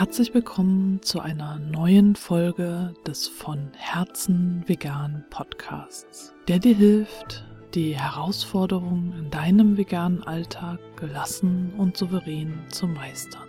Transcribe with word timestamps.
Herzlich 0.00 0.32
willkommen 0.32 1.02
zu 1.02 1.20
einer 1.20 1.58
neuen 1.58 2.16
Folge 2.16 2.94
des 3.06 3.28
von 3.28 3.68
Herzen 3.76 4.64
vegan 4.66 5.26
Podcasts, 5.28 6.32
der 6.48 6.58
dir 6.58 6.74
hilft, 6.74 7.44
die 7.74 7.98
Herausforderungen 7.98 9.12
in 9.18 9.30
deinem 9.30 9.76
veganen 9.76 10.22
Alltag 10.22 10.78
gelassen 10.96 11.74
und 11.76 11.98
souverän 11.98 12.60
zu 12.70 12.86
meistern. 12.86 13.42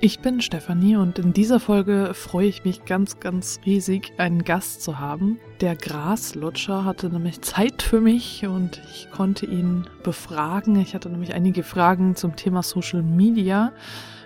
Ich 0.00 0.20
bin 0.20 0.40
Stefanie 0.40 0.96
und 0.96 1.18
in 1.18 1.34
dieser 1.34 1.60
Folge 1.60 2.12
freue 2.14 2.48
ich 2.48 2.64
mich 2.64 2.86
ganz, 2.86 3.20
ganz 3.20 3.60
riesig, 3.66 4.14
einen 4.16 4.44
Gast 4.44 4.82
zu 4.82 4.98
haben. 4.98 5.38
Der 5.60 5.76
Graslutscher 5.76 6.86
hatte 6.86 7.10
nämlich 7.10 7.42
Zeit 7.42 7.82
für 7.82 8.00
mich 8.00 8.46
und 8.46 8.80
ich 8.90 9.10
konnte 9.10 9.44
ihn 9.44 9.86
befragen. 10.04 10.80
Ich 10.80 10.94
hatte 10.94 11.10
nämlich 11.10 11.34
einige 11.34 11.62
Fragen 11.62 12.16
zum 12.16 12.34
Thema 12.34 12.62
Social 12.62 13.02
Media. 13.02 13.74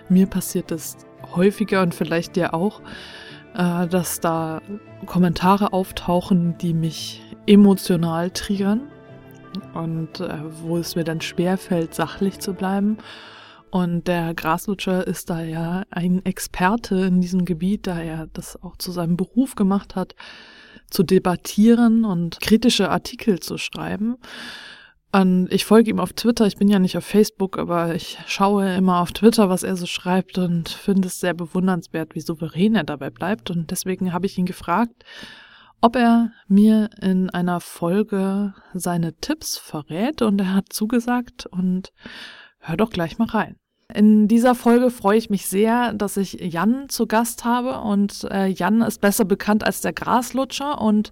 Mir 0.07 0.27
passiert 0.27 0.71
es 0.71 0.95
häufiger 1.35 1.81
und 1.81 1.93
vielleicht 1.93 2.35
dir 2.35 2.53
auch, 2.53 2.81
äh, 3.55 3.87
dass 3.87 4.19
da 4.19 4.61
Kommentare 5.05 5.73
auftauchen, 5.73 6.57
die 6.57 6.73
mich 6.73 7.21
emotional 7.45 8.31
triggern 8.31 8.81
und 9.73 10.19
äh, 10.19 10.39
wo 10.61 10.77
es 10.77 10.95
mir 10.95 11.03
dann 11.03 11.21
schwerfällt, 11.21 11.93
sachlich 11.93 12.39
zu 12.39 12.53
bleiben. 12.53 12.97
Und 13.69 14.07
der 14.07 14.35
Graslutscher 14.35 15.07
ist 15.07 15.31
da 15.31 15.41
ja 15.41 15.83
ein 15.89 16.23
Experte 16.25 16.95
in 17.05 17.21
diesem 17.21 17.43
Gebiet, 17.43 17.87
da 17.87 17.99
er 17.99 18.27
das 18.31 18.61
auch 18.61 18.77
zu 18.77 18.91
seinem 18.91 19.17
Beruf 19.17 19.55
gemacht 19.55 19.95
hat, 19.95 20.13
zu 20.91 21.01
debattieren 21.01 22.05
und 22.05 22.39
kritische 22.39 22.89
Artikel 22.89 23.39
zu 23.39 23.57
schreiben. 23.57 24.17
Und 25.15 25.47
ich 25.51 25.65
folge 25.65 25.91
ihm 25.91 25.99
auf 25.99 26.13
Twitter, 26.13 26.47
ich 26.47 26.57
bin 26.57 26.67
ja 26.67 26.79
nicht 26.79 26.97
auf 26.97 27.05
Facebook, 27.05 27.59
aber 27.59 27.93
ich 27.93 28.17
schaue 28.25 28.73
immer 28.73 28.99
auf 28.99 29.11
Twitter, 29.11 29.47
was 29.47 29.61
er 29.61 29.75
so 29.75 29.85
schreibt 29.85 30.39
und 30.39 30.69
finde 30.69 31.07
es 31.07 31.19
sehr 31.19 31.35
bewundernswert, 31.35 32.15
wie 32.15 32.19
souverän 32.19 32.73
er 32.73 32.83
dabei 32.83 33.11
bleibt. 33.11 33.51
Und 33.51 33.69
deswegen 33.69 34.11
habe 34.11 34.25
ich 34.25 34.39
ihn 34.39 34.47
gefragt, 34.47 35.03
ob 35.81 35.97
er 35.97 36.31
mir 36.47 36.89
in 36.99 37.29
einer 37.29 37.59
Folge 37.59 38.55
seine 38.73 39.13
Tipps 39.13 39.55
verrät. 39.55 40.23
Und 40.23 40.41
er 40.41 40.55
hat 40.55 40.73
zugesagt 40.73 41.45
und 41.45 41.93
hör 42.57 42.75
doch 42.75 42.89
gleich 42.89 43.19
mal 43.19 43.27
rein. 43.27 43.57
In 43.93 44.27
dieser 44.27 44.55
Folge 44.55 44.89
freue 44.89 45.19
ich 45.19 45.29
mich 45.29 45.45
sehr, 45.45 45.93
dass 45.93 46.17
ich 46.17 46.33
Jan 46.33 46.89
zu 46.89 47.05
Gast 47.05 47.45
habe 47.45 47.79
und 47.79 48.27
äh, 48.31 48.47
Jan 48.47 48.81
ist 48.81 49.01
besser 49.01 49.23
bekannt 49.23 49.63
als 49.63 49.81
der 49.81 49.93
Graslutscher 49.93 50.81
und 50.81 51.11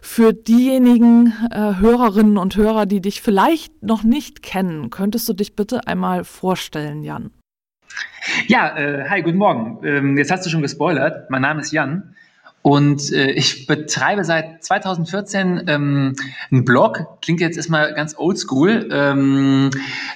für 0.00 0.32
diejenigen 0.32 1.34
äh, 1.50 1.74
Hörerinnen 1.78 2.38
und 2.38 2.56
Hörer, 2.56 2.86
die 2.86 3.02
dich 3.02 3.20
vielleicht 3.20 3.82
noch 3.82 4.02
nicht 4.02 4.42
kennen, 4.42 4.88
könntest 4.88 5.28
du 5.28 5.34
dich 5.34 5.54
bitte 5.56 5.86
einmal 5.86 6.24
vorstellen, 6.24 7.02
Jan? 7.02 7.32
Ja, 8.46 8.78
äh, 8.78 9.08
hi, 9.10 9.20
guten 9.20 9.38
Morgen. 9.38 9.80
Ähm, 9.84 10.16
jetzt 10.16 10.30
hast 10.30 10.46
du 10.46 10.50
schon 10.50 10.62
gespoilert. 10.62 11.28
Mein 11.28 11.42
Name 11.42 11.60
ist 11.60 11.70
Jan. 11.70 12.14
Und 12.62 13.12
äh, 13.12 13.32
ich 13.32 13.66
betreibe 13.66 14.24
seit 14.24 14.62
2014 14.62 15.64
ähm, 15.66 16.14
einen 16.50 16.64
Blog, 16.64 17.20
klingt 17.20 17.40
jetzt 17.40 17.56
erstmal 17.56 17.92
ganz 17.92 18.16
oldschool. 18.16 18.88
Ähm, 18.92 19.70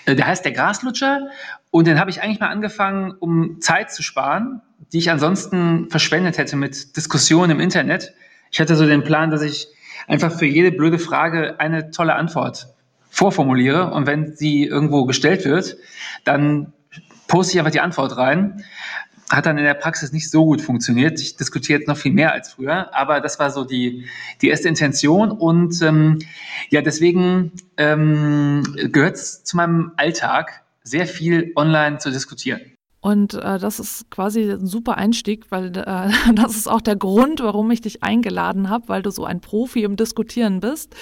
äh, 0.05 0.15
der 0.15 0.29
heißt 0.29 0.45
der 0.45 0.53
Graslutscher 0.53 1.29
und 1.77 1.87
den 1.87 2.01
habe 2.01 2.09
ich 2.09 2.23
eigentlich 2.23 2.41
mal 2.41 2.49
angefangen, 2.49 3.13
um 3.21 3.61
Zeit 3.61 3.93
zu 3.93 4.03
sparen, 4.03 4.63
die 4.95 4.99
ich 4.99 5.11
ansonsten 5.11 5.91
verschwendet 5.91 6.39
hätte 6.39 6.57
mit 6.57 6.97
Diskussionen 6.97 7.51
im 7.51 7.61
Internet. 7.61 8.15
Ich 8.51 8.61
hatte 8.61 8.77
so 8.77 8.87
den 8.87 9.05
Plan, 9.05 9.31
dass 9.31 9.43
ich 9.43 9.69
einfach 10.09 10.33
für 10.33 10.47
jede 10.47 10.73
blöde 10.73 10.99
Frage 10.99 11.61
eine 11.61 11.91
tolle 11.91 12.15
Antwort 12.15 12.69
vorformuliere. 13.11 13.91
Und 13.91 14.07
wenn 14.07 14.35
sie 14.35 14.65
irgendwo 14.65 15.05
gestellt 15.05 15.45
wird, 15.45 15.77
dann 16.25 16.73
poste 17.29 17.53
ich 17.53 17.59
einfach 17.59 17.73
die 17.73 17.81
Antwort 17.81 18.17
rein. 18.17 18.65
Hat 19.29 19.45
dann 19.45 19.59
in 19.59 19.65
der 19.65 19.75
Praxis 19.75 20.13
nicht 20.13 20.31
so 20.31 20.47
gut 20.47 20.63
funktioniert. 20.63 21.21
Ich 21.21 21.37
diskutiere 21.37 21.81
jetzt 21.81 21.89
noch 21.89 21.99
viel 21.99 22.13
mehr 22.13 22.33
als 22.33 22.53
früher, 22.53 22.95
aber 22.95 23.21
das 23.21 23.39
war 23.39 23.51
so 23.51 23.65
die, 23.65 24.07
die 24.41 24.49
erste 24.49 24.69
Intention. 24.69 25.31
Und 25.31 25.83
ähm, 25.83 26.21
ja, 26.71 26.81
deswegen 26.81 27.53
ähm, 27.77 28.63
gehört 28.93 29.17
es 29.17 29.45
zu 29.45 29.59
meinem 29.59 29.93
Alltag, 29.99 30.63
sehr 30.87 31.07
viel 31.07 31.53
online 31.57 31.99
zu 31.99 32.11
diskutieren. 32.11 32.61
Und 33.07 33.35
äh, 33.35 33.61
das 33.61 33.79
ist 33.79 34.11
quasi 34.11 34.51
ein 34.51 34.67
super 34.67 34.97
Einstieg, 34.99 35.45
weil 35.51 35.67
äh, 35.77 36.11
das 36.35 36.57
ist 36.57 36.69
auch 36.69 36.81
der 36.81 36.97
Grund, 36.97 37.41
warum 37.41 37.71
ich 37.71 37.81
dich 37.81 38.03
eingeladen 38.03 38.69
habe, 38.69 38.89
weil 38.89 39.03
du 39.03 39.11
so 39.11 39.25
ein 39.25 39.41
Profi 39.41 39.85
im 39.85 39.95
Diskutieren 39.95 40.59
bist. 40.59 40.97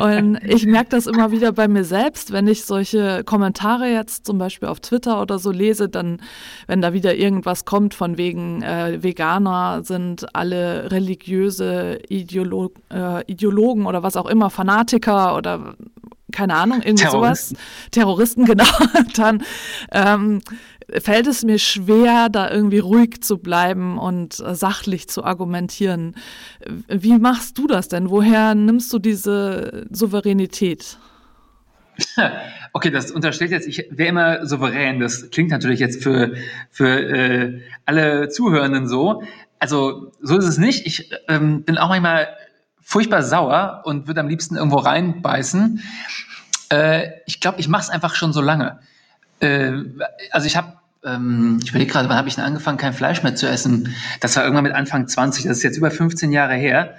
Und 0.00 0.36
ich 0.44 0.66
merke 0.66 0.90
das 0.90 1.08
immer 1.08 1.32
wieder 1.32 1.50
bei 1.50 1.66
mir 1.66 1.82
selbst, 1.82 2.32
wenn 2.32 2.46
ich 2.46 2.64
solche 2.64 3.24
Kommentare 3.24 3.88
jetzt 3.88 4.24
zum 4.24 4.38
Beispiel 4.38 4.68
auf 4.68 4.78
Twitter 4.78 5.20
oder 5.20 5.40
so 5.40 5.50
lese, 5.50 5.88
dann, 5.88 6.20
wenn 6.68 6.80
da 6.80 6.92
wieder 6.92 7.16
irgendwas 7.16 7.64
kommt 7.64 7.94
von 7.94 8.18
wegen 8.18 8.62
äh, 8.62 9.02
Veganer 9.02 9.82
sind 9.82 10.32
alle 10.36 10.92
religiöse 10.92 11.98
Ideolo 12.08 12.72
äh, 12.92 13.24
Ideologen 13.26 13.86
oder 13.86 14.04
was 14.04 14.16
auch 14.16 14.26
immer, 14.26 14.48
Fanatiker 14.48 15.36
oder 15.36 15.74
keine 16.32 16.54
Ahnung, 16.54 16.82
irgendwie 16.82 17.04
Terroristen. 17.04 17.56
sowas. 17.56 17.90
Terroristen, 17.90 18.44
genau. 18.46 18.64
Dann 19.14 19.42
ähm, 19.92 20.40
fällt 21.00 21.26
es 21.26 21.44
mir 21.44 21.58
schwer, 21.58 22.28
da 22.28 22.50
irgendwie 22.50 22.78
ruhig 22.78 23.22
zu 23.22 23.38
bleiben 23.38 23.98
und 23.98 24.40
äh, 24.40 24.54
sachlich 24.54 25.08
zu 25.08 25.24
argumentieren. 25.24 26.14
Wie 26.88 27.18
machst 27.18 27.58
du 27.58 27.66
das 27.66 27.88
denn? 27.88 28.10
Woher 28.10 28.54
nimmst 28.54 28.92
du 28.92 28.98
diese 28.98 29.86
Souveränität? 29.90 30.98
Okay, 32.74 32.90
das 32.90 33.10
unterstellt 33.10 33.50
jetzt, 33.50 33.68
ich 33.68 33.86
wäre 33.90 34.08
immer 34.08 34.46
souverän. 34.46 34.98
Das 34.98 35.28
klingt 35.28 35.50
natürlich 35.50 35.78
jetzt 35.78 36.02
für, 36.02 36.32
für 36.70 36.88
äh, 36.88 37.60
alle 37.84 38.30
Zuhörenden 38.30 38.88
so. 38.88 39.22
Also 39.58 40.10
so 40.22 40.38
ist 40.38 40.46
es 40.46 40.56
nicht. 40.56 40.86
Ich 40.86 41.10
ähm, 41.28 41.64
bin 41.64 41.76
auch 41.76 41.90
manchmal 41.90 42.28
furchtbar 42.92 43.22
sauer 43.22 43.80
und 43.84 44.06
würde 44.06 44.20
am 44.20 44.28
liebsten 44.28 44.54
irgendwo 44.54 44.76
reinbeißen. 44.76 45.82
Äh, 46.68 47.08
ich 47.24 47.40
glaube, 47.40 47.58
ich 47.58 47.66
mache 47.66 47.84
es 47.84 47.88
einfach 47.88 48.14
schon 48.14 48.34
so 48.34 48.42
lange. 48.42 48.80
Äh, 49.40 49.72
also 50.30 50.46
ich 50.46 50.58
habe 50.58 50.74
ähm, 51.02 51.58
ich 51.62 51.70
überlege 51.70 51.90
gerade, 51.90 52.10
wann 52.10 52.18
habe 52.18 52.28
ich 52.28 52.34
denn 52.34 52.44
angefangen, 52.44 52.76
kein 52.76 52.92
Fleisch 52.92 53.22
mehr 53.22 53.34
zu 53.34 53.48
essen? 53.48 53.94
Das 54.20 54.36
war 54.36 54.44
irgendwann 54.44 54.64
mit 54.64 54.74
Anfang 54.74 55.08
20, 55.08 55.44
das 55.44 55.56
ist 55.56 55.62
jetzt 55.62 55.78
über 55.78 55.90
15 55.90 56.32
Jahre 56.32 56.52
her. 56.52 56.96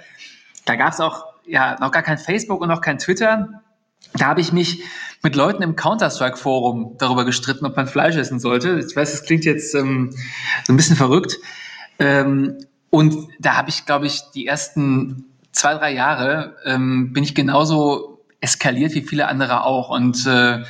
Da 0.64 0.74
gab 0.74 0.94
es 0.94 1.00
auch 1.00 1.26
ja 1.46 1.76
noch 1.78 1.92
gar 1.92 2.02
kein 2.02 2.18
Facebook 2.18 2.60
und 2.60 2.68
noch 2.68 2.80
kein 2.80 2.98
Twitter. 2.98 3.62
Da 4.14 4.26
habe 4.26 4.40
ich 4.40 4.52
mich 4.52 4.82
mit 5.22 5.36
Leuten 5.36 5.62
im 5.62 5.76
Counter-Strike-Forum 5.76 6.96
darüber 6.98 7.24
gestritten, 7.24 7.66
ob 7.66 7.76
man 7.76 7.86
Fleisch 7.86 8.16
essen 8.16 8.40
sollte. 8.40 8.84
Ich 8.84 8.96
weiß, 8.96 9.12
das 9.12 9.22
klingt 9.22 9.44
jetzt 9.44 9.76
ähm, 9.76 10.10
so 10.64 10.72
ein 10.72 10.76
bisschen 10.76 10.96
verrückt. 10.96 11.38
Ähm, 12.00 12.58
und 12.90 13.28
da 13.38 13.56
habe 13.56 13.68
ich, 13.70 13.86
glaube 13.86 14.06
ich, 14.06 14.22
die 14.34 14.46
ersten 14.46 15.30
zwei, 15.54 15.74
drei 15.74 15.94
Jahre 15.94 16.56
ähm, 16.64 17.12
bin 17.12 17.24
ich 17.24 17.34
genauso 17.34 18.24
eskaliert 18.40 18.94
wie 18.94 19.02
viele 19.02 19.28
andere 19.28 19.64
auch. 19.64 19.88
Und 19.90 20.26
äh, 20.26 20.62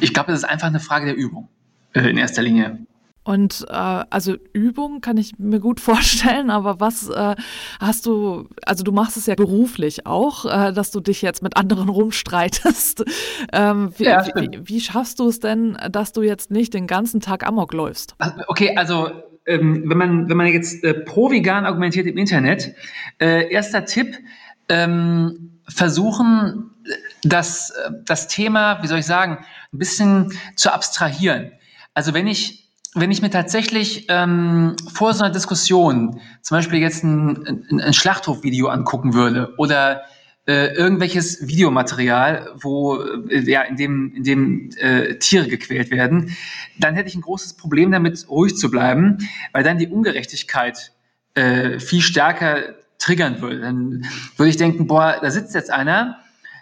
ich 0.00 0.14
glaube, 0.14 0.32
es 0.32 0.38
ist 0.38 0.44
einfach 0.44 0.68
eine 0.68 0.80
Frage 0.80 1.06
der 1.06 1.16
Übung 1.16 1.48
äh, 1.94 2.08
in 2.08 2.16
erster 2.16 2.42
Linie. 2.42 2.78
Und 3.24 3.66
äh, 3.68 3.74
also 3.74 4.36
Übung 4.54 5.02
kann 5.02 5.18
ich 5.18 5.38
mir 5.38 5.60
gut 5.60 5.80
vorstellen, 5.90 6.48
aber 6.48 6.80
was 6.80 7.10
äh, 7.10 7.36
hast 7.78 8.06
du, 8.06 8.48
also 8.64 8.84
du 8.84 8.92
machst 8.92 9.16
es 9.16 9.26
ja 9.26 9.34
beruflich 9.34 10.06
auch, 10.06 10.46
äh, 10.46 10.72
dass 10.72 10.92
du 10.92 11.00
dich 11.00 11.20
jetzt 11.20 11.42
mit 11.42 11.56
anderen 11.56 11.88
rumstreitest. 11.88 13.04
Ähm, 13.52 13.92
wie, 13.96 14.04
ja, 14.04 14.26
wie, 14.34 14.60
wie, 14.64 14.80
schaffst 14.80 15.20
du 15.20 15.28
es 15.28 15.40
denn, 15.40 15.78
dass 15.90 16.12
du 16.12 16.22
jetzt 16.22 16.50
nicht 16.50 16.74
den 16.74 16.86
ganzen 16.86 17.20
Tag 17.20 17.46
Amok 17.46 17.72
läufst? 17.72 18.14
Okay, 18.48 18.76
also 18.76 19.10
ähm, 19.48 19.84
wenn, 19.86 19.98
man, 19.98 20.28
wenn 20.28 20.36
man 20.36 20.46
jetzt 20.46 20.84
äh, 20.84 20.94
pro-vegan 20.94 21.64
argumentiert 21.64 22.06
im 22.06 22.16
Internet, 22.16 22.74
äh, 23.20 23.50
erster 23.50 23.84
Tipp, 23.84 24.16
ähm, 24.68 25.60
versuchen, 25.68 26.70
das, 27.22 27.70
äh, 27.70 27.90
das 28.04 28.28
Thema, 28.28 28.82
wie 28.82 28.86
soll 28.86 28.98
ich 28.98 29.06
sagen, 29.06 29.38
ein 29.72 29.78
bisschen 29.78 30.32
zu 30.56 30.72
abstrahieren. 30.72 31.52
Also 31.94 32.14
wenn 32.14 32.26
ich, 32.26 32.70
wenn 32.94 33.10
ich 33.10 33.22
mir 33.22 33.30
tatsächlich 33.30 34.06
ähm, 34.08 34.76
vor 34.92 35.12
so 35.14 35.24
einer 35.24 35.32
Diskussion 35.32 36.20
zum 36.42 36.56
Beispiel 36.56 36.80
jetzt 36.80 37.04
ein, 37.04 37.64
ein, 37.70 37.80
ein 37.80 37.92
Schlachthofvideo 37.92 38.68
angucken 38.68 39.14
würde 39.14 39.54
oder 39.56 40.02
äh, 40.48 40.74
irgendwelches 40.74 41.46
Videomaterial, 41.46 42.50
wo 42.58 43.02
äh, 43.02 43.40
ja 43.40 43.62
in 43.62 43.76
dem 43.76 44.14
in 44.14 44.24
dem 44.24 44.70
äh, 44.78 45.16
Tiere 45.16 45.46
gequält 45.46 45.90
werden, 45.90 46.34
dann 46.78 46.94
hätte 46.94 47.10
ich 47.10 47.14
ein 47.14 47.20
großes 47.20 47.52
Problem 47.52 47.92
damit, 47.92 48.26
ruhig 48.30 48.56
zu 48.56 48.70
bleiben, 48.70 49.18
weil 49.52 49.62
dann 49.62 49.76
die 49.76 49.88
Ungerechtigkeit 49.88 50.92
äh, 51.34 51.78
viel 51.78 52.00
stärker 52.00 52.74
triggern 52.98 53.42
würde. 53.42 53.60
Dann 53.60 54.06
würde 54.36 54.48
ich 54.48 54.56
denken, 54.56 54.86
boah, 54.86 55.18
da 55.20 55.30
sitzt 55.30 55.54
jetzt 55.54 55.70
einer, 55.70 56.18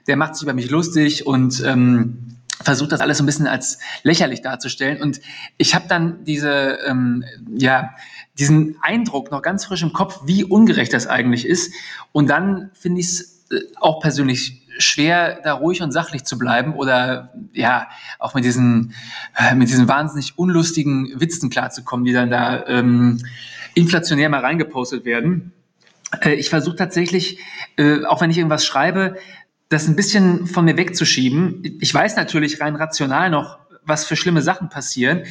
der 0.09 0.17
macht 0.17 0.35
sich 0.35 0.43
über 0.43 0.53
mich 0.53 0.69
lustig 0.69 1.25
und 1.25 1.63
ähm, 1.65 2.39
versucht 2.61 2.91
das 2.91 3.01
alles 3.01 3.19
so 3.19 3.23
ein 3.23 3.27
bisschen 3.27 3.47
als 3.47 3.79
lächerlich 4.03 4.43
darzustellen. 4.43 5.01
Und 5.01 5.21
ich 5.59 5.77
habe 5.77 5.87
dann 5.89 6.25
diese, 6.25 6.81
ähm, 6.87 7.25
ja, 7.55 7.95
diesen 8.37 8.77
Eindruck 8.83 9.31
noch 9.31 9.43
ganz 9.43 9.65
frisch 9.65 9.83
im 9.83 9.93
Kopf, 9.93 10.23
wie 10.25 10.43
ungerecht 10.43 10.93
das 10.93 11.07
eigentlich 11.07 11.47
ist. 11.47 11.73
Und 12.11 12.29
dann 12.29 12.71
finde 12.75 13.01
ich 13.01 13.07
es 13.07 13.36
auch 13.81 14.01
persönlich 14.01 14.63
schwer, 14.79 15.41
da 15.43 15.55
ruhig 15.55 15.83
und 15.83 15.93
sachlich 15.93 16.25
zu 16.25 16.39
bleiben 16.39 16.75
oder 16.75 17.33
ja, 17.53 17.89
auch 18.19 18.35
mit 18.35 18.45
diesen, 18.45 18.95
äh, 19.37 19.55
mit 19.55 19.69
diesen 19.69 19.89
wahnsinnig 19.89 20.39
unlustigen 20.39 21.19
Witzen 21.21 21.51
klarzukommen, 21.51 22.05
die 22.05 22.13
dann 22.13 22.31
da 22.31 22.67
ähm, 22.67 23.19
inflationär 23.75 24.29
mal 24.29 24.41
reingepostet 24.41 25.05
werden. 25.05 25.53
Äh, 26.21 26.35
ich 26.35 26.51
versuche 26.51 26.77
tatsächlich, 26.77 27.39
äh, 27.77 28.05
auch 28.05 28.21
wenn 28.21 28.31
ich 28.31 28.39
irgendwas 28.39 28.67
schreibe, 28.67 29.17
das 29.69 29.89
ein 29.89 29.97
bisschen 29.97 30.47
von 30.47 30.65
mir 30.65 30.77
wegzuschieben. 30.77 31.79
Ich 31.81 31.93
weiß 31.93 32.17
natürlich 32.17 32.61
rein 32.61 32.77
rational 32.77 33.31
noch, 33.31 33.59
was 33.85 34.05
für 34.05 34.17
schlimme 34.17 34.43
Sachen 34.43 34.69
passieren. 34.69 35.25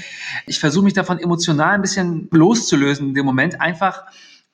Ich 0.45 0.59
versuche 0.59 0.83
mich 0.83 0.93
davon 0.93 1.19
emotional 1.19 1.75
ein 1.75 1.81
bisschen 1.81 2.27
loszulösen 2.31 3.09
in 3.09 3.13
dem 3.13 3.25
Moment, 3.25 3.61
einfach 3.61 4.03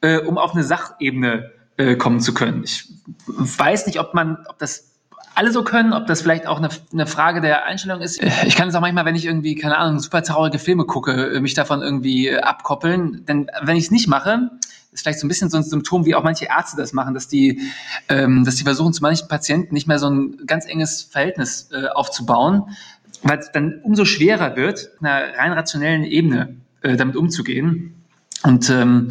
äh, 0.02 0.18
um 0.18 0.38
auf 0.38 0.54
eine 0.54 0.64
Sachebene 0.64 1.52
äh, 1.82 1.96
kommen 1.96 2.20
zu 2.20 2.34
können. 2.34 2.64
Ich 2.64 2.88
weiß 3.28 3.88
nicht, 3.88 4.00
ob 4.00 4.14
man, 4.14 4.38
ob 4.48 4.60
das 4.60 4.92
alle 5.34 5.52
so 5.52 5.64
können, 5.64 5.94
ob 5.94 6.08
das 6.08 6.22
vielleicht 6.22 6.46
auch 6.46 6.58
eine, 6.58 6.70
eine 6.92 7.08
Frage 7.08 7.42
der 7.42 7.66
Einstellung 7.66 8.02
ist. 8.02 8.22
Ich 8.46 8.56
kann 8.56 8.68
es 8.70 8.76
auch 8.76 8.82
manchmal, 8.82 9.06
wenn 9.06 9.16
ich 9.16 9.26
irgendwie, 9.26 9.56
keine 9.56 9.78
Ahnung, 9.78 10.00
super 10.00 10.22
traurige 10.22 10.60
Filme 10.60 10.86
gucke, 10.86 11.40
mich 11.42 11.54
davon 11.54 11.82
irgendwie 11.82 12.38
abkoppeln. 12.38 13.26
Denn 13.26 13.50
wenn 13.62 13.78
ich 13.78 13.86
es 13.86 13.92
nicht 13.92 14.08
mache, 14.08 14.52
ist 14.92 15.02
vielleicht 15.02 15.20
so 15.20 15.26
ein 15.26 15.30
bisschen 15.30 15.50
so 15.50 15.58
ein 15.58 15.64
Symptom, 15.64 16.06
wie 16.06 16.16
auch 16.16 16.24
manche 16.24 16.46
Ärzte 16.46 16.78
das 16.78 16.94
machen, 16.94 17.14
dass 17.14 17.28
die, 17.28 17.62
ähm, 18.10 18.44
dass 18.44 18.56
die 18.56 18.64
versuchen, 18.64 18.94
zu 18.94 19.02
manchen 19.02 19.28
Patienten 19.28 19.74
nicht 19.74 19.88
mehr 19.88 20.00
so 20.00 20.10
ein 20.10 20.46
ganz 20.46 20.68
enges 20.68 21.04
Verhältnis 21.04 21.70
äh, 21.72 21.88
aufzubauen, 21.88 22.76
weil 23.24 23.40
es 23.40 23.52
dann 23.52 23.80
umso 23.84 24.06
schwerer 24.06 24.56
wird, 24.56 24.90
einer 25.00 25.38
rein 25.38 25.54
rationellen 25.54 26.04
Ebene 26.04 26.58
äh, 26.82 26.98
damit 26.98 27.16
umzugehen. 27.16 28.01
Und 28.44 28.70
ähm, 28.70 29.10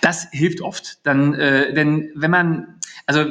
das 0.00 0.28
hilft 0.30 0.60
oft. 0.60 1.04
Dann, 1.04 1.34
äh, 1.34 1.72
denn 1.74 2.10
wenn 2.14 2.30
man, 2.30 2.78
also 3.06 3.24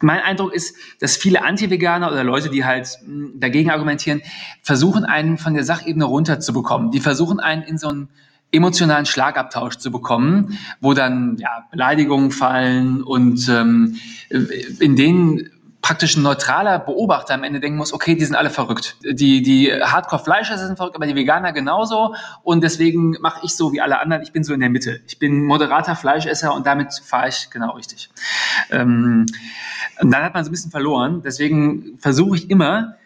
mein 0.00 0.20
Eindruck 0.20 0.52
ist, 0.52 0.76
dass 1.00 1.16
viele 1.16 1.42
Anti-Veganer 1.44 2.10
oder 2.10 2.24
Leute, 2.24 2.50
die 2.50 2.64
halt 2.64 2.88
mh, 3.04 3.30
dagegen 3.36 3.70
argumentieren, 3.70 4.22
versuchen, 4.62 5.04
einen 5.04 5.38
von 5.38 5.54
der 5.54 5.64
Sachebene 5.64 6.04
runterzubekommen. 6.04 6.90
Die 6.90 7.00
versuchen, 7.00 7.40
einen 7.40 7.62
in 7.62 7.78
so 7.78 7.88
einen 7.88 8.08
emotionalen 8.50 9.06
Schlagabtausch 9.06 9.76
zu 9.76 9.90
bekommen, 9.90 10.58
wo 10.80 10.94
dann 10.94 11.36
ja, 11.38 11.66
Beleidigungen 11.70 12.30
fallen 12.30 13.02
und 13.02 13.46
ähm, 13.48 13.96
in 14.30 14.96
denen 14.96 15.50
praktisch 15.88 16.18
ein 16.18 16.22
neutraler 16.22 16.78
Beobachter 16.78 17.32
am 17.32 17.44
Ende 17.44 17.60
denken 17.60 17.78
muss, 17.78 17.94
okay, 17.94 18.14
die 18.14 18.22
sind 18.22 18.36
alle 18.36 18.50
verrückt. 18.50 18.96
Die, 19.02 19.40
die 19.40 19.72
Hardcore-Fleischer 19.72 20.58
sind 20.58 20.76
verrückt, 20.76 20.96
aber 20.96 21.06
die 21.06 21.14
Veganer 21.14 21.54
genauso. 21.54 22.14
Und 22.42 22.62
deswegen 22.62 23.16
mache 23.22 23.40
ich 23.42 23.56
so 23.56 23.72
wie 23.72 23.80
alle 23.80 23.98
anderen. 23.98 24.22
Ich 24.22 24.30
bin 24.30 24.44
so 24.44 24.52
in 24.52 24.60
der 24.60 24.68
Mitte. 24.68 25.00
Ich 25.06 25.18
bin 25.18 25.46
moderater 25.46 25.96
Fleischesser 25.96 26.54
und 26.54 26.66
damit 26.66 26.92
fahre 27.02 27.30
ich 27.30 27.48
genau 27.48 27.70
richtig. 27.70 28.10
Ähm, 28.70 29.24
und 29.98 30.10
dann 30.10 30.22
hat 30.22 30.34
man 30.34 30.44
so 30.44 30.50
ein 30.50 30.52
bisschen 30.52 30.70
verloren. 30.70 31.22
Deswegen 31.24 31.96
versuche 31.98 32.36
ich 32.36 32.50
immer, 32.50 32.96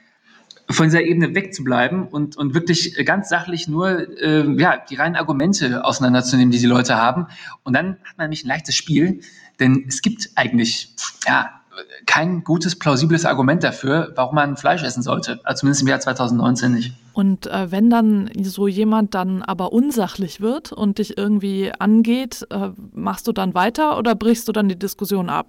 von 0.68 0.86
dieser 0.86 1.02
Ebene 1.02 1.36
wegzubleiben 1.36 2.08
und, 2.08 2.36
und 2.36 2.52
wirklich 2.54 2.96
ganz 3.04 3.28
sachlich 3.28 3.68
nur 3.68 4.08
äh, 4.20 4.44
ja, 4.58 4.78
die 4.78 4.96
reinen 4.96 5.14
Argumente 5.14 5.84
auseinanderzunehmen, 5.84 6.50
die 6.50 6.58
die 6.58 6.66
Leute 6.66 6.96
haben. 6.96 7.28
Und 7.62 7.74
dann 7.74 7.98
hat 8.02 8.18
man 8.18 8.24
nämlich 8.24 8.44
ein 8.44 8.48
leichtes 8.48 8.74
Spiel, 8.74 9.20
denn 9.60 9.84
es 9.86 10.02
gibt 10.02 10.30
eigentlich 10.34 10.94
ja, 11.26 11.61
kein 12.06 12.44
gutes, 12.44 12.78
plausibles 12.78 13.24
Argument 13.24 13.62
dafür, 13.62 14.12
warum 14.14 14.34
man 14.34 14.56
Fleisch 14.56 14.82
essen 14.82 15.02
sollte. 15.02 15.40
Also 15.44 15.60
zumindest 15.60 15.82
im 15.82 15.88
Jahr 15.88 16.00
2019 16.00 16.72
nicht. 16.72 16.92
Und 17.12 17.46
äh, 17.46 17.70
wenn 17.70 17.90
dann 17.90 18.30
so 18.42 18.68
jemand 18.68 19.14
dann 19.14 19.42
aber 19.42 19.72
unsachlich 19.72 20.40
wird 20.40 20.72
und 20.72 20.98
dich 20.98 21.16
irgendwie 21.18 21.72
angeht, 21.78 22.46
äh, 22.50 22.70
machst 22.92 23.26
du 23.26 23.32
dann 23.32 23.54
weiter 23.54 23.98
oder 23.98 24.14
brichst 24.14 24.48
du 24.48 24.52
dann 24.52 24.68
die 24.68 24.78
Diskussion 24.78 25.28
ab? 25.28 25.48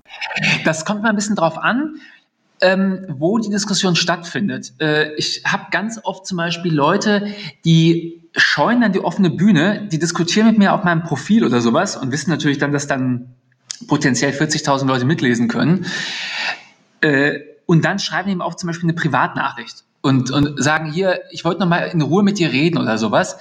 Das 0.66 0.86
kommt 0.86 1.04
mal 1.04 1.10
ein 1.10 1.16
bisschen 1.16 1.36
drauf 1.36 1.58
an. 1.58 1.96
Ähm, 2.62 3.06
wo 3.10 3.40
die 3.40 3.50
Diskussion 3.50 3.94
stattfindet. 3.98 4.74
Äh, 4.80 5.16
ich 5.16 5.44
habe 5.46 5.66
ganz 5.72 6.00
oft 6.02 6.26
zum 6.26 6.38
Beispiel 6.38 6.74
Leute, 6.74 7.28
die 7.66 8.24
scheuen 8.38 8.80
dann 8.80 8.94
die 8.94 9.02
offene 9.02 9.30
Bühne, 9.30 9.90
die 9.92 10.00
diskutieren 10.00 10.48
mit 10.48 10.58
mir 10.58 10.74
auf 10.74 10.86
meinem 10.86 11.04
Profil 11.04 11.44
oder 11.44 11.60
sowas 11.60 11.98
und 11.98 12.14
wissen 12.14 12.30
natürlich 12.30 12.60
dann, 12.60 12.72
dass 12.72 12.88
dann 12.88 13.36
potenziell 13.88 14.32
40.000 14.32 14.86
Leute 14.86 15.06
mitlesen 15.06 15.48
können. 15.48 15.86
Äh, 17.02 17.40
und 17.66 17.86
dann 17.86 18.00
schreiben 18.00 18.28
die 18.28 18.34
ihm 18.34 18.42
auch 18.42 18.56
zum 18.56 18.68
Beispiel 18.68 18.90
eine 18.90 18.94
Privatnachricht 18.94 19.84
und, 20.02 20.32
und 20.32 20.62
sagen 20.62 20.92
hier, 20.92 21.22
ich 21.32 21.46
wollte 21.46 21.62
noch 21.62 21.68
mal 21.68 21.84
in 21.86 22.02
Ruhe 22.02 22.24
mit 22.24 22.38
dir 22.38 22.52
reden 22.52 22.78
oder 22.78 22.98
sowas. 22.98 23.38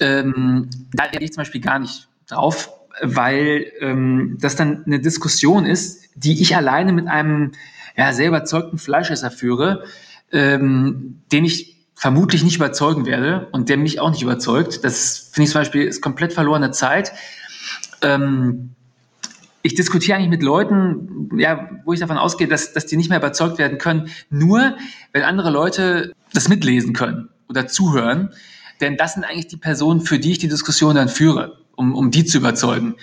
Ähm, 0.00 0.70
da 0.92 1.04
reagiere 1.04 1.24
ich 1.24 1.32
zum 1.32 1.42
Beispiel 1.42 1.60
gar 1.60 1.78
nicht 1.78 2.08
drauf, 2.26 2.70
weil 3.02 3.72
ähm, 3.80 4.38
das 4.40 4.56
dann 4.56 4.84
eine 4.86 5.00
Diskussion 5.00 5.66
ist, 5.66 6.08
die 6.14 6.40
ich 6.40 6.56
alleine 6.56 6.92
mit 6.92 7.08
einem 7.08 7.52
ja, 7.96 8.12
sehr 8.12 8.28
überzeugten 8.28 8.78
Fleischesser 8.78 9.30
führe, 9.30 9.84
ähm, 10.32 11.22
den 11.30 11.44
ich 11.44 11.76
vermutlich 11.94 12.44
nicht 12.44 12.56
überzeugen 12.56 13.06
werde 13.06 13.48
und 13.52 13.68
der 13.68 13.78
mich 13.78 14.00
auch 14.00 14.10
nicht 14.10 14.22
überzeugt. 14.22 14.84
Das 14.84 15.30
finde 15.32 15.44
ich 15.44 15.52
zum 15.52 15.60
Beispiel 15.62 15.82
ist 15.82 16.02
komplett 16.02 16.32
verlorene 16.32 16.70
Zeit. 16.70 17.12
Ähm, 18.02 18.75
ich 19.66 19.74
diskutiere 19.74 20.16
eigentlich 20.16 20.30
mit 20.30 20.42
Leuten, 20.42 21.30
ja, 21.36 21.68
wo 21.84 21.92
ich 21.92 22.00
davon 22.00 22.18
ausgehe, 22.18 22.46
dass, 22.46 22.72
dass 22.72 22.86
die 22.86 22.96
nicht 22.96 23.10
mehr 23.10 23.18
überzeugt 23.18 23.58
werden 23.58 23.78
können, 23.78 24.08
nur 24.30 24.76
wenn 25.12 25.22
andere 25.22 25.50
Leute 25.50 26.12
das 26.32 26.48
mitlesen 26.48 26.92
können 26.92 27.28
oder 27.48 27.66
zuhören. 27.66 28.30
Denn 28.80 28.96
das 28.96 29.14
sind 29.14 29.24
eigentlich 29.24 29.48
die 29.48 29.56
Personen, 29.56 30.00
für 30.02 30.18
die 30.18 30.32
ich 30.32 30.38
die 30.38 30.48
Diskussion 30.48 30.94
dann 30.94 31.08
führe, 31.08 31.58
um, 31.74 31.94
um 31.94 32.10
die 32.12 32.24
zu 32.24 32.38
überzeugen. 32.38 32.94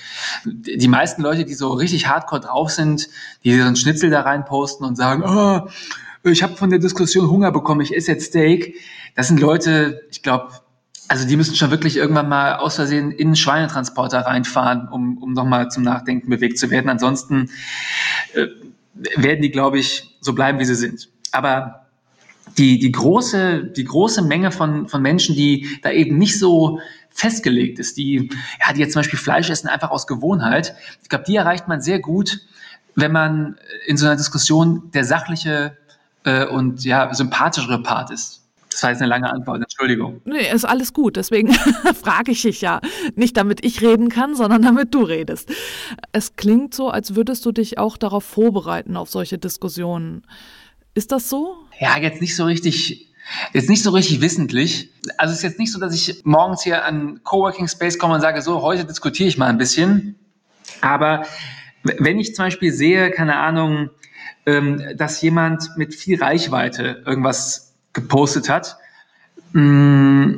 Die 0.45 0.87
meisten 0.87 1.21
Leute, 1.21 1.43
die 1.43 1.53
so 1.53 1.73
richtig 1.73 2.07
hardcore 2.07 2.41
drauf 2.41 2.71
sind, 2.71 3.09
die 3.43 3.57
so 3.57 3.65
einen 3.65 3.75
Schnitzel 3.75 4.09
da 4.09 4.21
rein 4.21 4.45
posten 4.45 4.85
und 4.85 4.95
sagen, 4.95 5.23
oh, 5.25 5.67
ich 6.29 6.43
habe 6.43 6.55
von 6.55 6.69
der 6.69 6.79
Diskussion 6.79 7.29
Hunger 7.29 7.51
bekommen, 7.51 7.81
ich 7.81 7.93
esse 7.93 8.11
jetzt 8.11 8.27
Steak. 8.27 8.79
Das 9.15 9.27
sind 9.27 9.41
Leute, 9.41 10.01
ich 10.11 10.23
glaube, 10.23 10.51
also 11.07 11.27
die 11.27 11.37
müssen 11.37 11.55
schon 11.55 11.71
wirklich 11.71 11.97
irgendwann 11.97 12.29
mal 12.29 12.55
aus 12.55 12.75
Versehen 12.75 13.11
in 13.11 13.27
einen 13.27 13.35
Schweinetransporter 13.35 14.19
reinfahren, 14.19 14.87
um, 14.87 15.17
um 15.17 15.33
nochmal 15.33 15.69
zum 15.69 15.83
Nachdenken 15.83 16.29
bewegt 16.29 16.57
zu 16.57 16.69
werden. 16.69 16.89
Ansonsten 16.89 17.49
äh, 18.33 18.47
werden 18.93 19.41
die, 19.41 19.51
glaube 19.51 19.79
ich, 19.79 20.17
so 20.21 20.33
bleiben, 20.33 20.59
wie 20.59 20.65
sie 20.65 20.75
sind. 20.75 21.09
Aber 21.31 21.87
die, 22.57 22.79
die, 22.79 22.91
große, 22.91 23.65
die 23.65 23.83
große 23.83 24.21
Menge 24.21 24.51
von, 24.51 24.87
von 24.87 25.01
Menschen, 25.01 25.35
die 25.35 25.79
da 25.81 25.91
eben 25.91 26.17
nicht 26.17 26.37
so 26.37 26.79
festgelegt 27.09 27.79
ist, 27.79 27.97
die, 27.97 28.29
ja, 28.65 28.73
die 28.73 28.79
jetzt 28.79 28.93
zum 28.93 29.01
Beispiel 29.01 29.19
Fleisch 29.19 29.49
essen, 29.49 29.67
einfach 29.67 29.91
aus 29.91 30.07
Gewohnheit, 30.07 30.75
ich 31.01 31.09
glaube, 31.09 31.25
die 31.27 31.35
erreicht 31.35 31.67
man 31.67 31.81
sehr 31.81 31.99
gut, 31.99 32.39
wenn 32.95 33.11
man 33.11 33.57
in 33.87 33.97
so 33.97 34.05
einer 34.05 34.15
Diskussion 34.15 34.91
der 34.93 35.03
sachliche 35.03 35.77
äh, 36.23 36.45
und 36.45 36.83
ja, 36.83 37.13
sympathischere 37.13 37.81
Part 37.81 38.11
ist. 38.11 38.42
Das 38.73 38.81
war 38.83 38.89
jetzt 38.89 39.01
eine 39.01 39.09
lange 39.09 39.31
Antwort, 39.31 39.61
Entschuldigung. 39.61 40.21
Nee, 40.25 40.51
ist 40.51 40.65
alles 40.65 40.93
gut. 40.93 41.15
Deswegen 41.15 41.53
frage 42.03 42.31
ich 42.31 42.41
dich 42.41 42.61
ja. 42.61 42.81
Nicht 43.15 43.37
damit 43.37 43.63
ich 43.63 43.81
reden 43.81 44.09
kann, 44.09 44.35
sondern 44.35 44.63
damit 44.63 44.93
du 44.93 45.03
redest. 45.03 45.51
Es 46.11 46.35
klingt 46.35 46.73
so, 46.73 46.89
als 46.89 47.15
würdest 47.15 47.45
du 47.45 47.51
dich 47.51 47.77
auch 47.77 47.97
darauf 47.97 48.23
vorbereiten, 48.23 48.97
auf 48.97 49.09
solche 49.09 49.37
Diskussionen. 49.37 50.23
Ist 50.95 51.11
das 51.11 51.29
so? 51.29 51.55
Ja, 51.79 51.97
jetzt 51.99 52.19
nicht 52.19 52.35
so 52.35 52.45
richtig. 52.45 53.09
Jetzt 53.53 53.69
nicht 53.69 53.83
so 53.83 53.91
richtig 53.91 54.21
wissentlich. 54.21 54.89
Also 55.17 55.31
es 55.31 55.37
ist 55.37 55.43
jetzt 55.43 55.59
nicht 55.59 55.71
so, 55.71 55.79
dass 55.79 55.93
ich 55.93 56.25
morgens 56.25 56.63
hier 56.63 56.83
an 56.83 57.21
Coworking 57.23 57.67
Space 57.67 57.97
komme 57.97 58.15
und 58.15 58.21
sage, 58.21 58.41
so, 58.41 58.61
heute 58.61 58.85
diskutiere 58.85 59.29
ich 59.29 59.37
mal 59.37 59.47
ein 59.47 59.57
bisschen. 59.57 60.15
Aber 60.81 61.25
wenn 61.83 62.19
ich 62.19 62.35
zum 62.35 62.45
Beispiel 62.45 62.73
sehe, 62.73 63.11
keine 63.11 63.37
Ahnung, 63.37 63.91
ähm, 64.45 64.83
dass 64.97 65.21
jemand 65.21 65.77
mit 65.77 65.95
viel 65.95 66.21
Reichweite 66.21 67.03
irgendwas 67.05 67.62
gepostet 67.93 68.49
hat, 68.49 68.77
mm, 69.53 70.33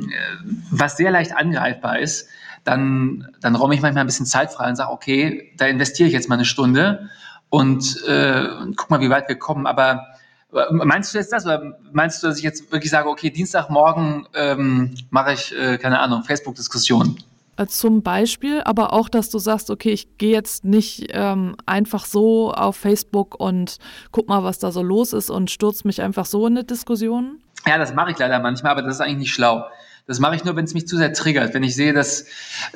was 0.70 0.96
sehr 0.96 1.10
leicht 1.10 1.34
angreifbar 1.34 1.98
ist, 1.98 2.28
dann, 2.64 3.28
dann 3.40 3.54
räume 3.54 3.74
ich 3.74 3.82
manchmal 3.82 4.04
ein 4.04 4.06
bisschen 4.06 4.26
Zeit 4.26 4.52
frei 4.52 4.68
und 4.68 4.76
sage, 4.76 4.90
okay, 4.90 5.52
da 5.56 5.66
investiere 5.66 6.08
ich 6.08 6.12
jetzt 6.12 6.28
mal 6.28 6.34
eine 6.34 6.44
Stunde 6.44 7.08
und, 7.48 8.04
äh, 8.06 8.48
guck 8.76 8.90
mal, 8.90 9.00
wie 9.00 9.10
weit 9.10 9.28
wir 9.28 9.36
kommen. 9.36 9.66
Aber 9.66 10.04
äh, 10.52 10.72
meinst 10.72 11.14
du 11.14 11.18
jetzt 11.18 11.32
das 11.32 11.44
oder 11.44 11.78
meinst 11.92 12.22
du, 12.22 12.26
dass 12.26 12.38
ich 12.38 12.44
jetzt 12.44 12.70
wirklich 12.72 12.90
sage, 12.90 13.08
okay, 13.08 13.30
Dienstagmorgen 13.30 14.26
ähm, 14.34 14.94
mache 15.10 15.32
ich, 15.32 15.56
äh, 15.56 15.78
keine 15.78 16.00
Ahnung, 16.00 16.24
Facebook-Diskussion? 16.24 17.18
Äh, 17.56 17.66
zum 17.66 18.02
Beispiel, 18.02 18.62
aber 18.62 18.92
auch, 18.92 19.08
dass 19.08 19.30
du 19.30 19.38
sagst, 19.38 19.70
okay, 19.70 19.90
ich 19.90 20.18
gehe 20.18 20.32
jetzt 20.32 20.64
nicht 20.64 21.08
ähm, 21.10 21.56
einfach 21.66 22.04
so 22.04 22.52
auf 22.52 22.76
Facebook 22.76 23.38
und 23.40 23.78
guck 24.12 24.28
mal, 24.28 24.44
was 24.44 24.58
da 24.58 24.72
so 24.72 24.82
los 24.82 25.12
ist 25.12 25.30
und 25.30 25.50
stürze 25.50 25.86
mich 25.86 26.02
einfach 26.02 26.26
so 26.26 26.46
in 26.46 26.54
eine 26.54 26.64
Diskussion? 26.64 27.40
Ja, 27.66 27.78
das 27.78 27.94
mache 27.94 28.12
ich 28.12 28.18
leider 28.18 28.38
manchmal, 28.38 28.72
aber 28.72 28.82
das 28.82 28.94
ist 28.94 29.00
eigentlich 29.00 29.18
nicht 29.18 29.32
schlau. 29.34 29.66
Das 30.06 30.20
mache 30.20 30.36
ich 30.36 30.44
nur, 30.44 30.54
wenn 30.54 30.64
es 30.64 30.74
mich 30.74 30.86
zu 30.86 30.96
sehr 30.96 31.12
triggert. 31.12 31.52
Wenn 31.52 31.64
ich 31.64 31.74
sehe, 31.74 31.92
dass, 31.92 32.26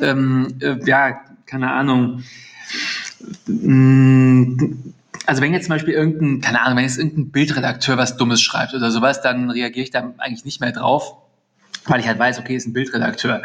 ähm, 0.00 0.56
äh, 0.60 0.76
ja, 0.84 1.20
keine 1.46 1.72
Ahnung, 1.72 2.24
mm, 3.46 4.56
also 5.26 5.42
wenn 5.42 5.52
jetzt 5.52 5.66
zum 5.66 5.74
Beispiel 5.74 5.94
irgendein, 5.94 6.40
keine 6.40 6.62
Ahnung, 6.62 6.78
wenn 6.78 6.84
jetzt 6.84 6.98
irgendein 6.98 7.30
Bildredakteur 7.30 7.96
was 7.96 8.16
Dummes 8.16 8.42
schreibt 8.42 8.74
oder 8.74 8.90
sowas, 8.90 9.22
dann 9.22 9.50
reagiere 9.50 9.84
ich 9.84 9.90
da 9.90 10.12
eigentlich 10.18 10.44
nicht 10.44 10.60
mehr 10.60 10.72
drauf, 10.72 11.14
weil 11.86 12.00
ich 12.00 12.06
halt 12.06 12.18
weiß, 12.18 12.38
okay, 12.38 12.56
ist 12.56 12.66
ein 12.66 12.72
Bildredakteur. 12.72 13.42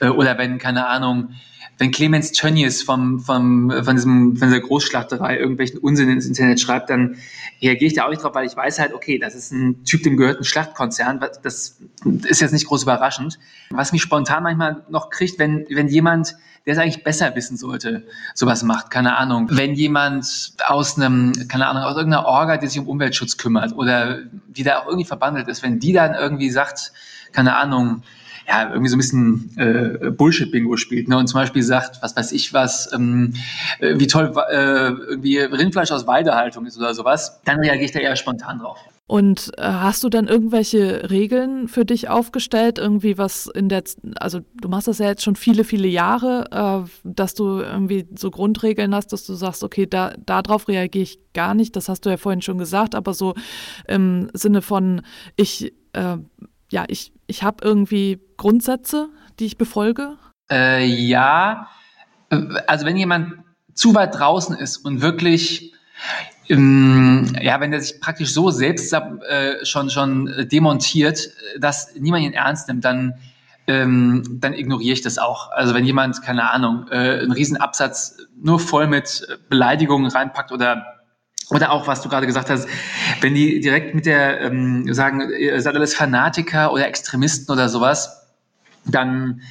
Äh, 0.00 0.08
oder 0.08 0.38
wenn, 0.38 0.58
keine 0.58 0.86
Ahnung, 0.86 1.30
wenn 1.78 1.90
Clemens 1.90 2.32
Tönnies 2.32 2.82
vom, 2.82 3.20
vom, 3.20 3.70
von, 3.70 3.96
diesem, 3.96 4.36
von 4.36 4.48
dieser 4.48 4.60
Großschlachterei 4.60 5.38
irgendwelchen 5.38 5.78
Unsinn 5.78 6.08
ins 6.08 6.26
Internet 6.26 6.60
schreibt, 6.60 6.88
dann 6.88 7.16
reagiere 7.60 7.88
ich 7.88 7.94
da 7.94 8.04
auch 8.06 8.10
nicht 8.10 8.22
drauf, 8.22 8.34
weil 8.34 8.46
ich 8.46 8.56
weiß 8.56 8.78
halt, 8.78 8.94
okay, 8.94 9.18
das 9.18 9.34
ist 9.34 9.52
ein 9.52 9.84
Typ, 9.84 10.02
dem 10.02 10.16
gehört 10.16 10.40
ein 10.40 10.44
Schlachtkonzern. 10.44 11.20
Das 11.42 11.76
ist 12.24 12.40
jetzt 12.40 12.52
nicht 12.52 12.66
groß 12.66 12.84
überraschend. 12.84 13.38
Was 13.70 13.92
mich 13.92 14.02
spontan 14.02 14.42
manchmal 14.42 14.84
noch 14.88 15.10
kriegt, 15.10 15.38
wenn, 15.38 15.66
wenn 15.68 15.88
jemand, 15.88 16.36
der 16.64 16.72
es 16.72 16.78
eigentlich 16.78 17.04
besser 17.04 17.34
wissen 17.36 17.56
sollte, 17.58 18.06
sowas 18.34 18.62
macht, 18.62 18.90
keine 18.90 19.16
Ahnung. 19.16 19.48
Wenn 19.50 19.74
jemand 19.74 20.54
aus 20.66 20.96
einem, 20.96 21.32
keine 21.48 21.66
Ahnung, 21.66 21.82
aus 21.82 21.96
irgendeiner 21.96 22.24
Orga, 22.24 22.56
die 22.56 22.68
sich 22.68 22.80
um 22.80 22.88
Umweltschutz 22.88 23.36
kümmert 23.36 23.76
oder 23.76 24.20
die 24.48 24.62
da 24.62 24.78
auch 24.78 24.86
irgendwie 24.86 25.06
verbandelt 25.06 25.48
ist, 25.48 25.62
wenn 25.62 25.78
die 25.78 25.92
dann 25.92 26.14
irgendwie 26.14 26.50
sagt, 26.50 26.92
keine 27.32 27.56
Ahnung, 27.56 28.02
ja, 28.48 28.70
irgendwie 28.70 28.88
so 28.88 28.96
ein 28.96 28.98
bisschen 28.98 29.50
äh, 29.56 30.10
Bullshit-Bingo 30.10 30.76
spielt 30.76 31.08
ne? 31.08 31.18
und 31.18 31.26
zum 31.26 31.40
Beispiel 31.40 31.62
sagt, 31.62 32.00
was 32.02 32.16
weiß 32.16 32.32
ich 32.32 32.52
was, 32.52 32.92
ähm, 32.92 33.34
äh, 33.80 33.98
wie 33.98 34.06
toll 34.06 34.32
äh, 34.50 34.90
irgendwie 34.90 35.38
Rindfleisch 35.38 35.90
aus 35.90 36.06
Weidehaltung 36.06 36.66
ist 36.66 36.78
oder 36.78 36.94
sowas, 36.94 37.40
dann 37.44 37.58
reagiere 37.58 37.84
ich 37.84 37.92
da 37.92 37.98
eher 37.98 38.16
spontan 38.16 38.58
drauf. 38.58 38.78
Und 39.08 39.52
äh, 39.56 39.62
hast 39.62 40.02
du 40.02 40.08
dann 40.08 40.26
irgendwelche 40.26 41.10
Regeln 41.10 41.68
für 41.68 41.84
dich 41.84 42.08
aufgestellt, 42.08 42.78
irgendwie 42.78 43.18
was 43.18 43.46
in 43.46 43.68
der, 43.68 43.84
also 44.16 44.40
du 44.60 44.68
machst 44.68 44.88
das 44.88 44.98
ja 44.98 45.06
jetzt 45.06 45.22
schon 45.22 45.36
viele, 45.36 45.62
viele 45.62 45.86
Jahre, 45.86 46.84
äh, 46.84 46.90
dass 47.04 47.34
du 47.34 47.60
irgendwie 47.60 48.08
so 48.16 48.32
Grundregeln 48.32 48.94
hast, 48.94 49.12
dass 49.12 49.24
du 49.24 49.34
sagst, 49.34 49.62
okay, 49.62 49.86
da 49.86 50.14
darauf 50.26 50.66
reagiere 50.66 51.04
ich 51.04 51.20
gar 51.34 51.54
nicht, 51.54 51.76
das 51.76 51.88
hast 51.88 52.04
du 52.04 52.10
ja 52.10 52.16
vorhin 52.16 52.42
schon 52.42 52.58
gesagt, 52.58 52.96
aber 52.96 53.14
so 53.14 53.34
im 53.86 54.28
Sinne 54.32 54.60
von, 54.60 55.02
ich 55.36 55.72
äh, 55.92 56.18
ja, 56.76 56.84
ich, 56.88 57.10
ich 57.26 57.42
habe 57.42 57.64
irgendwie 57.64 58.20
Grundsätze, 58.36 59.08
die 59.38 59.46
ich 59.46 59.56
befolge? 59.56 60.18
Äh, 60.50 60.84
ja, 60.84 61.68
also 62.66 62.84
wenn 62.84 62.98
jemand 62.98 63.32
zu 63.72 63.94
weit 63.94 64.14
draußen 64.14 64.54
ist 64.54 64.76
und 64.76 65.00
wirklich, 65.00 65.72
ähm, 66.50 67.34
ja, 67.40 67.60
wenn 67.60 67.70
der 67.70 67.80
sich 67.80 67.98
praktisch 68.02 68.30
so 68.30 68.50
selbst 68.50 68.92
äh, 68.92 69.64
schon, 69.64 69.88
schon 69.88 70.46
demontiert, 70.52 71.30
dass 71.58 71.94
niemand 71.94 72.24
ihn 72.24 72.34
ernst 72.34 72.68
nimmt, 72.68 72.84
dann, 72.84 73.14
ähm, 73.66 74.22
dann 74.38 74.52
ignoriere 74.52 74.92
ich 74.92 75.00
das 75.00 75.16
auch. 75.16 75.50
Also 75.52 75.72
wenn 75.72 75.86
jemand, 75.86 76.20
keine 76.20 76.50
Ahnung, 76.50 76.88
äh, 76.90 77.20
einen 77.20 77.32
riesen 77.32 77.56
Absatz 77.56 78.18
nur 78.38 78.60
voll 78.60 78.86
mit 78.86 79.26
Beleidigungen 79.48 80.10
reinpackt 80.10 80.52
oder 80.52 80.95
oder 81.50 81.70
auch, 81.70 81.86
was 81.86 82.02
du 82.02 82.08
gerade 82.08 82.26
gesagt 82.26 82.50
hast, 82.50 82.68
wenn 83.20 83.34
die 83.34 83.60
direkt 83.60 83.94
mit 83.94 84.06
der 84.06 84.40
ähm, 84.40 84.92
sagen, 84.92 85.30
ihr 85.38 85.60
seid 85.60 85.76
alles 85.76 85.94
Fanatiker 85.94 86.72
oder 86.72 86.88
Extremisten 86.88 87.52
oder 87.52 87.68
sowas, 87.68 88.26
dann 88.84 89.42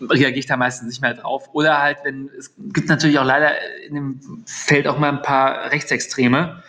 reagiere 0.00 0.38
ich 0.38 0.46
da 0.46 0.56
meistens 0.56 0.88
nicht 0.88 1.02
mehr 1.02 1.14
drauf. 1.14 1.48
Oder 1.52 1.80
halt, 1.80 1.98
wenn 2.04 2.30
es 2.36 2.54
gibt 2.56 2.88
natürlich 2.88 3.18
auch 3.18 3.24
leider 3.24 3.52
in 3.86 3.94
dem 3.94 4.20
Feld 4.46 4.88
auch 4.88 4.98
mal 4.98 5.10
ein 5.10 5.22
paar 5.22 5.70
Rechtsextreme, 5.70 6.62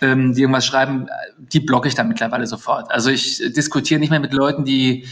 ähm, 0.00 0.34
die 0.34 0.42
irgendwas 0.42 0.66
schreiben, 0.66 1.08
die 1.38 1.60
blocke 1.60 1.88
ich 1.88 1.94
dann 1.94 2.08
mittlerweile 2.08 2.46
sofort. 2.46 2.90
Also 2.90 3.10
ich 3.10 3.42
diskutiere 3.54 4.00
nicht 4.00 4.10
mehr 4.10 4.20
mit 4.20 4.32
Leuten, 4.32 4.64
die, 4.64 5.06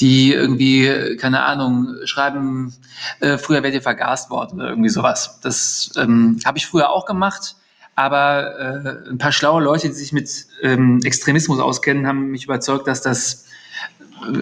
die 0.00 0.32
irgendwie, 0.32 1.16
keine 1.16 1.44
Ahnung, 1.44 1.94
schreiben, 2.04 2.74
äh, 3.20 3.38
früher 3.38 3.62
werdet 3.62 3.74
ihr 3.74 3.82
vergast 3.82 4.30
worden 4.30 4.60
oder 4.60 4.70
irgendwie 4.70 4.88
sowas. 4.88 5.38
Das 5.42 5.92
ähm, 5.96 6.38
habe 6.44 6.58
ich 6.58 6.66
früher 6.66 6.90
auch 6.90 7.06
gemacht 7.06 7.56
aber 7.94 8.58
äh, 8.58 9.10
ein 9.10 9.18
paar 9.18 9.32
schlaue 9.32 9.62
Leute, 9.62 9.88
die 9.88 9.94
sich 9.94 10.12
mit 10.12 10.46
ähm, 10.62 11.00
Extremismus 11.04 11.60
auskennen, 11.60 12.06
haben 12.06 12.28
mich 12.28 12.44
überzeugt, 12.44 12.86
dass 12.86 13.02
das 13.02 13.46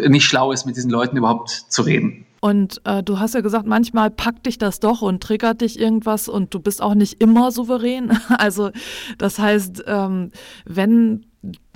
äh, 0.03 0.09
nicht 0.09 0.25
schlau 0.25 0.53
ist, 0.53 0.67
mit 0.67 0.77
diesen 0.77 0.91
Leuten 0.91 1.17
überhaupt 1.17 1.51
zu 1.51 1.83
reden. 1.83 2.27
Und 2.41 2.81
äh, 2.85 3.03
du 3.03 3.19
hast 3.19 3.35
ja 3.35 3.43
gesagt, 3.43 3.67
manchmal 3.67 4.11
packt 4.11 4.47
dich 4.47 4.57
das 4.57 4.81
doch 4.81 5.03
und 5.03 5.23
triggert 5.23 5.61
dich 5.61 5.79
irgendwas 5.79 6.29
und 6.29 6.55
du 6.55 6.61
bist 6.61 6.81
auch 6.83 6.95
nicht 6.95 7.21
immer 7.21 7.51
souverän. 7.53 8.19
Also 8.29 8.71
das 9.19 9.39
heißt, 9.39 9.85
ähm, 9.87 10.31
wenn 10.65 11.27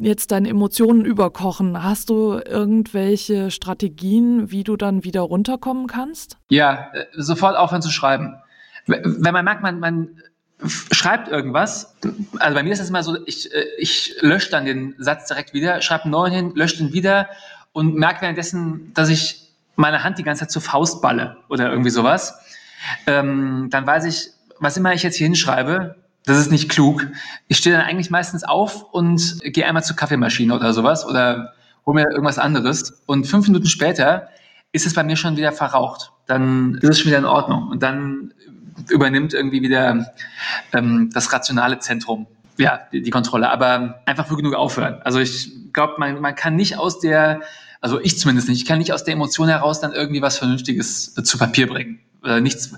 jetzt 0.00 0.30
deine 0.30 0.48
Emotionen 0.48 1.04
überkochen, 1.04 1.82
hast 1.82 2.08
du 2.08 2.40
irgendwelche 2.46 3.50
Strategien, 3.50 4.50
wie 4.50 4.64
du 4.64 4.76
dann 4.76 5.04
wieder 5.04 5.20
runterkommen 5.22 5.86
kannst? 5.86 6.38
Ja, 6.48 6.88
äh, 6.92 7.04
sofort 7.12 7.56
aufhören 7.56 7.82
zu 7.82 7.90
schreiben. 7.90 8.36
Wenn 8.86 9.32
man 9.32 9.44
merkt, 9.44 9.62
man, 9.62 9.80
man 9.80 10.20
schreibt 10.68 11.28
irgendwas. 11.28 11.94
Also 12.38 12.54
bei 12.54 12.62
mir 12.62 12.72
ist 12.72 12.80
es 12.80 12.88
immer 12.88 13.02
so, 13.02 13.16
ich, 13.26 13.52
äh, 13.54 13.64
ich 13.78 14.16
lösche 14.20 14.50
dann 14.50 14.64
den 14.64 14.94
Satz 14.98 15.26
direkt 15.28 15.54
wieder, 15.54 15.80
schreibe 15.82 16.04
einen 16.04 16.12
neuen 16.12 16.32
hin, 16.32 16.52
lösche 16.54 16.78
den 16.78 16.92
wieder 16.92 17.28
und 17.72 17.94
merke 17.94 18.22
währenddessen, 18.22 18.92
dass 18.94 19.08
ich 19.08 19.50
meine 19.76 20.04
Hand 20.04 20.18
die 20.18 20.22
ganze 20.22 20.40
Zeit 20.40 20.50
zur 20.50 20.62
Faust 20.62 21.02
balle 21.02 21.36
oder 21.48 21.70
irgendwie 21.70 21.90
sowas. 21.90 22.34
Ähm, 23.06 23.68
dann 23.70 23.86
weiß 23.86 24.04
ich, 24.04 24.30
was 24.60 24.76
immer 24.76 24.94
ich 24.94 25.02
jetzt 25.02 25.16
hier 25.16 25.26
hinschreibe, 25.26 25.96
das 26.26 26.38
ist 26.38 26.50
nicht 26.50 26.70
klug. 26.70 27.06
Ich 27.48 27.58
stehe 27.58 27.76
dann 27.76 27.84
eigentlich 27.84 28.10
meistens 28.10 28.44
auf 28.44 28.82
und 28.92 29.40
gehe 29.42 29.66
einmal 29.66 29.84
zur 29.84 29.96
Kaffeemaschine 29.96 30.54
oder 30.54 30.72
sowas 30.72 31.06
oder 31.06 31.52
hole 31.84 32.02
mir 32.02 32.10
irgendwas 32.10 32.38
anderes. 32.38 33.02
Und 33.06 33.26
fünf 33.26 33.46
Minuten 33.46 33.66
später 33.66 34.28
ist 34.72 34.86
es 34.86 34.94
bei 34.94 35.04
mir 35.04 35.16
schon 35.16 35.36
wieder 35.36 35.52
verraucht. 35.52 36.12
Dann 36.26 36.78
ist 36.80 36.88
es 36.88 36.98
schon 36.98 37.08
wieder 37.08 37.18
in 37.18 37.26
Ordnung. 37.26 37.68
Und 37.68 37.82
dann 37.82 38.32
übernimmt 38.88 39.34
irgendwie 39.34 39.62
wieder 39.62 40.06
ähm, 40.72 41.10
das 41.12 41.32
rationale 41.32 41.78
Zentrum, 41.78 42.26
ja, 42.56 42.80
die, 42.92 43.02
die, 43.02 43.10
Kontrolle. 43.10 43.50
Aber 43.50 44.00
einfach 44.06 44.26
früh 44.26 44.36
genug 44.36 44.54
aufhören. 44.54 45.00
Also 45.04 45.18
ich 45.18 45.72
glaube, 45.72 45.94
man, 45.98 46.20
man 46.20 46.34
kann 46.34 46.56
nicht 46.56 46.78
aus 46.78 47.00
der, 47.00 47.42
also 47.80 48.00
ich 48.00 48.18
zumindest 48.18 48.48
nicht, 48.48 48.62
ich 48.62 48.66
kann 48.66 48.78
nicht 48.78 48.92
aus 48.92 49.04
der 49.04 49.14
Emotion 49.14 49.48
heraus 49.48 49.80
dann 49.80 49.92
irgendwie 49.92 50.22
was 50.22 50.38
Vernünftiges 50.38 51.16
äh, 51.16 51.22
zu 51.22 51.38
Papier 51.38 51.66
bringen. 51.66 52.00
Oder 52.22 52.40
nichts, 52.40 52.72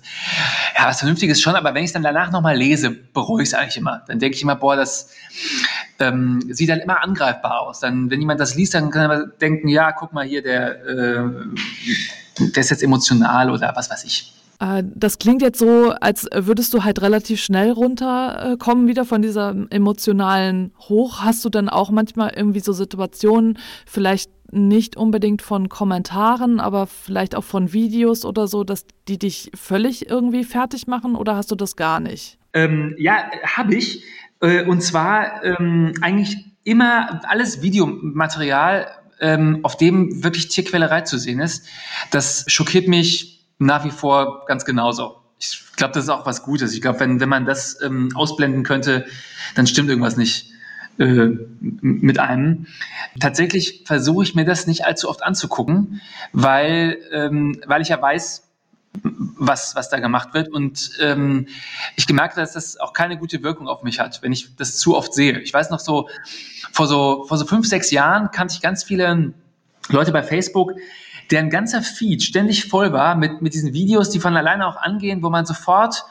ja, 0.76 0.88
was 0.88 0.98
Vernünftiges 0.98 1.40
schon, 1.40 1.54
aber 1.54 1.72
wenn 1.72 1.84
ich 1.84 1.90
es 1.90 1.92
dann 1.92 2.02
danach 2.02 2.32
nochmal 2.32 2.56
lese, 2.56 2.90
bereue 2.90 3.44
ich 3.44 3.50
es 3.50 3.54
eigentlich 3.54 3.76
immer. 3.76 4.02
Dann 4.08 4.18
denke 4.18 4.34
ich 4.34 4.42
immer, 4.42 4.56
boah, 4.56 4.74
das 4.74 5.10
ähm, 6.00 6.42
sieht 6.48 6.68
dann 6.68 6.80
immer 6.80 7.00
angreifbar 7.00 7.60
aus. 7.60 7.78
Dann, 7.78 8.10
wenn 8.10 8.18
jemand 8.20 8.40
das 8.40 8.56
liest, 8.56 8.74
dann 8.74 8.90
kann 8.90 9.08
er 9.08 9.26
denken, 9.28 9.68
ja, 9.68 9.92
guck 9.92 10.12
mal 10.12 10.26
hier, 10.26 10.42
der, 10.42 10.84
äh, 10.84 11.24
der 12.40 12.60
ist 12.60 12.70
jetzt 12.70 12.82
emotional 12.82 13.50
oder 13.50 13.72
was 13.76 13.88
weiß 13.88 14.02
ich. 14.02 14.34
Äh, 14.60 14.82
das 14.84 15.18
klingt 15.18 15.42
jetzt 15.42 15.58
so, 15.58 15.90
als 16.00 16.26
würdest 16.34 16.72
du 16.74 16.84
halt 16.84 17.02
relativ 17.02 17.40
schnell 17.40 17.70
runterkommen 17.70 18.86
wieder 18.86 19.04
von 19.04 19.22
dieser 19.22 19.54
emotionalen 19.70 20.72
Hoch. 20.78 21.20
Hast 21.22 21.44
du 21.44 21.48
dann 21.48 21.68
auch 21.68 21.90
manchmal 21.90 22.32
irgendwie 22.36 22.60
so 22.60 22.72
Situationen, 22.72 23.58
vielleicht 23.86 24.30
nicht 24.52 24.96
unbedingt 24.96 25.42
von 25.42 25.68
Kommentaren, 25.68 26.60
aber 26.60 26.86
vielleicht 26.86 27.34
auch 27.34 27.44
von 27.44 27.72
Videos 27.72 28.24
oder 28.24 28.46
so, 28.46 28.64
dass 28.64 28.86
die 29.08 29.18
dich 29.18 29.50
völlig 29.54 30.08
irgendwie 30.08 30.44
fertig 30.44 30.86
machen 30.86 31.16
oder 31.16 31.36
hast 31.36 31.50
du 31.50 31.56
das 31.56 31.76
gar 31.76 32.00
nicht? 32.00 32.38
Ähm, 32.52 32.94
ja, 32.98 33.30
habe 33.44 33.74
ich. 33.74 34.04
Äh, 34.40 34.64
und 34.64 34.82
zwar 34.82 35.44
ähm, 35.44 35.94
eigentlich 36.00 36.36
immer 36.64 37.20
alles 37.28 37.62
Videomaterial, 37.62 38.86
ähm, 39.20 39.60
auf 39.62 39.76
dem 39.76 40.22
wirklich 40.22 40.48
Tierquälerei 40.48 41.02
zu 41.02 41.18
sehen 41.18 41.40
ist. 41.40 41.66
Das 42.10 42.44
schockiert 42.48 42.86
mich 42.86 43.35
nach 43.58 43.84
wie 43.84 43.90
vor 43.90 44.44
ganz 44.46 44.64
genauso. 44.64 45.16
Ich 45.38 45.62
glaube, 45.76 45.92
das 45.92 46.04
ist 46.04 46.10
auch 46.10 46.26
was 46.26 46.42
Gutes. 46.42 46.72
Ich 46.72 46.80
glaube, 46.80 47.00
wenn, 47.00 47.20
wenn 47.20 47.28
man 47.28 47.44
das 47.44 47.80
ähm, 47.82 48.10
ausblenden 48.14 48.62
könnte, 48.62 49.06
dann 49.54 49.66
stimmt 49.66 49.90
irgendwas 49.90 50.16
nicht 50.16 50.50
äh, 50.98 51.28
mit 51.60 52.18
einem. 52.18 52.66
Tatsächlich 53.20 53.82
versuche 53.86 54.24
ich 54.24 54.34
mir 54.34 54.44
das 54.44 54.66
nicht 54.66 54.86
allzu 54.86 55.10
oft 55.10 55.22
anzugucken, 55.22 56.00
weil, 56.32 56.98
ähm, 57.12 57.60
weil 57.66 57.82
ich 57.82 57.88
ja 57.88 58.00
weiß, 58.00 58.46
was, 59.02 59.74
was 59.76 59.90
da 59.90 59.98
gemacht 59.98 60.34
wird. 60.34 60.48
Und 60.48 60.92
ähm, 61.00 61.48
ich 61.96 62.06
gemerkt, 62.06 62.36
dass 62.38 62.52
das 62.52 62.78
auch 62.78 62.92
keine 62.92 63.18
gute 63.18 63.42
Wirkung 63.42 63.68
auf 63.68 63.82
mich 63.82 64.00
hat, 64.00 64.22
wenn 64.22 64.32
ich 64.32 64.56
das 64.56 64.78
zu 64.78 64.96
oft 64.96 65.12
sehe. 65.12 65.38
Ich 65.40 65.52
weiß 65.52 65.70
noch 65.70 65.80
so, 65.80 66.08
vor 66.72 66.86
so, 66.86 67.24
vor 67.24 67.36
so 67.36 67.44
fünf, 67.44 67.66
sechs 67.66 67.90
Jahren 67.90 68.30
kannte 68.30 68.54
ich 68.54 68.62
ganz 68.62 68.84
viele 68.84 69.34
Leute 69.88 70.12
bei 70.12 70.22
Facebook, 70.22 70.72
deren 71.30 71.50
ganzer 71.50 71.82
Feed 71.82 72.22
ständig 72.22 72.66
voll 72.68 72.92
war 72.92 73.16
mit, 73.16 73.42
mit 73.42 73.54
diesen 73.54 73.72
Videos, 73.72 74.10
die 74.10 74.20
von 74.20 74.36
alleine 74.36 74.66
auch 74.66 74.76
angehen, 74.76 75.22
wo 75.22 75.30
man 75.30 75.46
sofort 75.46 76.04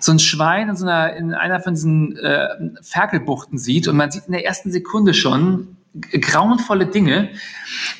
so 0.00 0.12
ein 0.12 0.18
Schwein 0.18 0.68
in, 0.68 0.76
so 0.76 0.86
einer, 0.86 1.14
in 1.14 1.34
einer 1.34 1.60
von 1.60 1.74
diesen 1.74 2.16
äh, 2.18 2.48
Ferkelbuchten 2.82 3.58
sieht 3.58 3.88
und 3.88 3.96
man 3.96 4.10
sieht 4.10 4.26
in 4.26 4.32
der 4.32 4.44
ersten 4.44 4.70
Sekunde 4.70 5.14
schon 5.14 5.76
grauenvolle 5.94 6.86
Dinge 6.86 7.30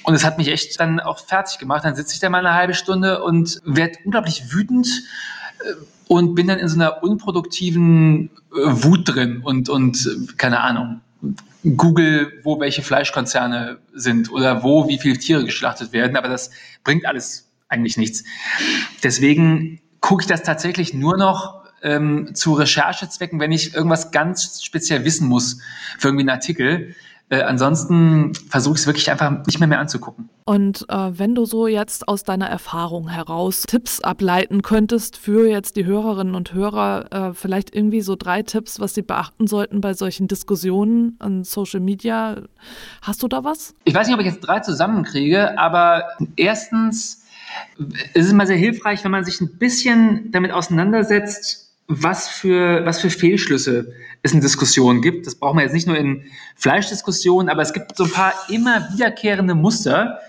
und 0.02 0.14
es 0.14 0.24
hat 0.24 0.38
mich 0.38 0.48
echt 0.48 0.78
dann 0.78 1.00
auch 1.00 1.18
fertig 1.18 1.58
gemacht. 1.58 1.84
Dann 1.84 1.96
sitze 1.96 2.14
ich 2.14 2.20
da 2.20 2.28
mal 2.28 2.44
eine 2.44 2.54
halbe 2.54 2.74
Stunde 2.74 3.22
und 3.22 3.60
werde 3.64 3.98
unglaublich 4.04 4.52
wütend 4.52 4.88
äh, 5.60 5.72
und 6.06 6.34
bin 6.34 6.46
dann 6.46 6.58
in 6.58 6.68
so 6.68 6.76
einer 6.76 7.02
unproduktiven 7.02 8.30
äh, 8.52 8.84
Wut 8.84 9.08
drin 9.08 9.40
und, 9.42 9.68
und 9.68 10.06
äh, 10.06 10.32
keine 10.36 10.60
Ahnung. 10.60 11.00
Google, 11.76 12.32
wo 12.44 12.60
welche 12.60 12.82
Fleischkonzerne 12.82 13.78
sind 13.92 14.30
oder 14.30 14.62
wo 14.62 14.88
wie 14.88 14.98
viele 14.98 15.18
Tiere 15.18 15.44
geschlachtet 15.44 15.92
werden, 15.92 16.16
aber 16.16 16.28
das 16.28 16.50
bringt 16.84 17.06
alles 17.06 17.50
eigentlich 17.68 17.96
nichts. 17.96 18.24
Deswegen 19.02 19.80
gucke 20.00 20.22
ich 20.22 20.26
das 20.28 20.42
tatsächlich 20.42 20.94
nur 20.94 21.16
noch 21.16 21.64
ähm, 21.82 22.34
zu 22.34 22.54
Recherchezwecken, 22.54 23.40
wenn 23.40 23.52
ich 23.52 23.74
irgendwas 23.74 24.10
ganz 24.10 24.62
speziell 24.62 25.04
wissen 25.04 25.28
muss 25.28 25.60
für 25.98 26.08
irgendwie 26.08 26.22
einen 26.22 26.30
Artikel. 26.30 26.94
Äh, 27.30 27.42
ansonsten 27.42 28.34
versuche 28.34 28.74
ich 28.74 28.80
es 28.80 28.86
wirklich 28.86 29.10
einfach 29.10 29.44
nicht 29.46 29.58
mehr 29.58 29.68
mehr 29.68 29.80
anzugucken. 29.80 30.30
Und 30.46 30.86
äh, 30.88 31.10
wenn 31.18 31.34
du 31.34 31.44
so 31.44 31.66
jetzt 31.66 32.08
aus 32.08 32.22
deiner 32.22 32.46
Erfahrung 32.46 33.08
heraus 33.08 33.64
Tipps 33.68 34.00
ableiten 34.00 34.62
könntest 34.62 35.18
für 35.18 35.46
jetzt 35.46 35.76
die 35.76 35.84
Hörerinnen 35.84 36.34
und 36.34 36.54
Hörer, 36.54 37.12
äh, 37.12 37.34
vielleicht 37.34 37.74
irgendwie 37.74 38.00
so 38.00 38.16
drei 38.16 38.42
Tipps, 38.42 38.80
was 38.80 38.94
sie 38.94 39.02
beachten 39.02 39.46
sollten 39.46 39.82
bei 39.82 39.92
solchen 39.92 40.26
Diskussionen 40.26 41.16
an 41.18 41.44
Social 41.44 41.80
Media, 41.80 42.36
hast 43.02 43.22
du 43.22 43.28
da 43.28 43.44
was? 43.44 43.74
Ich 43.84 43.94
weiß 43.94 44.06
nicht, 44.06 44.14
ob 44.14 44.20
ich 44.20 44.26
jetzt 44.26 44.40
drei 44.40 44.60
zusammenkriege, 44.60 45.58
aber 45.58 46.04
erstens 46.36 47.24
ist 48.14 48.26
es 48.26 48.32
immer 48.32 48.46
sehr 48.46 48.56
hilfreich, 48.56 49.04
wenn 49.04 49.10
man 49.10 49.24
sich 49.24 49.40
ein 49.42 49.58
bisschen 49.58 50.30
damit 50.32 50.52
auseinandersetzt, 50.52 51.67
was 51.88 52.28
für, 52.28 52.84
was 52.84 53.00
für 53.00 53.10
Fehlschlüsse 53.10 53.92
es 54.22 54.32
in 54.32 54.42
Diskussionen 54.42 55.00
gibt. 55.00 55.26
Das 55.26 55.34
brauchen 55.34 55.56
wir 55.56 55.64
jetzt 55.64 55.72
nicht 55.72 55.86
nur 55.86 55.96
in 55.96 56.24
Fleischdiskussionen, 56.54 57.48
aber 57.48 57.62
es 57.62 57.72
gibt 57.72 57.96
so 57.96 58.04
ein 58.04 58.10
paar 58.10 58.34
immer 58.50 58.92
wiederkehrende 58.92 59.54
Muster, 59.54 60.20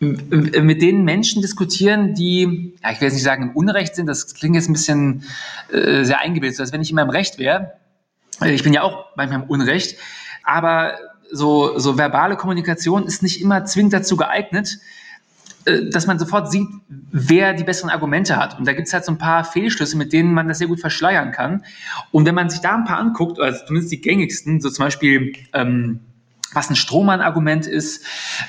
mit 0.00 0.80
denen 0.80 1.04
Menschen 1.04 1.42
diskutieren, 1.42 2.14
die, 2.14 2.72
ja, 2.82 2.92
ich 2.92 3.00
will 3.00 3.08
jetzt 3.08 3.14
nicht 3.14 3.24
sagen 3.24 3.50
im 3.50 3.56
Unrecht 3.56 3.96
sind, 3.96 4.06
das 4.06 4.34
klingt 4.34 4.54
jetzt 4.54 4.68
ein 4.68 4.72
bisschen 4.72 5.24
äh, 5.72 6.04
sehr 6.04 6.20
eingebildet, 6.20 6.56
so 6.56 6.62
als 6.62 6.72
wenn 6.72 6.80
ich 6.80 6.90
immer 6.90 7.02
im 7.02 7.10
Recht 7.10 7.38
wäre. 7.38 7.72
Äh, 8.40 8.52
ich 8.52 8.62
bin 8.62 8.72
ja 8.72 8.82
auch 8.82 9.06
manchmal 9.16 9.42
im 9.42 9.48
Unrecht, 9.48 9.98
aber 10.44 10.94
so, 11.30 11.78
so 11.78 11.98
verbale 11.98 12.36
Kommunikation 12.36 13.06
ist 13.06 13.22
nicht 13.22 13.42
immer 13.42 13.64
zwingend 13.64 13.92
dazu 13.92 14.16
geeignet, 14.16 14.78
äh, 14.78 14.98
dass 15.64 16.06
man 16.06 16.18
sofort 16.18 16.50
sieht, 16.50 16.68
wer 16.88 17.52
die 17.52 17.64
besseren 17.64 17.90
Argumente 17.90 18.36
hat. 18.36 18.58
Und 18.58 18.66
da 18.66 18.72
gibt 18.72 18.88
es 18.88 18.94
halt 18.94 19.04
so 19.04 19.12
ein 19.12 19.18
paar 19.18 19.44
Fehlschlüsse, 19.44 19.96
mit 19.96 20.12
denen 20.12 20.32
man 20.32 20.48
das 20.48 20.58
sehr 20.58 20.66
gut 20.68 20.80
verschleiern 20.80 21.32
kann. 21.32 21.64
Und 22.10 22.26
wenn 22.26 22.34
man 22.34 22.48
sich 22.48 22.60
da 22.60 22.74
ein 22.74 22.84
paar 22.84 22.98
anguckt, 22.98 23.38
also 23.38 23.66
zumindest 23.66 23.92
die 23.92 24.00
gängigsten, 24.00 24.60
so 24.60 24.70
zum 24.70 24.86
Beispiel, 24.86 25.34
ähm, 25.52 26.00
was 26.54 26.70
ein 26.70 26.76
Strohmann-Argument 26.76 27.66
ist, 27.66 28.04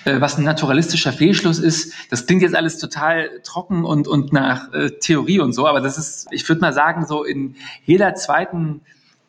äh, 0.06 0.22
was 0.22 0.38
ein 0.38 0.44
naturalistischer 0.44 1.12
Fehlschluss 1.12 1.60
ist, 1.60 1.94
das 2.10 2.26
klingt 2.26 2.42
jetzt 2.42 2.56
alles 2.56 2.78
total 2.78 3.42
trocken 3.44 3.84
und, 3.84 4.08
und 4.08 4.32
nach 4.32 4.74
äh, 4.74 4.92
Theorie 4.92 5.40
und 5.40 5.54
so, 5.54 5.68
aber 5.68 5.82
das 5.82 5.98
ist, 5.98 6.28
ich 6.32 6.48
würde 6.48 6.62
mal 6.62 6.74
sagen, 6.74 7.06
so 7.06 7.24
in 7.24 7.56
jeder 7.86 8.16
zweiten 8.16 8.82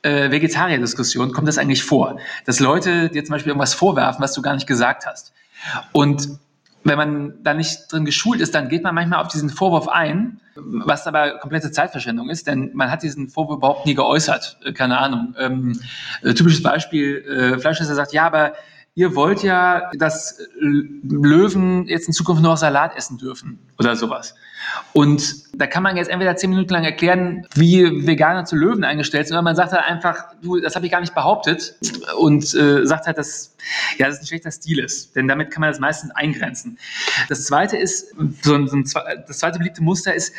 äh, 0.02 0.30
Vegetarier-Diskussion 0.30 1.32
kommt 1.32 1.48
das 1.48 1.58
eigentlich 1.58 1.82
vor, 1.82 2.20
dass 2.46 2.60
Leute 2.60 3.08
dir 3.08 3.24
zum 3.24 3.32
Beispiel 3.32 3.50
irgendwas 3.50 3.74
vorwerfen, 3.74 4.22
was 4.22 4.32
du 4.32 4.42
gar 4.42 4.54
nicht 4.54 4.66
gesagt 4.66 5.06
hast. 5.06 5.32
Und 5.92 6.38
wenn 6.84 6.96
man 6.96 7.42
da 7.42 7.54
nicht 7.54 7.92
drin 7.92 8.04
geschult 8.04 8.40
ist, 8.40 8.54
dann 8.54 8.68
geht 8.68 8.82
man 8.82 8.94
manchmal 8.94 9.20
auf 9.20 9.28
diesen 9.28 9.50
Vorwurf 9.50 9.88
ein, 9.88 10.40
was 10.56 11.06
aber 11.06 11.38
komplette 11.38 11.70
Zeitverschwendung 11.70 12.30
ist, 12.30 12.46
denn 12.46 12.70
man 12.74 12.90
hat 12.90 13.02
diesen 13.02 13.28
Vorwurf 13.28 13.58
überhaupt 13.58 13.86
nie 13.86 13.94
geäußert. 13.94 14.58
Äh, 14.64 14.72
keine 14.72 14.98
Ahnung. 14.98 15.34
Ähm, 15.38 15.78
äh, 16.22 16.34
typisches 16.34 16.62
Beispiel, 16.62 17.24
äh, 17.24 17.58
Fleischesser 17.58 17.94
sagt, 17.94 18.12
ja, 18.12 18.26
aber 18.26 18.54
ihr 18.94 19.14
wollt 19.14 19.42
ja, 19.42 19.90
dass 19.96 20.38
Löwen 20.58 21.86
jetzt 21.86 22.08
in 22.08 22.12
Zukunft 22.12 22.42
nur 22.42 22.52
noch 22.52 22.58
Salat 22.58 22.96
essen 22.96 23.18
dürfen 23.18 23.58
oder 23.78 23.96
sowas. 23.96 24.34
Und 24.92 25.44
da 25.54 25.66
kann 25.66 25.82
man 25.82 25.96
jetzt 25.96 26.10
entweder 26.10 26.36
zehn 26.36 26.50
Minuten 26.50 26.72
lang 26.72 26.84
erklären, 26.84 27.46
wie 27.54 28.06
Veganer 28.06 28.44
zu 28.44 28.56
Löwen 28.56 28.84
eingestellt 28.84 29.26
sind, 29.26 29.34
oder 29.34 29.42
man 29.42 29.56
sagt 29.56 29.72
halt 29.72 29.84
einfach, 29.84 30.34
du, 30.42 30.60
das 30.60 30.76
habe 30.76 30.84
ich 30.86 30.92
gar 30.92 31.00
nicht 31.00 31.14
behauptet 31.14 31.76
und 32.18 32.54
äh, 32.54 32.84
sagt 32.86 33.06
halt, 33.06 33.16
dass 33.16 33.56
ja, 33.96 34.08
das 34.08 34.20
ein 34.20 34.26
schlechter 34.26 34.50
Stil 34.50 34.78
ist, 34.80 35.16
denn 35.16 35.28
damit 35.28 35.50
kann 35.50 35.60
man 35.60 35.70
das 35.70 35.80
meistens 35.80 36.10
eingrenzen. 36.10 36.78
Das 37.28 37.46
zweite 37.46 37.76
ist, 37.76 38.14
so 38.42 38.54
ein, 38.54 38.68
so 38.68 38.76
ein 38.76 38.84
das 39.26 39.38
zweite 39.38 39.58
beliebte 39.58 39.82
Muster 39.82 40.14
ist 40.14 40.34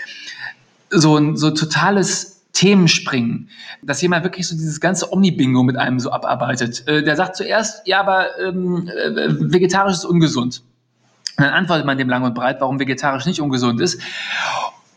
so 0.91 1.17
ein 1.17 1.37
so 1.37 1.51
totales 1.51 2.40
Themenspringen, 2.53 3.49
dass 3.81 4.01
jemand 4.01 4.23
wirklich 4.23 4.47
so 4.47 4.55
dieses 4.55 4.79
ganze 4.79 5.11
Omni-Bingo 5.11 5.63
mit 5.63 5.77
einem 5.77 5.99
so 5.99 6.11
abarbeitet. 6.11 6.87
Äh, 6.87 7.03
der 7.03 7.15
sagt 7.15 7.35
zuerst, 7.35 7.87
ja, 7.87 7.99
aber 7.99 8.37
ähm, 8.39 8.89
äh, 8.89 9.27
vegetarisch 9.51 9.93
ist 9.93 10.05
ungesund. 10.05 10.61
Und 11.37 11.45
dann 11.45 11.53
antwortet 11.53 11.85
man 11.85 11.97
dem 11.97 12.09
lang 12.09 12.23
und 12.23 12.35
breit, 12.35 12.59
warum 12.59 12.79
vegetarisch 12.79 13.25
nicht 13.25 13.39
ungesund 13.39 13.79
ist. 13.79 14.01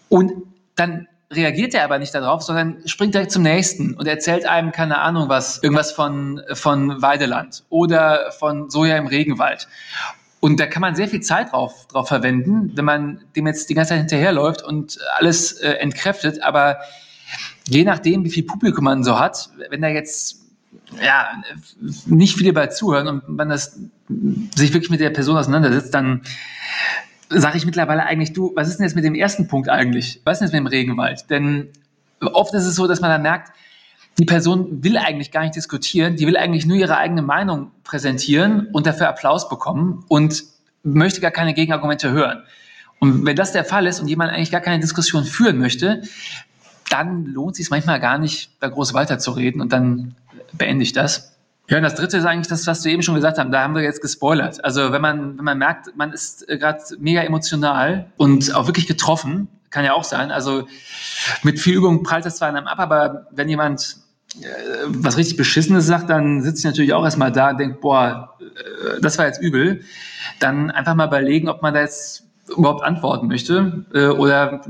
Und 0.09 0.33
dann 0.75 1.07
reagiert 1.33 1.75
er 1.75 1.85
aber 1.85 1.99
nicht 1.99 2.15
darauf, 2.15 2.43
sondern 2.43 2.87
springt 2.87 3.15
direkt 3.15 3.31
zum 3.31 3.43
nächsten 3.43 3.95
und 3.95 4.07
erzählt 4.07 4.47
einem, 4.47 4.73
keine 4.73 4.99
Ahnung 4.99 5.29
was, 5.29 5.63
irgendwas 5.63 5.93
von, 5.93 6.43
von 6.53 7.03
Weideland 7.03 7.65
oder 7.71 8.33
von 8.39 8.71
Soja 8.71 8.97
im 8.97 9.07
Regenwald. 9.07 9.69
Und 10.41 10.61
da 10.61 10.67
kann 10.67 10.83
man 10.83 10.95
sehr 10.95 11.09
viel 11.09 11.21
Zeit 11.21 11.53
drauf, 11.53 11.87
drauf 11.89 12.09
verwenden, 12.09 12.73
wenn 12.75 12.85
man 12.85 13.25
dem 13.35 13.47
jetzt 13.47 13.71
die 13.71 13.75
ganze 13.75 13.91
Zeit 13.91 14.01
hinterherläuft 14.01 14.63
und 14.63 14.99
alles 15.17 15.53
äh, 15.53 15.71
entkräftet. 15.71 16.43
Aber 16.43 16.79
je 17.69 17.85
nachdem, 17.85 18.25
wie 18.25 18.31
viel 18.31 18.45
Publikum 18.45 18.85
man 18.85 19.05
so 19.05 19.19
hat, 19.19 19.51
wenn 19.71 19.83
da 19.83 19.89
jetzt 19.89 20.45
ja, 21.03 21.29
nicht 22.07 22.37
viele 22.37 22.53
bei 22.53 22.67
zuhören 22.69 23.09
und 23.09 23.29
man 23.29 23.49
das 23.49 23.79
sich 24.55 24.73
wirklich 24.73 24.91
mit 24.91 25.01
der 25.01 25.11
Person 25.11 25.37
auseinandersetzt, 25.37 25.95
dann 25.95 26.23
sage 27.31 27.57
ich 27.57 27.67
mittlerweile 27.67 28.05
eigentlich, 28.05 28.33
du, 28.33 28.53
was 28.55 28.69
ist 28.69 28.79
denn 28.79 28.85
jetzt 28.85 28.95
mit 28.95 29.05
dem 29.05 29.15
ersten 29.15 29.49
Punkt 29.49 29.69
eigentlich? 29.69 30.21
Was 30.25 30.35
ist 30.35 30.41
denn 30.41 30.49
jetzt 30.49 30.53
mit 30.53 30.63
dem 30.63 30.67
Regenwald? 30.67 31.31
Denn 31.31 31.69
oft 32.21 32.55
ist 32.55 32.65
es 32.65 32.75
so, 32.75 32.87
dass 32.87 33.01
man 33.01 33.11
dann 33.11 33.23
merkt, 33.23 33.53
die 34.19 34.25
Person 34.25 34.85
will 34.85 34.97
eigentlich 34.97 35.33
gar 35.33 35.43
nicht 35.43 35.57
diskutieren, 35.57 36.17
die 36.17 36.27
will 36.27 36.37
eigentlich 36.37 36.67
nur 36.67 36.77
ihre 36.77 36.97
eigene 36.97 37.23
Meinung 37.23 37.73
präsentieren 37.83 38.69
und 38.73 38.87
dafür 38.87 39.09
Applaus 39.09 39.49
bekommen 39.49 40.05
und 40.09 40.45
möchte 40.85 41.21
gar 41.21 41.33
keine 41.33 41.55
Gegenargumente 41.55 42.13
hören. 42.13 42.45
Und 43.01 43.27
wenn 43.27 43.35
das 43.35 43.53
der 43.53 43.65
Fall 43.65 43.87
ist 43.87 44.01
und 44.01 44.09
jemand 44.09 44.33
eigentlich 44.33 44.53
gar 44.53 44.61
keine 44.61 44.79
Diskussion 44.79 45.25
führen 45.25 45.59
möchte, 45.59 46.03
dann 46.91 47.27
lohnt 47.27 47.53
es 47.53 47.59
sich 47.59 47.71
manchmal 47.71 48.01
gar 48.01 48.19
nicht, 48.19 48.51
da 48.61 48.69
groß 48.69 48.95
weiterzureden 48.95 49.61
und 49.61 49.73
dann 49.73 50.15
beende 50.53 50.83
ich 50.83 50.93
das. 50.93 51.35
Ja, 51.69 51.79
und 51.79 51.83
das 51.83 51.95
dritte 51.95 52.19
ist 52.19 52.27
eigentlich 52.27 52.49
das, 52.49 52.67
was 52.67 52.83
du 52.83 52.91
eben 52.91 53.03
schon 53.03 53.15
gesagt 53.15 53.39
hast. 53.39 53.51
Da 53.51 53.63
haben 53.63 53.75
wir 53.75 53.83
jetzt 53.83 54.03
gespoilert. 54.03 54.63
Also 54.65 54.93
wenn 54.93 55.01
man, 55.01 55.39
wenn 55.39 55.45
man 55.45 55.59
merkt, 55.59 55.97
man 55.97 56.13
ist 56.13 56.49
äh, 56.49 56.59
gerade 56.59 56.81
mega 56.99 57.23
emotional 57.23 58.13
und 58.19 58.55
auch 58.55 58.67
wirklich 58.67 58.87
getroffen, 58.87 59.49
kann 59.71 59.85
ja 59.85 59.95
auch 59.95 60.05
sein. 60.05 60.31
Also 60.31 60.69
mit 61.43 61.59
viel 61.59 61.77
Übung 61.77 62.03
prallt 62.03 62.27
das 62.27 62.37
zwar 62.37 62.51
in 62.51 62.57
einem 62.57 62.67
ab, 62.67 62.79
aber 62.79 63.29
wenn 63.31 63.49
jemand 63.49 63.97
äh, 64.43 64.47
was 64.87 65.17
richtig 65.17 65.39
Beschissenes 65.39 65.87
sagt, 65.87 66.11
dann 66.11 66.43
sitze 66.43 66.59
ich 66.59 66.65
natürlich 66.65 66.93
auch 66.93 67.05
erstmal 67.05 67.33
da 67.33 67.51
und 67.51 67.59
denke, 67.59 67.79
boah, 67.81 68.37
äh, 68.41 69.01
das 69.01 69.17
war 69.17 69.25
jetzt 69.27 69.41
übel. 69.41 69.81
Dann 70.41 70.71
einfach 70.71 70.95
mal 70.95 71.07
überlegen, 71.07 71.49
ob 71.49 71.63
man 71.63 71.73
da 71.73 71.81
jetzt 71.81 72.25
überhaupt 72.55 72.85
antworten 72.85 73.27
möchte. 73.27 73.87
Oder 74.19 74.61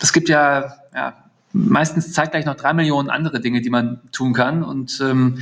es 0.00 0.12
gibt 0.12 0.28
ja, 0.28 0.74
ja 0.94 1.14
meistens 1.52 2.12
zeitgleich 2.12 2.44
noch 2.44 2.56
drei 2.56 2.72
Millionen 2.72 3.10
andere 3.10 3.40
Dinge, 3.40 3.60
die 3.60 3.70
man 3.70 4.00
tun 4.12 4.32
kann. 4.32 4.62
Und 4.62 5.00
ähm, 5.02 5.38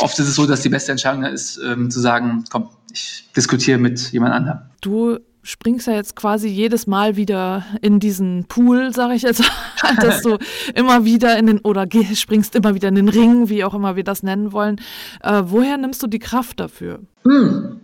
oft 0.00 0.18
ist 0.18 0.28
es 0.28 0.34
so, 0.34 0.46
dass 0.46 0.62
die 0.62 0.68
beste 0.68 0.92
Entscheidung 0.92 1.24
ist, 1.24 1.58
ähm, 1.58 1.90
zu 1.90 2.00
sagen, 2.00 2.44
komm, 2.50 2.68
ich 2.92 3.28
diskutiere 3.36 3.78
mit 3.78 4.12
jemand 4.12 4.34
anderem. 4.34 4.58
Du 4.80 5.18
springst 5.42 5.86
ja 5.86 5.92
jetzt 5.92 6.16
quasi 6.16 6.48
jedes 6.48 6.86
Mal 6.86 7.16
wieder 7.16 7.64
in 7.82 8.00
diesen 8.00 8.46
Pool, 8.46 8.94
sage 8.94 9.14
ich 9.14 9.22
jetzt, 9.22 9.42
dass 10.00 10.22
du 10.22 10.38
immer 10.74 11.04
wieder 11.04 11.38
in 11.38 11.46
den 11.46 11.58
oder 11.60 11.86
springst 12.14 12.54
immer 12.54 12.74
wieder 12.74 12.88
in 12.88 12.94
den 12.94 13.08
Ring, 13.08 13.48
wie 13.48 13.62
auch 13.62 13.74
immer 13.74 13.96
wir 13.96 14.04
das 14.04 14.22
nennen 14.22 14.52
wollen. 14.52 14.76
Äh, 15.22 15.42
woher 15.44 15.76
nimmst 15.76 16.02
du 16.02 16.06
die 16.06 16.18
Kraft 16.18 16.60
dafür? 16.60 17.00
Hm. 17.24 17.80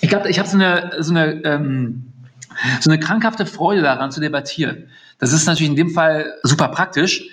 Ich 0.00 0.08
glaube, 0.08 0.28
ich 0.28 0.38
habe 0.38 0.48
so 0.48 0.56
eine, 0.56 0.92
so, 1.00 1.12
eine, 1.12 1.44
ähm, 1.44 2.07
so 2.80 2.90
eine 2.90 3.00
krankhafte 3.00 3.46
Freude 3.46 3.82
daran 3.82 4.10
zu 4.10 4.20
debattieren. 4.20 4.90
Das 5.18 5.32
ist 5.32 5.46
natürlich 5.46 5.70
in 5.70 5.76
dem 5.76 5.90
Fall 5.90 6.34
super 6.42 6.68
praktisch. 6.68 7.28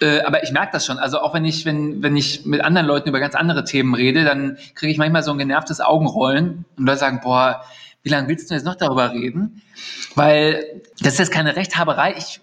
Äh, 0.00 0.20
aber 0.20 0.42
ich 0.42 0.52
merke 0.52 0.72
das 0.72 0.86
schon. 0.86 0.98
Also 0.98 1.20
auch 1.20 1.34
wenn 1.34 1.44
ich, 1.44 1.64
wenn, 1.64 2.02
wenn 2.02 2.16
ich 2.16 2.44
mit 2.44 2.60
anderen 2.60 2.86
Leuten 2.86 3.08
über 3.08 3.20
ganz 3.20 3.34
andere 3.34 3.64
Themen 3.64 3.94
rede, 3.94 4.24
dann 4.24 4.58
kriege 4.74 4.92
ich 4.92 4.98
manchmal 4.98 5.22
so 5.22 5.30
ein 5.30 5.38
genervtes 5.38 5.80
Augenrollen 5.80 6.64
und 6.76 6.86
Leute 6.86 6.98
sagen, 6.98 7.20
boah, 7.22 7.62
wie 8.02 8.10
lange 8.10 8.28
willst 8.28 8.50
du 8.50 8.54
jetzt 8.54 8.64
noch 8.64 8.76
darüber 8.76 9.12
reden? 9.12 9.62
Weil 10.14 10.82
das 11.00 11.14
ist 11.14 11.18
jetzt 11.18 11.32
keine 11.32 11.56
Rechthaberei. 11.56 12.14
Ich 12.16 12.40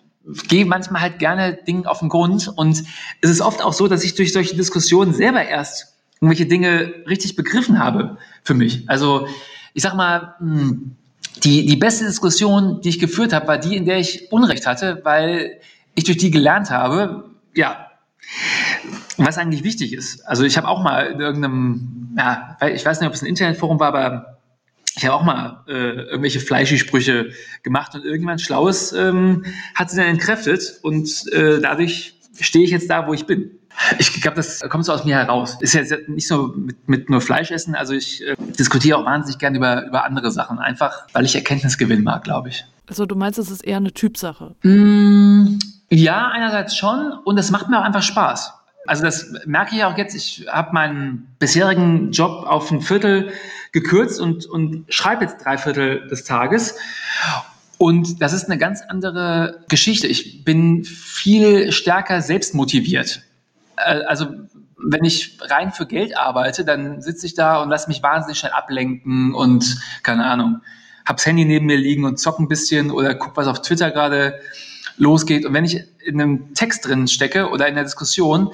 gehe 0.48 0.66
manchmal 0.66 1.02
halt 1.02 1.20
gerne 1.20 1.54
Dingen 1.54 1.86
auf 1.86 2.00
den 2.00 2.10
Grund 2.10 2.52
und 2.56 2.84
es 3.22 3.30
ist 3.30 3.42
oft 3.42 3.62
auch 3.62 3.74
so, 3.74 3.88
dass 3.88 4.04
ich 4.04 4.16
durch 4.16 4.34
solche 4.34 4.56
Diskussionen 4.56 5.14
selber 5.14 5.44
erst 5.44 5.96
irgendwelche 6.22 6.46
Dinge 6.46 6.94
richtig 7.08 7.36
begriffen 7.36 7.80
habe 7.80 8.18
für 8.44 8.54
mich. 8.54 8.90
Also 8.90 9.28
ich 9.74 9.84
sag 9.84 9.96
mal, 9.96 10.36
hm, 10.40 10.96
die, 11.38 11.66
die 11.66 11.76
beste 11.76 12.06
Diskussion, 12.06 12.82
die 12.82 12.90
ich 12.90 13.00
geführt 13.00 13.34
habe, 13.34 13.48
war 13.48 13.58
die, 13.58 13.76
in 13.76 13.86
der 13.86 14.00
ich 14.00 14.32
Unrecht 14.32 14.68
hatte, 14.68 15.02
weil 15.04 15.60
ich 15.96 16.04
durch 16.04 16.18
die 16.18 16.32
gelernt 16.32 16.70
habe, 16.70 17.32
ja, 17.54 17.88
was 19.18 19.38
eigentlich 19.38 19.64
wichtig 19.64 19.94
ist. 19.94 20.22
Also 20.28 20.44
ich 20.44 20.58
habe 20.58 20.68
auch 20.68 20.82
mal 20.82 21.08
in 21.08 21.20
irgendeinem, 21.20 22.16
ja, 22.18 22.58
ich 22.74 22.86
weiß 22.86 23.00
nicht, 23.00 23.08
ob 23.08 23.14
es 23.14 23.22
ein 23.22 23.28
Internetforum 23.28 23.80
war, 23.80 23.88
aber 23.90 24.40
ich 24.96 25.06
habe 25.06 25.16
auch 25.16 25.24
mal 25.24 25.64
äh, 25.68 25.72
irgendwelche 25.72 26.40
Fleischisprüche 26.40 27.32
gemacht 27.64 27.96
und 27.96 28.06
irgendwann 28.06 28.40
Schlaues 28.40 28.94
ähm, 28.94 29.44
hat 29.76 29.90
sie 29.90 29.98
dann 29.98 30.08
entkräftet 30.08 30.80
und 30.84 31.32
äh, 31.34 31.60
dadurch 31.60 32.16
stehe 32.40 32.64
ich 32.64 32.72
jetzt 32.72 32.90
da, 32.90 33.08
wo 33.08 33.14
ich 33.14 33.26
bin. 33.26 33.60
Ich 34.00 34.22
glaube, 34.22 34.36
das 34.38 34.62
kommt 34.70 34.86
so 34.86 34.94
aus 34.94 35.04
mir 35.04 35.16
heraus. 35.16 35.58
Ist 35.60 35.74
ja 35.74 35.84
nicht 36.08 36.28
so 36.28 36.54
mit, 36.56 36.88
mit 36.88 37.10
nur 37.10 37.22
Fleisch 37.22 37.52
essen. 37.52 37.76
Also 37.76 37.94
ich 37.94 38.26
äh, 38.26 38.36
diskutiere 38.40 38.98
auch 38.98 39.06
wahnsinnig 39.06 39.40
gerne 39.40 39.58
über, 39.58 39.86
über 39.86 40.06
andere 40.06 40.32
Sachen. 40.32 40.60
Einfach, 40.60 41.08
weil 41.14 41.26
ich 41.26 41.36
Erkenntnis 41.36 41.78
gewinnen 41.78 42.04
mag, 42.04 42.24
glaube 42.24 42.50
ich. 42.50 42.66
Also 42.88 43.06
du 43.06 43.16
meinst, 43.16 43.40
es 43.40 43.50
ist 43.50 43.64
eher 43.64 43.78
eine 43.78 43.94
Typsache? 43.94 44.56
Mm, 44.64 45.60
ja, 45.90 46.28
einerseits 46.30 46.76
schon. 46.76 47.14
Und 47.24 47.38
es 47.38 47.52
macht 47.52 47.70
mir 47.70 47.80
auch 47.80 47.84
einfach 47.84 48.04
Spaß. 48.04 48.54
Also 48.86 49.04
das 49.04 49.34
merke 49.46 49.76
ich 49.76 49.84
auch 49.84 49.98
jetzt. 49.98 50.16
Ich 50.16 50.48
habe 50.50 50.74
meinen 50.74 51.28
bisherigen 51.40 52.12
Job 52.12 52.46
auf 52.46 52.70
ein 52.72 52.82
Viertel 52.82 53.32
gekürzt 53.72 54.20
und, 54.20 54.46
und 54.46 54.86
schreibe 54.90 55.26
jetzt 55.26 55.44
drei 55.44 55.58
Viertel 55.58 56.08
des 56.08 56.26
Tages. 56.26 56.76
Und 57.78 58.22
das 58.22 58.34
ist 58.34 58.46
eine 58.46 58.58
ganz 58.58 58.82
andere 58.88 59.64
Geschichte. 59.70 60.08
Ich 60.08 60.44
bin 60.44 60.84
viel 60.84 61.72
stärker 61.72 62.22
selbstmotiviert. 62.22 63.24
Äh, 63.78 64.02
also 64.06 64.28
wenn 64.78 65.06
ich 65.06 65.38
rein 65.42 65.72
für 65.72 65.86
Geld 65.86 66.18
arbeite, 66.18 66.66
dann 66.66 67.02
sitze 67.02 67.26
ich 67.26 67.36
da 67.36 67.62
und 67.62 67.70
lasse 67.70 67.88
mich 67.88 68.04
wahnsinnig 68.04 68.40
schnell 68.40 68.52
ablenken 68.52 69.34
und 69.34 69.80
keine 70.04 70.26
Ahnung, 70.26 70.62
hab's 71.06 71.26
Handy 71.26 71.46
neben 71.46 71.66
mir 71.66 71.78
liegen 71.78 72.06
und 72.06 72.20
zock 72.20 72.40
ein 72.40 72.48
bisschen 72.48 72.92
oder 72.92 73.16
guck, 73.16 73.38
was 73.38 73.48
auf 73.48 73.62
Twitter 73.62 73.92
gerade 73.92 74.40
losgeht. 74.98 75.46
Und 75.46 75.54
wenn 75.54 75.66
ich 75.66 75.84
in 76.04 76.22
einem 76.22 76.54
Text 76.54 76.86
drin 76.88 77.08
stecke 77.08 77.50
oder 77.50 77.68
in 77.68 77.76
der 77.76 77.84
Diskussion, 77.84 78.52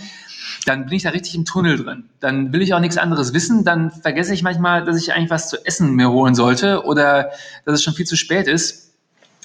dann 0.65 0.85
bin 0.85 0.95
ich 0.95 1.03
da 1.03 1.09
richtig 1.09 1.35
im 1.35 1.45
Tunnel 1.45 1.83
drin. 1.83 2.09
Dann 2.19 2.53
will 2.53 2.61
ich 2.61 2.73
auch 2.73 2.79
nichts 2.79 2.97
anderes 2.97 3.33
wissen. 3.33 3.63
Dann 3.63 3.91
vergesse 3.91 4.33
ich 4.33 4.43
manchmal, 4.43 4.85
dass 4.85 4.97
ich 4.97 5.13
eigentlich 5.13 5.29
was 5.29 5.49
zu 5.49 5.57
essen 5.65 5.95
mir 5.95 6.09
holen 6.11 6.35
sollte 6.35 6.83
oder 6.85 7.31
dass 7.65 7.75
es 7.75 7.83
schon 7.83 7.93
viel 7.93 8.05
zu 8.05 8.15
spät 8.15 8.47
ist. 8.47 8.88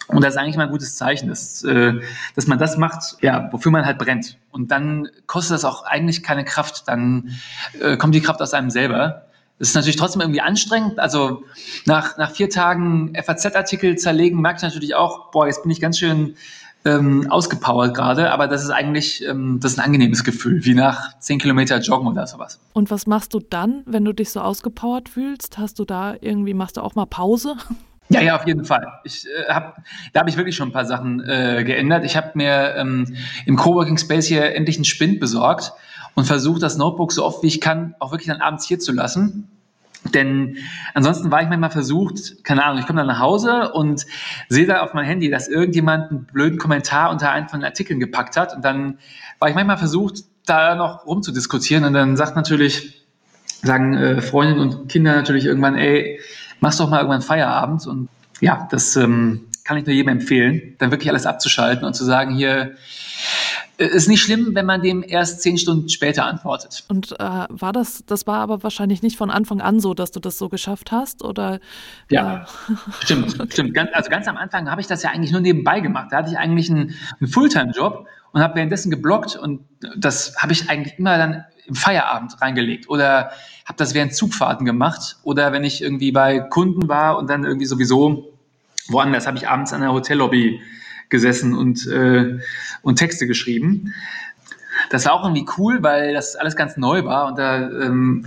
Und 0.09 0.23
das 0.23 0.35
ist 0.35 0.41
eigentlich 0.41 0.57
mal 0.57 0.65
ein 0.65 0.71
gutes 0.71 0.97
Zeichen, 0.97 1.29
dass, 1.29 1.65
äh, 1.65 1.95
dass 2.35 2.47
man 2.47 2.59
das 2.59 2.77
macht, 2.77 3.17
ja, 3.23 3.49
wofür 3.53 3.73
man 3.73 3.87
halt 3.87 3.99
brennt. 3.99 4.39
Und 4.51 4.71
dann 4.71 5.09
kostet 5.27 5.55
das 5.55 5.65
auch 5.65 5.85
eigentlich 5.85 6.23
keine 6.23 6.45
Kraft. 6.45 6.89
Dann 6.89 7.31
äh, 7.81 7.97
kommt 7.97 8.15
die 8.15 8.21
Kraft 8.21 8.41
aus 8.43 8.55
einem 8.55 8.71
selber. 8.71 9.27
Das 9.59 9.69
ist 9.69 9.75
natürlich 9.75 9.97
trotzdem 9.97 10.21
irgendwie 10.21 10.41
anstrengend. 10.41 10.99
Also 10.99 11.45
nach, 11.87 12.19
nach 12.19 12.33
vier 12.33 12.51
Tagen 12.51 13.15
FAZ-Artikel 13.15 13.97
zerlegen, 13.97 14.41
merke 14.41 14.59
ich 14.59 14.63
natürlich 14.63 14.95
auch, 14.95 15.31
boah, 15.31 15.47
jetzt 15.47 15.63
bin 15.63 15.71
ich 15.71 15.81
ganz 15.81 15.99
schön 15.99 16.37
ähm, 16.85 17.31
ausgepowert 17.31 17.95
gerade, 17.95 18.31
aber 18.31 18.47
das 18.47 18.63
ist 18.63 18.71
eigentlich 18.71 19.25
ähm, 19.27 19.59
das 19.61 19.73
ist 19.73 19.79
ein 19.79 19.87
angenehmes 19.87 20.23
Gefühl, 20.23 20.65
wie 20.65 20.75
nach 20.75 21.19
zehn 21.19 21.39
Kilometer 21.39 21.79
Joggen 21.81 22.09
oder 22.09 22.27
sowas. 22.27 22.61
Und 22.75 22.91
was 22.91 23.07
machst 23.07 23.33
du 23.33 23.41
dann, 23.41 23.83
wenn 23.87 24.05
du 24.05 24.13
dich 24.13 24.31
so 24.31 24.41
ausgepowert 24.41 25.09
fühlst? 25.09 25.59
Hast 25.59 25.79
du 25.79 25.85
da 25.85 26.15
irgendwie, 26.21 26.53
machst 26.53 26.77
du 26.77 26.83
auch 26.83 26.95
mal 26.95 27.07
Pause? 27.07 27.57
Ja, 28.09 28.21
ja, 28.21 28.37
auf 28.37 28.47
jeden 28.47 28.65
Fall. 28.65 28.87
Ich, 29.05 29.27
äh, 29.27 29.53
hab, 29.53 29.83
da 30.13 30.21
habe 30.21 30.31
ich 30.31 30.37
wirklich 30.37 30.57
schon 30.57 30.69
ein 30.69 30.73
paar 30.73 30.85
Sachen 30.85 31.21
äh, 31.27 31.65
geändert. 31.65 32.05
Ich 32.05 32.17
habe 32.17 32.33
mir 32.35 32.75
ähm, 32.77 33.17
im 33.47 33.57
Coworking 33.57 33.97
Space 33.97 34.27
hier 34.27 34.55
endlich 34.55 34.77
einen 34.77 34.85
Spind 34.85 35.21
besorgt 35.21 35.73
und 36.15 36.27
versucht, 36.27 36.63
das 36.63 36.77
Notebook 36.77 37.13
so 37.13 37.25
oft 37.25 37.43
wie 37.43 37.49
ich 37.49 37.61
kann 37.61 37.95
auch 37.99 38.13
wirklich 38.13 38.29
dann 38.29 38.41
abends 38.41 38.67
hier 38.67 38.79
zu 38.79 38.93
lassen. 38.93 39.49
Denn 40.13 40.59
ansonsten 40.93 41.31
war 41.31 41.43
ich 41.43 41.49
manchmal 41.49 41.71
versucht, 41.71 42.45
keine 42.45 42.63
Ahnung, 42.63 42.79
ich 42.79 42.87
komme 42.87 42.99
dann 42.99 43.07
nach 43.07 43.21
Hause 43.21 43.73
und 43.73 44.05
sehe 44.51 44.67
da 44.67 44.83
auf 44.83 44.93
mein 44.93 45.07
Handy, 45.07 45.31
dass 45.31 45.49
irgendjemand 45.49 46.11
einen 46.11 46.25
blöden 46.25 46.59
Kommentar 46.59 47.11
unter 47.11 47.31
einen 47.31 47.49
von 47.49 47.61
den 47.61 47.65
Artikeln 47.65 48.01
gepackt 48.01 48.37
hat. 48.37 48.55
Und 48.55 48.65
dann 48.65 48.99
war 49.39 49.49
ich 49.49 49.55
manchmal 49.55 49.79
versucht, 49.79 50.25
da 50.45 50.75
noch 50.75 51.07
rumzudiskutieren. 51.07 51.85
Und 51.85 51.95
dann 51.95 52.19
sagt 52.19 52.37
natürlich, 52.37 53.07
sagen 53.63 53.95
äh, 53.95 54.21
Freundinnen 54.21 54.61
und 54.61 54.89
Kinder 54.91 55.15
natürlich 55.15 55.47
irgendwann, 55.47 55.77
ey, 55.77 56.21
machst 56.61 56.81
doch 56.81 56.89
mal 56.89 56.99
irgendwann 56.99 57.23
Feierabend. 57.23 57.87
Und 57.87 58.09
ja, 58.41 58.69
das 58.71 58.97
ähm, 58.97 59.47
kann 59.65 59.77
ich 59.77 59.87
nur 59.87 59.95
jedem 59.95 60.11
empfehlen, 60.11 60.77
dann 60.79 60.91
wirklich 60.91 61.09
alles 61.09 61.27
abzuschalten 61.27 61.85
und 61.85 61.95
zu 61.95 62.05
sagen, 62.05 62.35
hier, 62.35 62.77
äh, 63.79 63.87
ist 63.87 64.09
nicht 64.09 64.23
schlimm, 64.23 64.51
wenn 64.55 64.67
man 64.67 64.83
dem 64.83 65.03
erst 65.07 65.41
zehn 65.41 65.59
Stunden 65.59 65.89
später 65.89 66.27
antwortet. 66.27 66.85
Und 66.89 67.13
äh, 67.13 67.47
war 67.49 67.73
das, 67.73 68.05
das 68.07 68.27
war 68.27 68.39
aber 68.39 68.63
wahrscheinlich 68.63 69.03
nicht 69.03 69.17
von 69.17 69.31
Anfang 69.31 69.61
an 69.61 69.81
so, 69.81 69.95
dass 69.95 70.11
du 70.11 70.21
das 70.21 70.39
so 70.39 70.49
geschafft 70.49 70.93
hast, 70.93 71.25
oder? 71.25 71.61
Ja, 72.11 72.43
äh, 72.43 72.45
stimmt, 73.05 73.35
okay. 73.41 73.53
stimmt. 73.53 73.75
Ganz, 73.75 73.91
also 73.93 74.11
ganz 74.11 74.29
am 74.29 74.37
Anfang 74.37 74.71
habe 74.71 74.81
ich 74.81 74.87
das 74.87 75.03
ja 75.03 75.11
eigentlich 75.11 75.33
nur 75.33 75.41
nebenbei 75.41 75.81
gemacht. 75.81 76.09
Da 76.11 76.19
hatte 76.19 76.31
ich 76.31 76.39
eigentlich 76.39 76.71
einen, 76.71 76.95
einen 77.21 77.29
Fulltime-Job 77.29 78.07
und 78.33 78.43
habe 78.43 78.57
währenddessen 78.57 78.91
geblockt 78.91 79.37
und 79.37 79.61
das 79.97 80.37
habe 80.37 80.53
ich 80.53 80.69
eigentlich 80.69 80.99
immer 80.99 81.17
dann 81.19 81.45
im 81.67 81.75
Feierabend 81.75 82.41
reingelegt 82.41 82.89
oder 82.89 83.31
habe 83.65 83.77
das 83.77 83.95
während 83.95 84.15
Zugfahrten 84.15 84.67
gemacht 84.67 85.17
oder 85.23 85.53
wenn 85.53 85.65
ich 85.65 85.83
irgendwie 85.83 86.13
bei 86.13 86.41
Kunden 86.41 86.89
war 86.89 87.19
und 87.19 87.29
dann 87.29 87.45
irgendwie 87.45 87.67
sowieso 87.67 88.33
woanders, 88.89 89.27
habe 89.27 89.39
ich 89.39 89.49
abends 89.49 89.73
an 89.73 89.81
der 89.81 89.93
Hotellobby 89.93 90.61
gesessen 91.09 91.55
und, 91.55 91.87
äh, 91.87 92.39
und 92.83 92.97
Texte 92.97 93.27
geschrieben. 93.27 93.95
Das 94.91 95.07
war 95.07 95.13
auch 95.15 95.25
irgendwie 95.25 95.47
cool, 95.59 95.83
weil 95.83 96.13
das 96.13 96.37
alles 96.37 96.57
ganz 96.57 96.77
neu 96.77 97.05
war 97.05 97.27
und 97.27 97.39
da 97.39 97.69
ähm, 97.71 98.27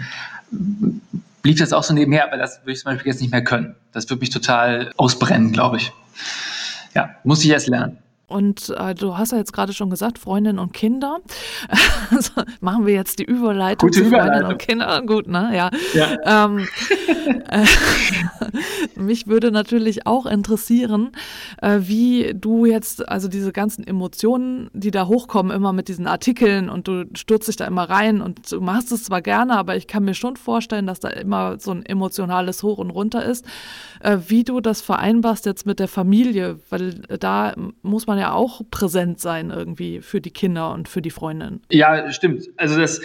lief 1.43 1.60
das 1.60 1.73
auch 1.73 1.84
so 1.84 1.93
nebenher, 1.93 2.26
aber 2.26 2.38
das 2.38 2.62
würde 2.62 2.71
ich 2.73 2.80
zum 2.80 2.91
Beispiel 2.91 3.12
jetzt 3.12 3.21
nicht 3.21 3.32
mehr 3.32 3.43
können. 3.43 3.76
Das 3.91 4.10
würde 4.10 4.21
mich 4.21 4.30
total 4.30 4.91
ausbrennen, 4.97 5.52
glaube 5.52 5.78
ich. 5.78 5.91
Ja, 6.95 7.15
muss 7.23 7.43
ich 7.43 7.50
erst 7.50 7.67
lernen. 7.67 7.97
Und 8.29 8.73
äh, 8.77 8.93
du 8.93 9.17
hast 9.17 9.31
ja 9.31 9.37
jetzt 9.37 9.53
gerade 9.53 9.71
schon 9.71 9.89
gesagt, 9.89 10.19
Freundinnen 10.19 10.59
und 10.59 10.73
Kinder. 10.73 11.19
Also 12.09 12.31
machen 12.61 12.85
wir 12.85 12.93
jetzt 12.93 13.19
die 13.19 13.25
Überleitung 13.25 13.89
Gute 13.89 13.99
zu 13.99 14.07
Überleitung. 14.07 14.27
Freundinnen 14.27 14.51
und 14.51 14.59
Kindern. 14.59 15.07
Gut, 15.07 15.27
ne? 15.27 15.51
Ja. 15.53 15.69
ja. 15.93 16.45
Ähm, 16.45 16.67
äh, 17.49 17.65
mich 18.95 19.27
würde 19.27 19.51
natürlich 19.51 20.07
auch 20.07 20.25
interessieren, 20.25 21.11
äh, 21.61 21.79
wie 21.81 22.33
du 22.33 22.65
jetzt, 22.65 23.07
also 23.09 23.27
diese 23.27 23.51
ganzen 23.51 23.85
Emotionen, 23.85 24.69
die 24.73 24.91
da 24.91 25.07
hochkommen, 25.07 25.51
immer 25.51 25.73
mit 25.73 25.89
diesen 25.89 26.07
Artikeln 26.07 26.69
und 26.69 26.87
du 26.87 27.05
stürzt 27.13 27.49
dich 27.49 27.57
da 27.57 27.65
immer 27.65 27.89
rein 27.89 28.21
und 28.21 28.51
du 28.51 28.61
machst 28.61 28.91
es 28.93 29.03
zwar 29.03 29.21
gerne, 29.21 29.57
aber 29.57 29.75
ich 29.75 29.87
kann 29.87 30.05
mir 30.05 30.13
schon 30.13 30.37
vorstellen, 30.37 30.87
dass 30.87 31.01
da 31.01 31.09
immer 31.09 31.59
so 31.59 31.71
ein 31.71 31.85
emotionales 31.85 32.63
Hoch 32.63 32.77
und 32.77 32.89
Runter 32.89 33.25
ist, 33.25 33.45
äh, 34.01 34.17
wie 34.27 34.43
du 34.43 34.61
das 34.61 34.81
vereinbarst 34.81 35.45
jetzt 35.45 35.65
mit 35.65 35.79
der 35.79 35.89
Familie, 35.89 36.59
weil 36.69 37.01
da 37.19 37.53
muss 37.81 38.07
man 38.07 38.16
ja 38.17 38.34
auch 38.34 38.62
präsent 38.71 39.19
sein 39.19 39.49
irgendwie 39.49 40.01
für 40.01 40.21
die 40.21 40.32
Kinder 40.32 40.73
und 40.73 40.88
für 40.88 41.01
die 41.01 41.12
Freundin. 41.12 41.62
Ja, 41.69 42.12
stimmt. 42.12 42.45
Also 42.58 42.80
das 42.80 43.01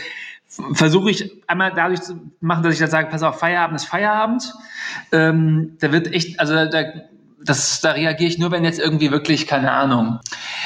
versuche 0.73 1.11
ich 1.11 1.43
einmal 1.47 1.73
dadurch 1.75 2.03
zu 2.03 2.21
machen, 2.41 2.63
dass 2.63 2.75
ich 2.75 2.81
dann 2.81 2.91
sage, 2.91 3.09
pass 3.09 3.23
auf, 3.23 3.39
Feierabend 3.39 3.77
ist 3.77 3.87
Feierabend. 3.87 4.53
Ähm, 5.11 5.77
da 5.81 5.93
wird 5.93 6.13
echt, 6.13 6.39
also 6.41 6.55
da, 6.55 6.85
das, 7.45 7.81
da 7.81 7.93
reagiere 7.93 8.29
ich 8.29 8.39
nur, 8.39 8.51
wenn 8.51 8.65
jetzt 8.65 8.79
irgendwie 8.79 9.11
wirklich, 9.11 9.47
keine 9.47 9.73
Ahnung, 9.73 10.21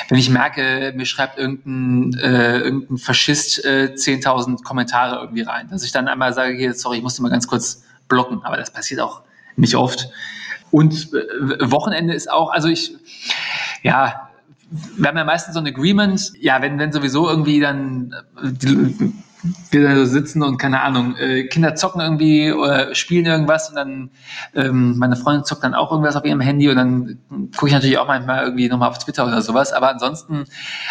wenn 0.08 0.18
ich 0.18 0.28
merke, 0.28 0.92
mir 0.96 1.06
schreibt 1.06 1.38
irgendein, 1.38 2.18
äh, 2.20 2.58
irgendein 2.58 2.98
Faschist 2.98 3.64
äh, 3.64 3.92
10.000 3.94 4.62
Kommentare 4.62 5.20
irgendwie 5.20 5.42
rein, 5.42 5.68
dass 5.70 5.84
ich 5.84 5.92
dann 5.92 6.08
einmal 6.08 6.32
sage, 6.32 6.56
hier, 6.56 6.74
sorry, 6.74 6.98
ich 6.98 7.02
musste 7.02 7.22
mal 7.22 7.30
ganz 7.30 7.46
kurz 7.46 7.84
blocken, 8.08 8.40
aber 8.42 8.56
das 8.56 8.72
passiert 8.72 9.00
auch 9.00 9.22
nicht 9.56 9.76
oft. 9.76 10.08
Und 10.70 11.12
äh, 11.14 11.70
Wochenende 11.70 12.14
ist 12.14 12.30
auch, 12.30 12.50
also 12.50 12.68
ich, 12.68 12.94
ja, 13.82 14.28
wir 14.70 15.08
haben 15.08 15.16
ja 15.16 15.24
meistens 15.24 15.54
so 15.54 15.60
ein 15.60 15.66
Agreement, 15.66 16.32
ja, 16.40 16.60
wenn, 16.60 16.78
wenn 16.78 16.92
sowieso 16.92 17.28
irgendwie 17.28 17.60
dann 17.60 18.14
äh, 18.42 18.52
die, 18.52 19.12
wir 19.70 19.82
da 19.82 19.96
so 19.96 20.04
sitzen 20.04 20.42
und 20.42 20.58
keine 20.58 20.80
Ahnung, 20.80 21.16
äh, 21.16 21.44
Kinder 21.44 21.74
zocken 21.74 22.00
irgendwie 22.00 22.52
oder 22.52 22.94
spielen 22.94 23.26
irgendwas 23.26 23.68
und 23.68 23.76
dann 23.76 24.10
ähm, 24.54 24.98
meine 24.98 25.16
Freundin 25.16 25.44
zockt 25.44 25.62
dann 25.64 25.74
auch 25.74 25.90
irgendwas 25.90 26.16
auf 26.16 26.24
ihrem 26.24 26.40
Handy 26.40 26.68
und 26.68 26.76
dann 26.76 27.18
gucke 27.54 27.68
ich 27.68 27.72
natürlich 27.72 27.98
auch 27.98 28.06
manchmal 28.06 28.44
irgendwie 28.44 28.68
nochmal 28.68 28.88
auf 28.88 28.98
Twitter 28.98 29.26
oder 29.26 29.42
sowas. 29.42 29.72
Aber 29.72 29.88
ansonsten 29.90 30.44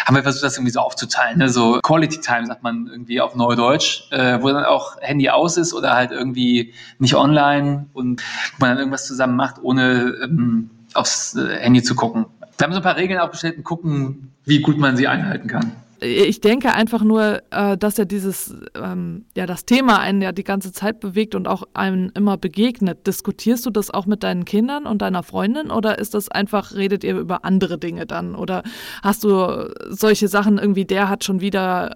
haben 0.04 0.16
wir 0.16 0.22
versucht, 0.22 0.44
das 0.44 0.56
irgendwie 0.56 0.72
so 0.72 0.80
aufzuteilen. 0.80 1.38
Ne? 1.38 1.48
So 1.48 1.80
Quality 1.82 2.20
Time 2.20 2.46
sagt 2.46 2.62
man 2.62 2.86
irgendwie 2.86 3.20
auf 3.20 3.34
Neudeutsch, 3.34 4.10
äh, 4.10 4.40
wo 4.40 4.48
dann 4.48 4.64
auch 4.64 4.96
Handy 5.00 5.28
aus 5.28 5.56
ist 5.56 5.74
oder 5.74 5.94
halt 5.94 6.12
irgendwie 6.12 6.72
nicht 6.98 7.14
online 7.14 7.86
und 7.92 8.22
man 8.58 8.70
dann 8.70 8.78
irgendwas 8.78 9.06
zusammen 9.06 9.36
macht, 9.36 9.56
ohne 9.62 10.14
ähm, 10.22 10.70
aufs 10.94 11.36
äh, 11.36 11.58
Handy 11.60 11.82
zu 11.82 11.94
gucken. 11.94 12.26
Wir 12.58 12.64
haben 12.64 12.72
so 12.72 12.78
ein 12.78 12.82
paar 12.82 12.96
Regeln 12.96 13.20
aufgestellt 13.20 13.58
und 13.58 13.64
gucken, 13.64 14.32
wie 14.44 14.60
gut 14.60 14.78
man 14.78 14.96
sie 14.96 15.08
einhalten 15.08 15.48
kann 15.48 15.72
ich 16.00 16.40
denke 16.40 16.74
einfach 16.74 17.02
nur, 17.02 17.42
äh, 17.50 17.76
dass 17.76 17.96
ja 17.96 18.04
dieses, 18.04 18.54
ähm, 18.74 19.24
ja, 19.34 19.46
das 19.46 19.64
Thema 19.64 19.98
einen 19.98 20.20
ja 20.20 20.32
die 20.32 20.44
ganze 20.44 20.72
Zeit 20.72 21.00
bewegt 21.00 21.34
und 21.34 21.48
auch 21.48 21.64
einem 21.74 22.10
immer 22.14 22.36
begegnet. 22.36 23.06
Diskutierst 23.06 23.64
du 23.64 23.70
das 23.70 23.90
auch 23.90 24.06
mit 24.06 24.22
deinen 24.22 24.44
Kindern 24.44 24.86
und 24.86 25.00
deiner 25.00 25.22
Freundin 25.22 25.70
oder 25.70 25.98
ist 25.98 26.14
das 26.14 26.28
einfach, 26.28 26.74
redet 26.74 27.02
ihr 27.04 27.16
über 27.16 27.44
andere 27.44 27.78
Dinge 27.78 28.06
dann? 28.06 28.34
Oder 28.34 28.62
hast 29.02 29.24
du 29.24 29.72
solche 29.88 30.28
Sachen 30.28 30.58
irgendwie, 30.58 30.84
der 30.84 31.08
hat 31.08 31.24
schon 31.24 31.40
wieder 31.40 31.94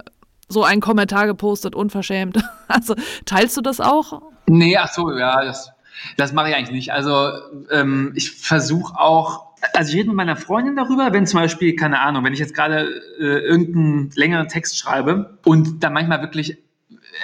so 0.49 0.64
einen 0.64 0.81
Kommentar 0.81 1.27
gepostet, 1.27 1.75
unverschämt? 1.75 2.38
Also 2.73 2.94
teilst 3.25 3.57
du 3.57 3.62
das 3.62 3.81
auch? 3.81 4.23
Nee, 4.46 4.77
ach 4.77 4.92
so, 4.92 5.11
ja, 5.11 5.44
das, 5.44 5.73
das 6.16 6.33
mache 6.33 6.50
ich 6.50 6.55
eigentlich 6.55 6.70
nicht. 6.70 6.92
Also 6.92 7.31
ähm, 7.70 8.12
ich 8.14 8.33
versuche 8.33 8.98
auch, 8.98 9.50
also 9.74 9.90
ich 9.90 9.96
rede 9.96 10.09
mit 10.09 10.16
meiner 10.16 10.37
Freundin 10.37 10.76
darüber, 10.76 11.12
wenn 11.12 11.26
zum 11.26 11.40
Beispiel, 11.40 11.76
keine 11.76 12.00
Ahnung, 12.00 12.24
wenn 12.24 12.33
ich 12.33 12.38
jetzt 12.38 12.55
gerade 12.55 12.88
äh, 13.18 13.24
irgendeinen 13.24 14.11
längeren 14.14 14.48
Text 14.48 14.79
schreibe 14.79 15.38
und 15.44 15.83
dann 15.83 15.92
manchmal 15.92 16.22
wirklich 16.22 16.59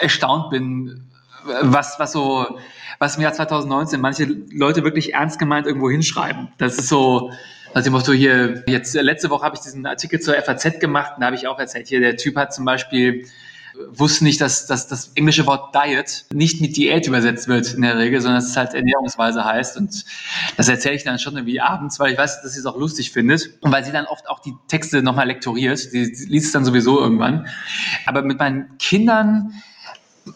erstaunt 0.00 0.50
bin, 0.50 1.06
was, 1.62 1.98
was 1.98 2.12
so, 2.12 2.58
was 2.98 3.16
im 3.16 3.22
Jahr 3.22 3.32
2019 3.32 4.00
manche 4.00 4.24
Leute 4.24 4.84
wirklich 4.84 5.14
ernst 5.14 5.38
gemeint 5.38 5.66
irgendwo 5.66 5.90
hinschreiben. 5.90 6.48
Das 6.58 6.78
ist 6.78 6.88
so, 6.88 7.32
also 7.74 7.88
ich 7.88 7.92
Motto 7.92 8.12
hier, 8.12 8.64
jetzt 8.66 8.94
letzte 8.94 9.30
Woche 9.30 9.44
habe 9.44 9.54
ich 9.56 9.60
diesen 9.60 9.86
Artikel 9.86 10.20
zur 10.20 10.34
FAZ 10.34 10.80
gemacht 10.80 11.12
und 11.14 11.20
da 11.20 11.26
habe 11.26 11.36
ich 11.36 11.46
auch 11.46 11.58
erzählt, 11.58 11.88
hier 11.88 12.00
der 12.00 12.16
Typ 12.16 12.36
hat 12.36 12.54
zum 12.54 12.64
Beispiel 12.64 13.26
wusste 13.90 14.24
nicht, 14.24 14.40
dass, 14.40 14.66
dass 14.66 14.88
das 14.88 15.12
englische 15.14 15.46
Wort 15.46 15.74
Diet 15.74 16.26
nicht 16.32 16.60
mit 16.60 16.76
Diät 16.76 17.06
übersetzt 17.06 17.48
wird 17.48 17.74
in 17.74 17.82
der 17.82 17.98
Regel, 17.98 18.20
sondern 18.20 18.40
dass 18.40 18.50
es 18.50 18.56
halt 18.56 18.74
Ernährungsweise 18.74 19.44
heißt. 19.44 19.76
Und 19.76 20.04
das 20.56 20.68
erzähle 20.68 20.94
ich 20.94 21.04
dann 21.04 21.18
schon 21.18 21.34
irgendwie 21.34 21.60
abends, 21.60 21.98
weil 21.98 22.12
ich 22.12 22.18
weiß, 22.18 22.42
dass 22.42 22.52
sie 22.52 22.60
es 22.60 22.66
auch 22.66 22.76
lustig 22.76 23.12
findet. 23.12 23.50
Und 23.60 23.72
weil 23.72 23.84
sie 23.84 23.92
dann 23.92 24.06
oft 24.06 24.28
auch 24.28 24.40
die 24.40 24.54
Texte 24.68 25.02
nochmal 25.02 25.26
lektoriert. 25.26 25.78
Sie, 25.78 26.04
liest 26.28 26.46
es 26.46 26.52
dann 26.52 26.64
sowieso 26.64 27.00
irgendwann. 27.00 27.48
Aber 28.06 28.22
mit 28.22 28.38
meinen 28.38 28.78
Kindern 28.78 29.52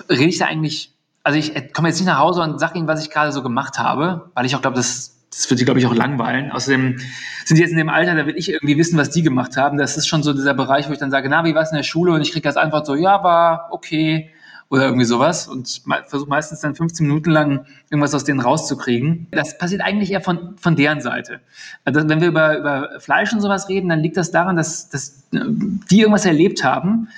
rede 0.09 0.25
ich 0.25 0.39
da 0.39 0.47
eigentlich, 0.47 0.93
also 1.23 1.39
ich 1.39 1.73
komme 1.73 1.89
jetzt 1.89 1.99
nicht 1.99 2.07
nach 2.07 2.19
Hause 2.19 2.43
und 2.43 2.59
sage 2.59 2.79
ihnen, 2.79 2.89
was 2.89 3.03
ich 3.03 3.11
gerade 3.11 3.33
so 3.33 3.43
gemacht 3.43 3.79
habe, 3.79 4.31
weil 4.35 4.47
ich 4.47 4.57
auch 4.57 4.63
glaube, 4.63 4.77
das 4.77 5.20
das 5.31 5.49
wird 5.49 5.59
sie, 5.59 5.65
glaube 5.65 5.79
ich, 5.79 5.87
auch 5.87 5.95
langweilen. 5.95 6.51
Außerdem 6.51 6.99
sind 7.45 7.57
die 7.57 7.63
jetzt 7.63 7.71
in 7.71 7.77
dem 7.77 7.89
Alter, 7.89 8.15
da 8.17 8.27
will 8.27 8.37
ich 8.37 8.51
irgendwie 8.51 8.77
wissen, 8.77 8.99
was 8.99 9.11
die 9.11 9.23
gemacht 9.23 9.57
haben. 9.57 9.79
Das 9.79 9.97
ist 9.97 10.09
schon 10.09 10.23
so 10.23 10.33
dieser 10.33 10.55
Bereich, 10.55 10.89
wo 10.89 10.93
ich 10.93 10.99
dann 10.99 11.11
sage, 11.11 11.29
na, 11.29 11.45
wie 11.45 11.55
war 11.55 11.63
es 11.63 11.71
in 11.71 11.77
der 11.77 11.85
Schule? 11.85 12.13
Und 12.13 12.23
ich 12.23 12.33
kriege 12.33 12.49
als 12.49 12.57
Antwort 12.57 12.87
so, 12.87 12.97
ja, 12.97 13.23
war 13.23 13.69
okay 13.71 14.31
oder 14.71 14.85
irgendwie 14.85 15.05
sowas 15.05 15.49
und 15.49 15.83
versuche 16.07 16.29
meistens 16.29 16.61
dann 16.61 16.77
15 16.77 17.05
Minuten 17.07 17.31
lang 17.31 17.67
irgendwas 17.91 18.15
aus 18.15 18.23
denen 18.23 18.41
rauszukriegen. 18.41 19.27
Das 19.33 19.59
passiert 19.59 19.83
eigentlich 19.83 20.13
eher 20.13 20.21
von, 20.21 20.57
von 20.59 20.77
deren 20.77 21.01
Seite. 21.01 21.41
Also 21.85 22.09
wenn 22.09 22.21
wir 22.21 22.29
über, 22.29 22.57
über 22.57 22.89
Fleisch 23.01 23.33
und 23.33 23.41
sowas 23.41 23.69
reden, 23.69 23.89
dann 23.89 23.99
liegt 23.99 24.17
das 24.17 24.31
daran, 24.31 24.55
dass, 24.55 24.89
dass 24.89 25.25
die 25.33 26.01
irgendwas 26.01 26.25
erlebt 26.25 26.63
haben 26.63 27.09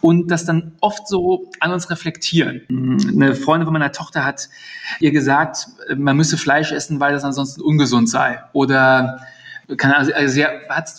und 0.00 0.28
das 0.30 0.44
dann 0.44 0.72
oft 0.80 1.08
so 1.08 1.50
an 1.60 1.72
uns 1.72 1.90
reflektieren. 1.90 2.62
Eine 2.68 3.34
Freundin 3.34 3.66
von 3.66 3.72
meiner 3.72 3.92
Tochter 3.92 4.24
hat 4.24 4.48
ihr 5.00 5.10
gesagt, 5.10 5.68
man 5.96 6.16
müsse 6.16 6.36
Fleisch 6.36 6.72
essen, 6.72 7.00
weil 7.00 7.12
das 7.12 7.24
ansonsten 7.24 7.60
ungesund 7.60 8.08
sei. 8.08 8.40
Oder 8.52 9.20
kann, 9.76 9.92
also, 9.92 10.12
also 10.14 10.32
sie 10.32 10.46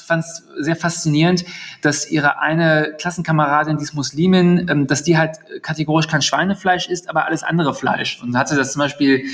fand 0.06 0.24
es 0.24 0.44
sehr 0.60 0.76
faszinierend, 0.76 1.44
dass 1.82 2.10
ihre 2.10 2.40
eine 2.40 2.94
Klassenkameradin, 3.00 3.78
die 3.78 3.84
ist 3.84 3.96
Muslimin, 3.96 4.68
ähm, 4.70 4.86
dass 4.86 5.02
die 5.02 5.18
halt 5.18 5.38
kategorisch 5.64 6.08
kein 6.08 6.22
Schweinefleisch 6.22 6.88
isst, 6.88 7.10
aber 7.10 7.26
alles 7.26 7.42
andere 7.42 7.74
Fleisch. 7.74 8.22
Und 8.22 8.38
hatte 8.38 8.56
das 8.56 8.74
zum 8.74 8.82
Beispiel 8.82 9.26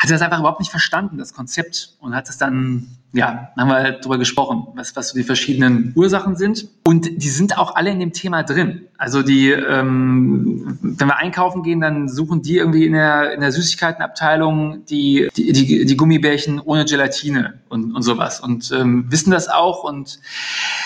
hat 0.00 0.10
das 0.10 0.22
einfach 0.22 0.38
überhaupt 0.38 0.60
nicht 0.60 0.70
verstanden, 0.70 1.18
das 1.18 1.34
Konzept, 1.34 1.90
und 2.00 2.14
hat 2.16 2.26
es 2.30 2.38
dann, 2.38 2.86
ja, 3.12 3.50
haben 3.54 3.68
wir 3.68 3.74
halt 3.74 3.98
darüber 4.00 4.16
gesprochen, 4.16 4.66
was, 4.74 4.96
was 4.96 5.12
die 5.12 5.24
verschiedenen 5.24 5.92
Ursachen 5.94 6.36
sind. 6.36 6.68
Und 6.84 7.22
die 7.22 7.28
sind 7.28 7.58
auch 7.58 7.76
alle 7.76 7.90
in 7.90 8.00
dem 8.00 8.14
Thema 8.14 8.42
drin. 8.42 8.86
Also 8.96 9.22
die, 9.22 9.50
ähm, 9.50 10.78
wenn 10.80 11.06
wir 11.06 11.18
einkaufen 11.18 11.62
gehen, 11.62 11.82
dann 11.82 12.08
suchen 12.08 12.40
die 12.40 12.56
irgendwie 12.56 12.86
in 12.86 12.94
der, 12.94 13.34
in 13.34 13.42
der 13.42 13.52
Süßigkeitenabteilung 13.52 14.86
die, 14.86 15.28
die, 15.36 15.52
die, 15.52 15.84
die 15.84 15.96
Gummibärchen 15.98 16.60
ohne 16.60 16.86
Gelatine 16.86 17.60
und, 17.68 17.94
und 17.94 18.02
sowas. 18.02 18.40
Und 18.40 18.72
ähm, 18.72 19.04
wissen 19.10 19.30
das 19.30 19.48
auch 19.48 19.84
und 19.84 20.18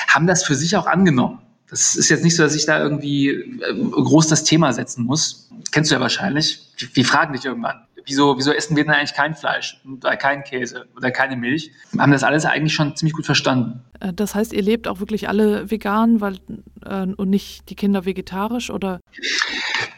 haben 0.09 0.27
das 0.27 0.43
für 0.43 0.57
sich 0.57 0.77
auch 0.77 0.89
angenommen. 0.89 1.39
Das 1.71 1.95
ist 1.95 2.09
jetzt 2.09 2.25
nicht 2.25 2.35
so, 2.35 2.43
dass 2.43 2.57
ich 2.57 2.67
da 2.67 2.81
irgendwie 2.81 3.29
äh, 3.29 3.75
groß 3.93 4.27
das 4.27 4.43
Thema 4.43 4.73
setzen 4.73 5.05
muss. 5.05 5.51
kennst 5.71 5.93
du 5.93 5.95
ja 5.95 6.01
wahrscheinlich. 6.01 6.73
Die, 6.81 6.93
die 6.93 7.05
fragen 7.05 7.33
dich 7.33 7.45
irgendwann 7.45 7.77
wieso, 8.07 8.37
wieso 8.39 8.53
essen 8.53 8.77
wir 8.77 8.85
denn 8.85 8.95
eigentlich 8.95 9.15
kein 9.15 9.35
Fleisch 9.35 9.81
oder 9.87 10.17
keinen 10.17 10.45
Käse 10.45 10.87
oder 10.97 11.11
keine 11.11 11.37
Milch? 11.37 11.71
Wir 11.93 12.03
haben 12.03 12.13
das 12.13 12.23
alles 12.23 12.45
eigentlich 12.45 12.75
schon 12.75 12.97
ziemlich 12.97 13.15
gut 13.15 13.27
verstanden. 13.27 13.83
Äh, 14.01 14.13
das 14.13 14.35
heißt, 14.35 14.53
ihr 14.53 14.63
lebt 14.63 14.89
auch 14.89 15.01
wirklich 15.01 15.29
alle 15.29 15.71
vegan 15.71 16.21
weil, 16.21 16.37
äh, 16.85 17.07
und 17.07 17.31
nicht 17.31 17.69
die 17.71 17.75
Kinder 17.75 18.05
vegetarisch 18.05 18.71
oder? 18.71 19.01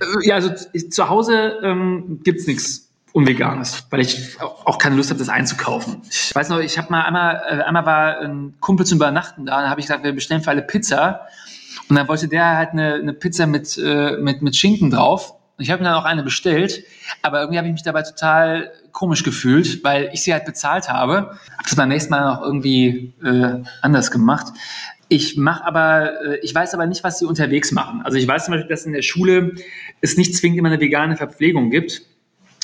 Äh, 0.00 0.26
ja, 0.28 0.36
also 0.36 0.50
zu 0.52 1.08
Hause 1.08 1.58
ähm, 1.62 2.20
gibt 2.24 2.40
es 2.40 2.46
nichts 2.46 2.86
Unveganes, 3.12 3.86
weil 3.88 4.00
ich 4.00 4.36
auch 4.40 4.76
keine 4.76 4.94
Lust 4.94 5.08
habe, 5.08 5.18
das 5.18 5.30
einzukaufen. 5.30 6.02
Ich 6.10 6.34
weiß 6.34 6.50
noch, 6.50 6.58
ich 6.58 6.76
habe 6.76 6.90
mal 6.90 7.02
einmal, 7.02 7.42
äh, 7.48 7.62
einmal 7.62 7.86
war 7.86 8.20
ein 8.20 8.54
Kumpel 8.60 8.84
zum 8.84 8.96
Übernachten 8.96 9.46
da, 9.46 9.62
dann 9.62 9.70
habe 9.70 9.80
ich 9.80 9.86
gesagt, 9.86 10.04
wir 10.04 10.12
bestellen 10.12 10.42
für 10.42 10.50
alle 10.50 10.60
Pizza. 10.60 11.26
Und 11.88 11.96
dann 11.96 12.08
wollte 12.08 12.28
der 12.28 12.56
halt 12.56 12.70
eine, 12.72 12.94
eine 12.94 13.12
Pizza 13.14 13.46
mit, 13.46 13.78
äh, 13.78 14.18
mit, 14.18 14.42
mit 14.42 14.54
Schinken 14.54 14.90
drauf. 14.90 15.35
Ich 15.58 15.70
habe 15.70 15.82
mir 15.82 15.88
dann 15.88 15.98
auch 15.98 16.04
eine 16.04 16.22
bestellt, 16.22 16.84
aber 17.22 17.40
irgendwie 17.40 17.58
habe 17.58 17.68
ich 17.68 17.72
mich 17.72 17.82
dabei 17.82 18.02
total 18.02 18.72
komisch 18.92 19.22
gefühlt, 19.22 19.82
weil 19.84 20.10
ich 20.12 20.22
sie 20.22 20.32
halt 20.32 20.44
bezahlt 20.44 20.88
habe. 20.88 21.16
Habe 21.16 21.38
das 21.62 21.76
beim 21.76 21.88
nächsten 21.88 22.10
Mal 22.10 22.34
noch 22.34 22.42
irgendwie 22.42 23.14
äh, 23.24 23.62
anders 23.80 24.10
gemacht. 24.10 24.52
Ich 25.08 25.36
mache 25.36 25.64
aber, 25.64 26.12
äh, 26.24 26.38
ich 26.42 26.54
weiß 26.54 26.74
aber 26.74 26.86
nicht, 26.86 27.04
was 27.04 27.18
sie 27.18 27.24
unterwegs 27.24 27.72
machen. 27.72 28.02
Also 28.02 28.18
ich 28.18 28.28
weiß 28.28 28.46
zum 28.46 28.52
Beispiel, 28.52 28.68
dass 28.68 28.84
in 28.84 28.92
der 28.92 29.02
Schule 29.02 29.54
es 30.00 30.16
nicht 30.16 30.34
zwingend 30.36 30.58
immer 30.58 30.68
eine 30.68 30.80
vegane 30.80 31.16
Verpflegung 31.16 31.70
gibt 31.70 32.02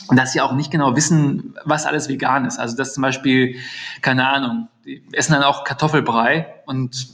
und 0.08 0.16
dass 0.16 0.32
sie 0.32 0.40
auch 0.40 0.52
nicht 0.52 0.70
genau 0.70 0.96
wissen, 0.96 1.54
was 1.64 1.86
alles 1.86 2.08
vegan 2.08 2.44
ist. 2.44 2.58
Also 2.58 2.76
dass 2.76 2.94
zum 2.94 3.02
Beispiel, 3.02 3.56
keine 4.02 4.28
Ahnung, 4.28 4.68
die 4.84 5.02
essen 5.12 5.32
dann 5.32 5.44
auch 5.44 5.64
Kartoffelbrei 5.64 6.46
und 6.66 7.08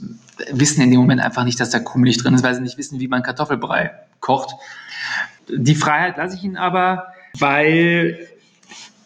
wissen 0.50 0.80
in 0.80 0.90
dem 0.90 1.00
Moment 1.00 1.20
einfach 1.20 1.44
nicht, 1.44 1.60
dass 1.60 1.70
da 1.70 1.78
Kuhmilch 1.78 2.18
drin 2.18 2.34
ist, 2.34 2.42
weil 2.42 2.54
sie 2.54 2.62
nicht 2.62 2.78
wissen, 2.78 2.98
wie 2.98 3.08
man 3.08 3.22
Kartoffelbrei 3.22 3.92
kocht. 4.20 4.54
Die 5.48 5.74
Freiheit 5.74 6.16
lasse 6.16 6.36
ich 6.36 6.44
Ihnen 6.44 6.56
aber, 6.56 7.08
weil 7.38 8.18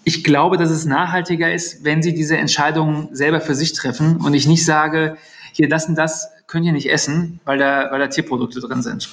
ich 0.05 0.25
glaube, 0.25 0.57
dass 0.57 0.71
es 0.71 0.85
nachhaltiger 0.85 1.53
ist, 1.53 1.85
wenn 1.85 2.03
Sie 2.03 2.15
diese 2.15 2.37
Entscheidungen 2.37 3.15
selber 3.15 3.41
für 3.41 3.55
sich 3.55 3.73
treffen 3.73 4.17
und 4.17 4.35
ich 4.35 4.47
nicht 4.47 4.65
sage, 4.65 5.17
hier 5.53 5.69
das 5.69 5.87
und 5.87 5.95
das 5.95 6.31
könnt 6.47 6.67
ihr 6.67 6.73
nicht 6.73 6.91
essen, 6.91 7.41
weil 7.45 7.59
da, 7.59 7.89
weil 7.91 8.01
da 8.01 8.09
Tierprodukte 8.09 8.61
drin 8.61 8.83
sind. 8.83 9.09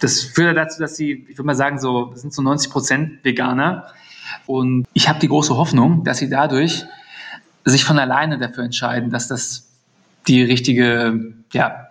Das 0.00 0.20
führt 0.20 0.56
dazu, 0.56 0.80
dass 0.80 0.96
Sie, 0.96 1.26
ich 1.28 1.38
würde 1.38 1.44
mal 1.44 1.54
sagen, 1.54 1.78
so 1.78 2.12
sind 2.14 2.34
so 2.34 2.42
90 2.42 2.70
Prozent 2.70 3.24
Veganer. 3.24 3.86
Und 4.46 4.86
ich 4.92 5.08
habe 5.08 5.20
die 5.20 5.28
große 5.28 5.56
Hoffnung, 5.56 6.04
dass 6.04 6.18
Sie 6.18 6.28
dadurch 6.28 6.84
sich 7.64 7.84
von 7.84 7.98
alleine 7.98 8.38
dafür 8.38 8.64
entscheiden, 8.64 9.10
dass 9.10 9.28
das 9.28 9.68
die 10.26 10.42
richtige, 10.42 11.32
ja, 11.52 11.88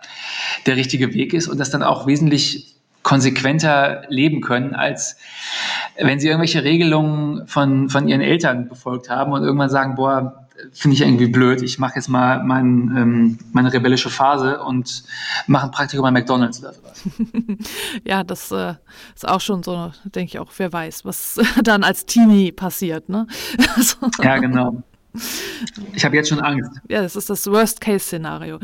der 0.66 0.76
richtige 0.76 1.14
Weg 1.14 1.34
ist 1.34 1.48
und 1.48 1.58
das 1.58 1.70
dann 1.70 1.82
auch 1.82 2.06
wesentlich 2.06 2.73
konsequenter 3.04 4.02
leben 4.08 4.40
können, 4.40 4.74
als 4.74 5.16
wenn 5.96 6.18
sie 6.18 6.26
irgendwelche 6.26 6.64
Regelungen 6.64 7.46
von, 7.46 7.88
von 7.88 8.08
ihren 8.08 8.22
Eltern 8.22 8.68
befolgt 8.68 9.08
haben 9.08 9.32
und 9.32 9.44
irgendwann 9.44 9.70
sagen, 9.70 9.94
boah, 9.94 10.44
finde 10.72 10.94
ich 10.94 11.02
irgendwie 11.02 11.26
blöd, 11.26 11.62
ich 11.62 11.78
mache 11.78 11.96
jetzt 11.96 12.08
mal 12.08 12.42
mein, 12.42 12.94
ähm, 12.96 13.38
meine 13.52 13.72
rebellische 13.72 14.08
Phase 14.08 14.60
und 14.62 15.04
mache 15.46 15.66
ein 15.66 15.70
Praktikum 15.70 16.02
bei 16.02 16.10
McDonalds 16.10 16.60
oder 16.60 16.72
sowas. 16.72 17.02
ja, 18.04 18.24
das 18.24 18.50
äh, 18.50 18.74
ist 19.14 19.28
auch 19.28 19.40
schon 19.40 19.62
so, 19.62 19.92
denke 20.04 20.30
ich 20.30 20.38
auch, 20.38 20.50
wer 20.56 20.72
weiß, 20.72 21.04
was 21.04 21.40
dann 21.62 21.84
als 21.84 22.06
Teenie 22.06 22.52
passiert. 22.52 23.08
Ne? 23.08 23.26
also. 23.76 23.96
Ja, 24.22 24.38
genau. 24.38 24.82
Ich 25.92 26.04
habe 26.04 26.16
jetzt 26.16 26.28
schon 26.28 26.40
Angst. 26.40 26.70
Ja, 26.88 27.02
das 27.02 27.14
ist 27.14 27.30
das 27.30 27.46
Worst-Case-Szenario. 27.46 28.58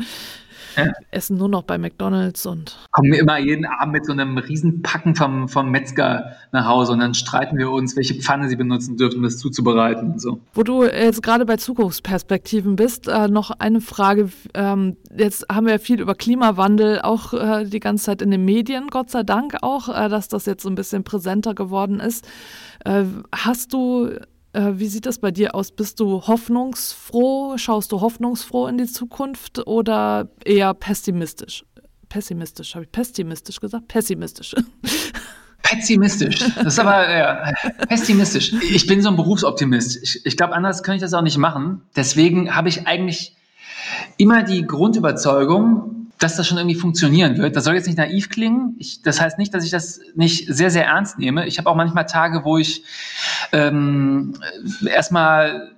Ja. 0.75 0.91
Essen 1.11 1.37
nur 1.37 1.49
noch 1.49 1.63
bei 1.63 1.77
McDonalds 1.77 2.45
und. 2.45 2.77
Kommen 2.91 3.11
wir 3.11 3.19
immer 3.19 3.37
jeden 3.39 3.65
Abend 3.65 3.93
mit 3.93 4.05
so 4.05 4.11
einem 4.11 4.37
riesen 4.37 4.81
Packen 4.81 5.15
vom, 5.15 5.47
vom 5.47 5.71
Metzger 5.71 6.33
nach 6.51 6.65
Hause 6.65 6.93
und 6.93 6.99
dann 6.99 7.13
streiten 7.13 7.57
wir 7.57 7.69
uns, 7.71 7.95
welche 7.95 8.15
Pfanne 8.15 8.49
sie 8.49 8.55
benutzen 8.55 8.97
dürfen, 8.97 9.17
um 9.17 9.23
das 9.23 9.37
zuzubereiten 9.37 10.13
und 10.13 10.21
so. 10.21 10.39
Wo 10.53 10.63
du 10.63 10.83
jetzt 10.83 11.23
gerade 11.23 11.45
bei 11.45 11.57
Zukunftsperspektiven 11.57 12.75
bist, 12.75 13.07
äh, 13.07 13.27
noch 13.27 13.51
eine 13.51 13.81
Frage. 13.81 14.29
Ähm, 14.53 14.97
jetzt 15.15 15.47
haben 15.51 15.65
wir 15.65 15.73
ja 15.73 15.79
viel 15.79 15.99
über 15.99 16.15
Klimawandel 16.15 17.01
auch 17.01 17.33
äh, 17.33 17.65
die 17.65 17.79
ganze 17.79 18.05
Zeit 18.05 18.21
in 18.21 18.31
den 18.31 18.45
Medien, 18.45 18.87
Gott 18.87 19.09
sei 19.09 19.23
Dank 19.23 19.57
auch, 19.61 19.89
äh, 19.89 20.09
dass 20.09 20.27
das 20.27 20.45
jetzt 20.45 20.63
so 20.63 20.69
ein 20.69 20.75
bisschen 20.75 21.03
präsenter 21.03 21.53
geworden 21.53 21.99
ist. 21.99 22.27
Äh, 22.85 23.03
hast 23.31 23.73
du 23.73 24.11
äh, 24.53 24.71
wie 24.75 24.87
sieht 24.87 25.05
das 25.05 25.19
bei 25.19 25.31
dir 25.31 25.55
aus? 25.55 25.71
Bist 25.71 25.99
du 25.99 26.21
hoffnungsfroh? 26.27 27.57
Schaust 27.57 27.91
du 27.91 28.01
hoffnungsfroh 28.01 28.67
in 28.67 28.77
die 28.77 28.85
Zukunft 28.85 29.65
oder 29.65 30.29
eher 30.43 30.73
pessimistisch? 30.73 31.65
Pessimistisch, 32.09 32.75
habe 32.75 32.85
ich 32.85 32.91
pessimistisch 32.91 33.59
gesagt? 33.59 33.87
Pessimistisch. 33.87 34.53
Pessimistisch. 35.63 36.39
Das 36.55 36.73
ist 36.73 36.79
aber 36.79 37.09
ja, 37.09 37.53
pessimistisch. 37.87 38.53
Ich 38.53 38.87
bin 38.87 39.01
so 39.01 39.09
ein 39.09 39.15
Berufsoptimist. 39.15 40.03
Ich, 40.03 40.25
ich 40.25 40.35
glaube, 40.35 40.53
anders 40.53 40.83
kann 40.83 40.95
ich 40.95 41.01
das 41.01 41.13
auch 41.13 41.21
nicht 41.21 41.37
machen. 41.37 41.83
Deswegen 41.95 42.53
habe 42.55 42.67
ich 42.67 42.87
eigentlich 42.87 43.37
immer 44.17 44.43
die 44.43 44.65
Grundüberzeugung, 44.65 46.00
dass 46.21 46.35
das 46.35 46.47
schon 46.47 46.59
irgendwie 46.59 46.75
funktionieren 46.75 47.39
wird. 47.39 47.55
Das 47.55 47.63
soll 47.63 47.73
jetzt 47.73 47.87
nicht 47.87 47.97
naiv 47.97 48.29
klingen. 48.29 48.75
Ich, 48.77 49.01
das 49.01 49.19
heißt 49.19 49.39
nicht, 49.39 49.55
dass 49.55 49.65
ich 49.65 49.71
das 49.71 49.99
nicht 50.13 50.45
sehr, 50.47 50.69
sehr 50.69 50.85
ernst 50.85 51.17
nehme. 51.17 51.47
Ich 51.47 51.57
habe 51.57 51.67
auch 51.67 51.75
manchmal 51.75 52.05
Tage, 52.05 52.45
wo 52.45 52.59
ich 52.59 52.83
ähm, 53.51 54.35
erstmal 54.85 55.71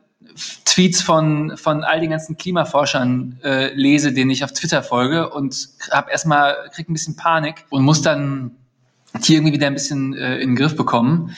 Tweets 0.65 1.01
von, 1.01 1.55
von 1.55 1.85
all 1.85 2.01
den 2.01 2.09
ganzen 2.09 2.35
Klimaforschern 2.35 3.39
äh, 3.41 3.73
lese, 3.73 4.11
denen 4.11 4.31
ich 4.31 4.43
auf 4.43 4.51
Twitter 4.51 4.83
folge 4.83 5.29
und 5.29 5.69
habe 5.91 6.11
erstmal, 6.11 6.69
krieg 6.73 6.89
ein 6.89 6.93
bisschen 6.93 7.15
Panik 7.15 7.65
und 7.69 7.83
muss 7.83 8.01
dann 8.01 8.51
die 9.25 9.35
irgendwie 9.35 9.53
wieder 9.53 9.67
ein 9.67 9.75
bisschen 9.75 10.13
äh, 10.13 10.39
in 10.39 10.49
den 10.49 10.55
Griff 10.57 10.75
bekommen. 10.75 11.37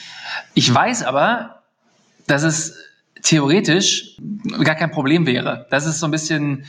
Ich 0.54 0.72
weiß 0.72 1.04
aber, 1.04 1.62
dass 2.26 2.42
es 2.42 2.76
theoretisch 3.22 4.16
gar 4.64 4.74
kein 4.74 4.90
Problem 4.90 5.26
wäre. 5.26 5.66
Das 5.70 5.86
ist 5.86 6.00
so 6.00 6.06
ein 6.06 6.10
bisschen 6.10 6.64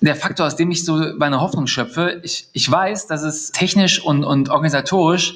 der 0.00 0.16
Faktor, 0.16 0.46
aus 0.46 0.56
dem 0.56 0.70
ich 0.70 0.84
so 0.84 0.96
meine 1.18 1.40
Hoffnung 1.40 1.66
schöpfe. 1.66 2.20
Ich, 2.22 2.48
ich 2.52 2.70
weiß, 2.70 3.06
dass 3.06 3.22
es 3.22 3.50
technisch 3.50 4.02
und, 4.02 4.24
und 4.24 4.48
organisatorisch 4.48 5.34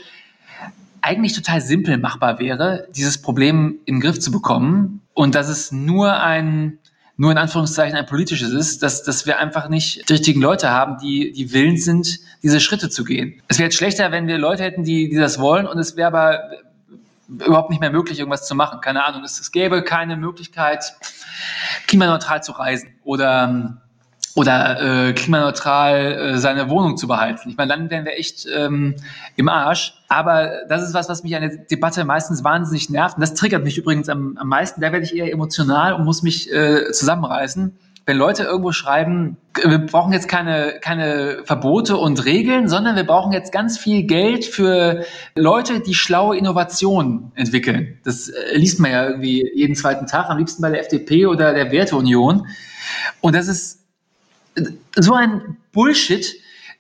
eigentlich 1.01 1.33
total 1.33 1.61
simpel 1.61 1.99
machbar 1.99 2.39
wäre, 2.39 2.87
dieses 2.95 3.21
Problem 3.21 3.79
in 3.87 3.97
den 3.97 4.01
Griff 4.01 4.21
zu 4.21 4.31
bekommen 4.31 5.03
und 5.15 5.35
dass 5.35 5.49
es 5.49 5.73
nur 5.73 6.21
ein 6.21 6.79
nur 7.19 7.31
in 7.31 7.39
Anführungszeichen 7.39 7.97
ein 7.97 8.07
politisches 8.07 8.53
ist, 8.53 8.83
dass, 8.83 9.03
dass 9.03 9.27
wir 9.27 9.39
einfach 9.39 9.69
nicht 9.69 10.09
die 10.09 10.15
richtigen 10.15 10.41
Leute 10.41 10.71
haben, 10.71 10.97
die, 10.99 11.31
die 11.33 11.53
willens 11.53 11.85
sind, 11.85 12.19
diese 12.43 12.59
Schritte 12.59 12.89
zu 12.89 13.05
gehen. 13.05 13.41
Es 13.49 13.59
wäre 13.59 13.67
jetzt 13.67 13.77
schlechter, 13.77 14.11
wenn 14.11 14.27
wir 14.27 14.39
Leute 14.39 14.63
hätten, 14.63 14.83
die, 14.83 15.11
die 15.11 15.17
das 15.17 15.39
wollen 15.39 15.67
und 15.67 15.79
es 15.79 15.95
wäre 15.95 16.09
aber 16.09 16.41
überhaupt 17.29 17.71
nicht 17.71 17.81
mehr 17.81 17.93
möglich, 17.93 18.19
irgendwas 18.19 18.47
zu 18.47 18.55
machen. 18.55 18.81
Keine 18.81 19.05
Ahnung, 19.05 19.23
es, 19.25 19.39
es 19.39 19.53
gäbe 19.53 19.83
keine 19.83 20.17
Möglichkeit, 20.17 20.97
klimaneutral 21.87 22.43
zu 22.43 22.53
reisen 22.53 22.95
oder 23.05 23.79
oder 24.35 25.09
äh, 25.09 25.13
klimaneutral 25.13 26.13
äh, 26.35 26.39
seine 26.39 26.71
Wohnung 26.71 26.97
zu 26.97 27.07
behalten. 27.07 27.51
Ich 27.51 27.57
meine, 27.57 27.69
dann 27.69 27.91
wären 27.91 28.05
wir 28.05 28.19
echt 28.19 28.47
ähm, 28.47 28.95
im 29.37 29.49
Arsch. 29.49 29.95
Aber 30.09 30.63
das 30.69 30.83
ist 30.83 30.95
was, 30.95 31.09
was 31.09 31.23
mich 31.23 31.37
an 31.37 31.43
der 31.43 31.57
Debatte 31.71 32.05
meistens 32.05 32.43
wahnsinnig 32.43 32.89
nervt. 32.89 33.17
Und 33.17 33.21
das 33.21 33.35
triggert 33.35 33.65
mich 33.65 33.77
übrigens 33.79 34.09
am, 34.09 34.37
am 34.39 34.49
meisten. 34.49 34.81
Da 34.81 34.93
werde 34.93 35.05
ich 35.05 35.15
eher 35.15 35.31
emotional 35.31 35.93
und 35.93 36.05
muss 36.05 36.23
mich 36.23 36.51
äh, 36.53 36.91
zusammenreißen. 36.93 37.77
Wenn 38.05 38.17
Leute 38.17 38.43
irgendwo 38.45 38.73
schreiben, 38.73 39.37
wir 39.63 39.79
brauchen 39.79 40.13
jetzt 40.13 40.29
keine, 40.29 40.81
keine 40.81 41.43
Verbote 41.45 41.97
und 41.97 42.25
Regeln, 42.25 42.69
sondern 42.69 42.97
wir 42.97 43.05
brauchen 43.05 43.33
jetzt 43.33 43.53
ganz 43.53 43.79
viel 43.79 44.05
Geld 44.05 44.45
für 44.45 45.05
Leute, 45.37 45.81
die 45.81 45.95
schlaue 45.95 46.37
Innovationen 46.37 47.31
entwickeln. 47.37 47.99
Das 48.03 48.29
äh, 48.29 48.57
liest 48.57 48.81
man 48.81 48.91
ja 48.91 49.09
irgendwie 49.09 49.49
jeden 49.55 49.77
zweiten 49.77 50.07
Tag, 50.07 50.31
am 50.31 50.39
liebsten 50.39 50.63
bei 50.63 50.71
der 50.71 50.81
FDP 50.81 51.27
oder 51.27 51.53
der 51.53 51.71
Werteunion. 51.71 52.49
Und 53.21 53.37
das 53.37 53.47
ist 53.47 53.82
so 54.97 55.15
ein 55.15 55.57
Bullshit. 55.73 56.35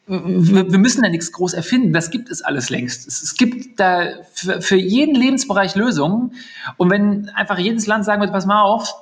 Wir 0.06 0.78
müssen 0.78 1.02
da 1.02 1.08
nichts 1.08 1.32
groß 1.32 1.54
erfinden. 1.54 1.92
Das 1.92 2.11
gibt 2.11 2.30
es 2.30 2.42
alles 2.42 2.70
längst. 2.70 3.06
Es 3.06 3.35
gibt 3.35 3.78
da 3.78 4.11
für, 4.35 4.76
jeden 4.76 5.14
Lebensbereich 5.14 5.74
Lösungen. 5.74 6.32
Und 6.76 6.90
wenn 6.90 7.28
einfach 7.30 7.58
jedes 7.58 7.87
Land 7.87 8.04
sagen 8.04 8.20
wird, 8.20 8.32
pass 8.32 8.46
mal 8.46 8.62
auf, 8.62 8.92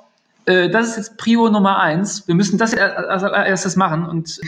äh, 0.45 0.69
das 0.69 0.89
ist 0.89 0.97
jetzt 0.97 1.17
Prio 1.17 1.49
Nummer 1.49 1.79
eins. 1.79 2.27
Wir 2.27 2.35
müssen 2.35 2.57
das 2.57 2.73
als 2.75 3.23
erstes 3.23 3.75
machen 3.75 4.05
und 4.05 4.39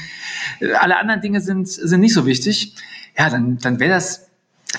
alle 0.79 0.97
anderen 0.97 1.21
Dinge 1.21 1.41
sind, 1.41 1.67
sind 1.67 1.99
nicht 1.99 2.13
so 2.13 2.25
wichtig. 2.25 2.75
Ja, 3.17 3.29
dann, 3.29 3.57
dann 3.57 3.79
wäre 3.79 3.93
das 3.93 4.27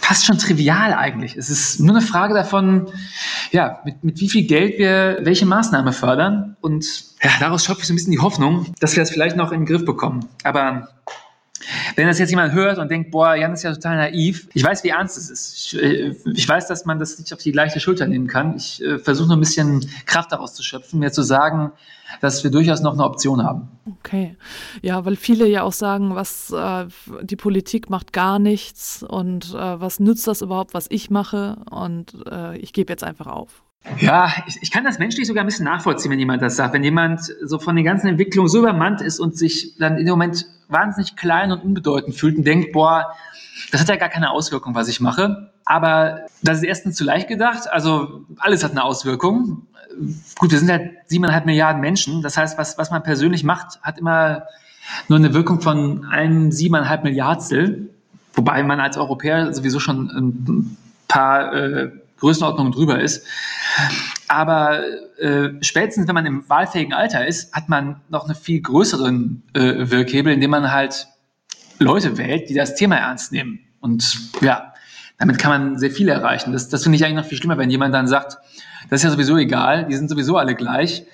fast 0.00 0.24
schon 0.24 0.38
trivial 0.38 0.92
eigentlich. 0.92 1.36
Es 1.36 1.50
ist 1.50 1.80
nur 1.80 1.96
eine 1.96 2.04
Frage 2.04 2.34
davon, 2.34 2.88
ja, 3.52 3.80
mit, 3.84 4.02
mit 4.04 4.20
wie 4.20 4.28
viel 4.28 4.46
Geld 4.46 4.78
wir 4.78 5.18
welche 5.22 5.46
Maßnahme 5.46 5.92
fördern. 5.92 6.56
Und 6.60 6.84
ja, 7.22 7.30
daraus 7.40 7.64
schöpfe 7.64 7.82
ich 7.82 7.86
so 7.86 7.92
ein 7.92 7.96
bisschen 7.96 8.12
die 8.12 8.18
Hoffnung, 8.18 8.72
dass 8.80 8.96
wir 8.96 9.02
das 9.02 9.10
vielleicht 9.10 9.36
noch 9.36 9.52
in 9.52 9.60
den 9.60 9.66
Griff 9.66 9.84
bekommen. 9.84 10.28
Aber 10.42 10.88
wenn 11.96 12.06
das 12.06 12.18
jetzt 12.18 12.30
jemand 12.30 12.52
hört 12.52 12.78
und 12.78 12.90
denkt, 12.90 13.10
boah, 13.10 13.34
Jan 13.34 13.52
ist 13.52 13.62
ja 13.62 13.72
total 13.72 13.96
naiv, 13.96 14.48
ich 14.54 14.64
weiß, 14.64 14.84
wie 14.84 14.88
ernst 14.90 15.16
es 15.18 15.30
ist. 15.30 15.54
Ich, 15.54 15.82
äh, 15.82 16.14
ich 16.34 16.48
weiß, 16.48 16.66
dass 16.68 16.84
man 16.84 16.98
das 16.98 17.18
nicht 17.18 17.32
auf 17.32 17.40
die 17.40 17.52
leichte 17.52 17.80
Schulter 17.80 18.06
nehmen 18.06 18.26
kann. 18.26 18.56
Ich 18.56 18.82
äh, 18.82 18.98
versuche 18.98 19.28
nur 19.28 19.36
ein 19.36 19.40
bisschen 19.40 19.88
Kraft 20.06 20.32
daraus 20.32 20.54
zu 20.54 20.62
schöpfen, 20.62 21.00
mir 21.00 21.12
zu 21.12 21.22
sagen, 21.22 21.72
dass 22.20 22.44
wir 22.44 22.50
durchaus 22.50 22.80
noch 22.80 22.92
eine 22.92 23.04
Option 23.04 23.42
haben. 23.42 23.68
Okay. 24.00 24.36
Ja, 24.82 25.04
weil 25.04 25.16
viele 25.16 25.46
ja 25.46 25.62
auch 25.62 25.72
sagen, 25.72 26.14
was 26.14 26.50
äh, 26.50 26.86
die 27.22 27.36
Politik 27.36 27.90
macht 27.90 28.12
gar 28.12 28.38
nichts 28.38 29.02
und 29.02 29.54
äh, 29.54 29.80
was 29.80 30.00
nützt 30.00 30.26
das 30.26 30.42
überhaupt, 30.42 30.74
was 30.74 30.86
ich 30.90 31.10
mache 31.10 31.56
und 31.70 32.14
äh, 32.30 32.56
ich 32.58 32.72
gebe 32.72 32.92
jetzt 32.92 33.04
einfach 33.04 33.26
auf. 33.26 33.62
Ja, 34.00 34.32
ich, 34.46 34.58
ich, 34.62 34.70
kann 34.70 34.84
das 34.84 34.98
menschlich 34.98 35.26
sogar 35.26 35.44
ein 35.44 35.46
bisschen 35.46 35.66
nachvollziehen, 35.66 36.10
wenn 36.10 36.18
jemand 36.18 36.40
das 36.40 36.56
sagt. 36.56 36.72
Wenn 36.72 36.84
jemand 36.84 37.20
so 37.42 37.58
von 37.58 37.76
den 37.76 37.84
ganzen 37.84 38.06
Entwicklungen 38.06 38.48
so 38.48 38.60
übermannt 38.60 39.02
ist 39.02 39.20
und 39.20 39.36
sich 39.36 39.76
dann 39.78 39.98
in 39.98 40.06
dem 40.06 40.12
Moment 40.12 40.46
wahnsinnig 40.68 41.16
klein 41.16 41.52
und 41.52 41.62
unbedeutend 41.62 42.14
fühlt 42.14 42.36
und 42.36 42.44
denkt, 42.44 42.72
boah, 42.72 43.12
das 43.70 43.80
hat 43.80 43.88
ja 43.88 43.96
gar 43.96 44.08
keine 44.08 44.30
Auswirkung, 44.30 44.74
was 44.74 44.88
ich 44.88 45.00
mache. 45.00 45.50
Aber 45.64 46.20
das 46.42 46.58
ist 46.58 46.64
erstens 46.64 46.96
zu 46.96 47.04
leicht 47.04 47.28
gedacht. 47.28 47.70
Also 47.70 48.24
alles 48.38 48.64
hat 48.64 48.72
eine 48.72 48.84
Auswirkung. 48.84 49.66
Gut, 50.38 50.50
wir 50.50 50.58
sind 50.58 50.70
halt 50.70 50.92
siebeneinhalb 51.06 51.46
Milliarden 51.46 51.80
Menschen. 51.80 52.22
Das 52.22 52.36
heißt, 52.36 52.58
was, 52.58 52.76
was 52.78 52.90
man 52.90 53.02
persönlich 53.02 53.44
macht, 53.44 53.80
hat 53.82 53.98
immer 53.98 54.44
nur 55.08 55.18
eine 55.18 55.32
Wirkung 55.32 55.60
von 55.60 56.04
einem 56.06 56.52
siebeneinhalb 56.52 57.04
Milliardstel. 57.04 57.90
Wobei 58.34 58.62
man 58.62 58.80
als 58.80 58.96
Europäer 58.96 59.54
sowieso 59.54 59.78
schon 59.78 60.10
ein 60.10 60.76
paar 61.08 61.52
äh, 61.54 61.90
Größenordnungen 62.18 62.72
drüber 62.72 63.00
ist. 63.00 63.26
Aber 64.28 64.82
äh, 65.18 65.50
spätestens, 65.60 66.08
wenn 66.08 66.14
man 66.14 66.26
im 66.26 66.48
wahlfähigen 66.48 66.92
Alter 66.92 67.26
ist, 67.26 67.52
hat 67.52 67.68
man 67.68 68.00
noch 68.08 68.24
einen 68.24 68.34
viel 68.34 68.60
größeren 68.60 69.42
äh, 69.54 69.90
Wirkhebel, 69.90 70.32
indem 70.32 70.50
man 70.50 70.72
halt 70.72 71.08
Leute 71.78 72.16
wählt, 72.16 72.48
die 72.48 72.54
das 72.54 72.74
Thema 72.74 72.96
ernst 72.96 73.32
nehmen. 73.32 73.60
Und 73.80 74.18
ja, 74.40 74.72
damit 75.18 75.38
kann 75.38 75.50
man 75.50 75.78
sehr 75.78 75.90
viel 75.90 76.08
erreichen. 76.08 76.52
Das, 76.52 76.68
das 76.68 76.82
finde 76.82 76.96
ich 76.96 77.04
eigentlich 77.04 77.16
noch 77.16 77.26
viel 77.26 77.38
schlimmer, 77.38 77.58
wenn 77.58 77.70
jemand 77.70 77.94
dann 77.94 78.06
sagt, 78.06 78.38
das 78.90 79.00
ist 79.00 79.04
ja 79.04 79.10
sowieso 79.10 79.36
egal, 79.36 79.86
die 79.86 79.94
sind 79.94 80.08
sowieso 80.08 80.36
alle 80.36 80.54
gleich. 80.54 81.04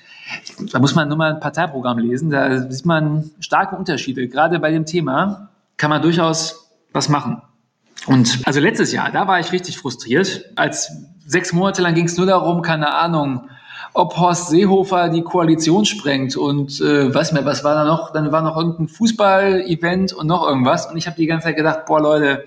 Da 0.72 0.78
muss 0.78 0.94
man 0.94 1.08
nur 1.08 1.16
mal 1.16 1.34
ein 1.34 1.40
Parteiprogramm 1.40 1.98
lesen, 1.98 2.30
da 2.30 2.70
sieht 2.70 2.86
man 2.86 3.30
starke 3.40 3.76
Unterschiede. 3.76 4.28
Gerade 4.28 4.60
bei 4.60 4.70
dem 4.70 4.86
Thema 4.86 5.50
kann 5.76 5.90
man 5.90 6.02
durchaus 6.02 6.70
was 6.92 7.08
machen. 7.08 7.42
Und 8.06 8.40
also 8.44 8.60
letztes 8.60 8.92
Jahr, 8.92 9.10
da 9.10 9.26
war 9.26 9.40
ich 9.40 9.52
richtig 9.52 9.78
frustriert. 9.78 10.44
Als 10.56 10.92
sechs 11.26 11.52
Monate 11.52 11.82
lang 11.82 11.94
ging 11.94 12.06
es 12.06 12.16
nur 12.16 12.26
darum, 12.26 12.62
keine 12.62 12.94
Ahnung, 12.94 13.48
ob 13.92 14.16
Horst 14.16 14.48
Seehofer 14.48 15.08
die 15.08 15.22
Koalition 15.22 15.84
sprengt 15.84 16.36
und 16.36 16.80
äh, 16.80 17.12
weiß 17.12 17.32
mir, 17.32 17.44
was 17.44 17.64
war 17.64 17.74
da 17.74 17.84
noch? 17.84 18.12
Dann 18.12 18.30
war 18.30 18.42
noch 18.42 18.56
irgendein 18.56 18.88
Fußball-Event 18.88 20.12
und 20.12 20.26
noch 20.26 20.46
irgendwas. 20.46 20.86
Und 20.86 20.96
ich 20.96 21.06
habe 21.06 21.16
die 21.16 21.26
ganze 21.26 21.48
Zeit 21.48 21.56
gedacht, 21.56 21.86
boah 21.86 22.00
Leute, 22.00 22.44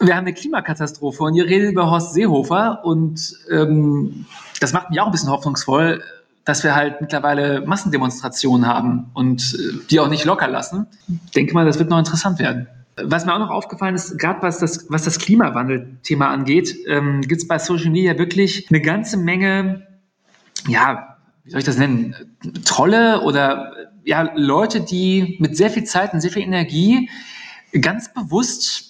wir 0.00 0.14
haben 0.14 0.26
eine 0.26 0.34
Klimakatastrophe 0.34 1.24
und 1.24 1.34
ihr 1.34 1.46
redet 1.46 1.72
über 1.72 1.90
Horst 1.90 2.12
Seehofer 2.12 2.84
und 2.84 3.34
ähm, 3.50 4.26
das 4.60 4.72
macht 4.72 4.90
mich 4.90 5.00
auch 5.00 5.06
ein 5.06 5.12
bisschen 5.12 5.30
hoffnungsvoll, 5.30 6.02
dass 6.44 6.62
wir 6.64 6.74
halt 6.74 7.00
mittlerweile 7.00 7.62
Massendemonstrationen 7.62 8.66
haben 8.66 9.10
und 9.14 9.54
äh, 9.54 9.86
die 9.90 10.00
auch 10.00 10.08
nicht 10.08 10.24
locker 10.24 10.48
lassen. 10.48 10.86
Ich 11.26 11.32
denke 11.32 11.54
mal, 11.54 11.66
das 11.66 11.78
wird 11.78 11.90
noch 11.90 11.98
interessant 11.98 12.38
werden. 12.38 12.68
Was 13.04 13.26
mir 13.26 13.34
auch 13.34 13.38
noch 13.38 13.50
aufgefallen 13.50 13.94
ist, 13.94 14.18
gerade 14.18 14.42
was 14.42 14.58
das, 14.58 14.86
was 14.90 15.04
das 15.04 15.18
Klimawandel-Thema 15.18 16.28
angeht, 16.28 16.76
ähm, 16.86 17.20
gibt 17.22 17.42
es 17.42 17.48
bei 17.48 17.58
Social 17.58 17.90
Media 17.90 18.18
wirklich 18.18 18.68
eine 18.70 18.80
ganze 18.80 19.16
Menge, 19.16 19.86
ja, 20.66 21.16
wie 21.44 21.50
soll 21.50 21.60
ich 21.60 21.66
das 21.66 21.78
nennen, 21.78 22.14
Trolle 22.64 23.22
oder 23.22 23.72
ja, 24.04 24.30
Leute, 24.34 24.80
die 24.80 25.36
mit 25.40 25.56
sehr 25.56 25.70
viel 25.70 25.84
Zeit 25.84 26.12
und 26.12 26.20
sehr 26.20 26.30
viel 26.30 26.42
Energie 26.42 27.10
ganz 27.80 28.12
bewusst 28.12 28.88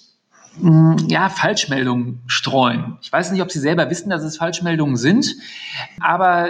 hm, 0.59 0.97
ja, 1.07 1.29
Falschmeldungen 1.29 2.21
streuen. 2.27 2.97
Ich 3.01 3.11
weiß 3.11 3.31
nicht, 3.31 3.41
ob 3.41 3.51
Sie 3.51 3.59
selber 3.59 3.89
wissen, 3.89 4.09
dass 4.09 4.23
es 4.23 4.37
Falschmeldungen 4.37 4.97
sind, 4.97 5.35
aber 5.99 6.49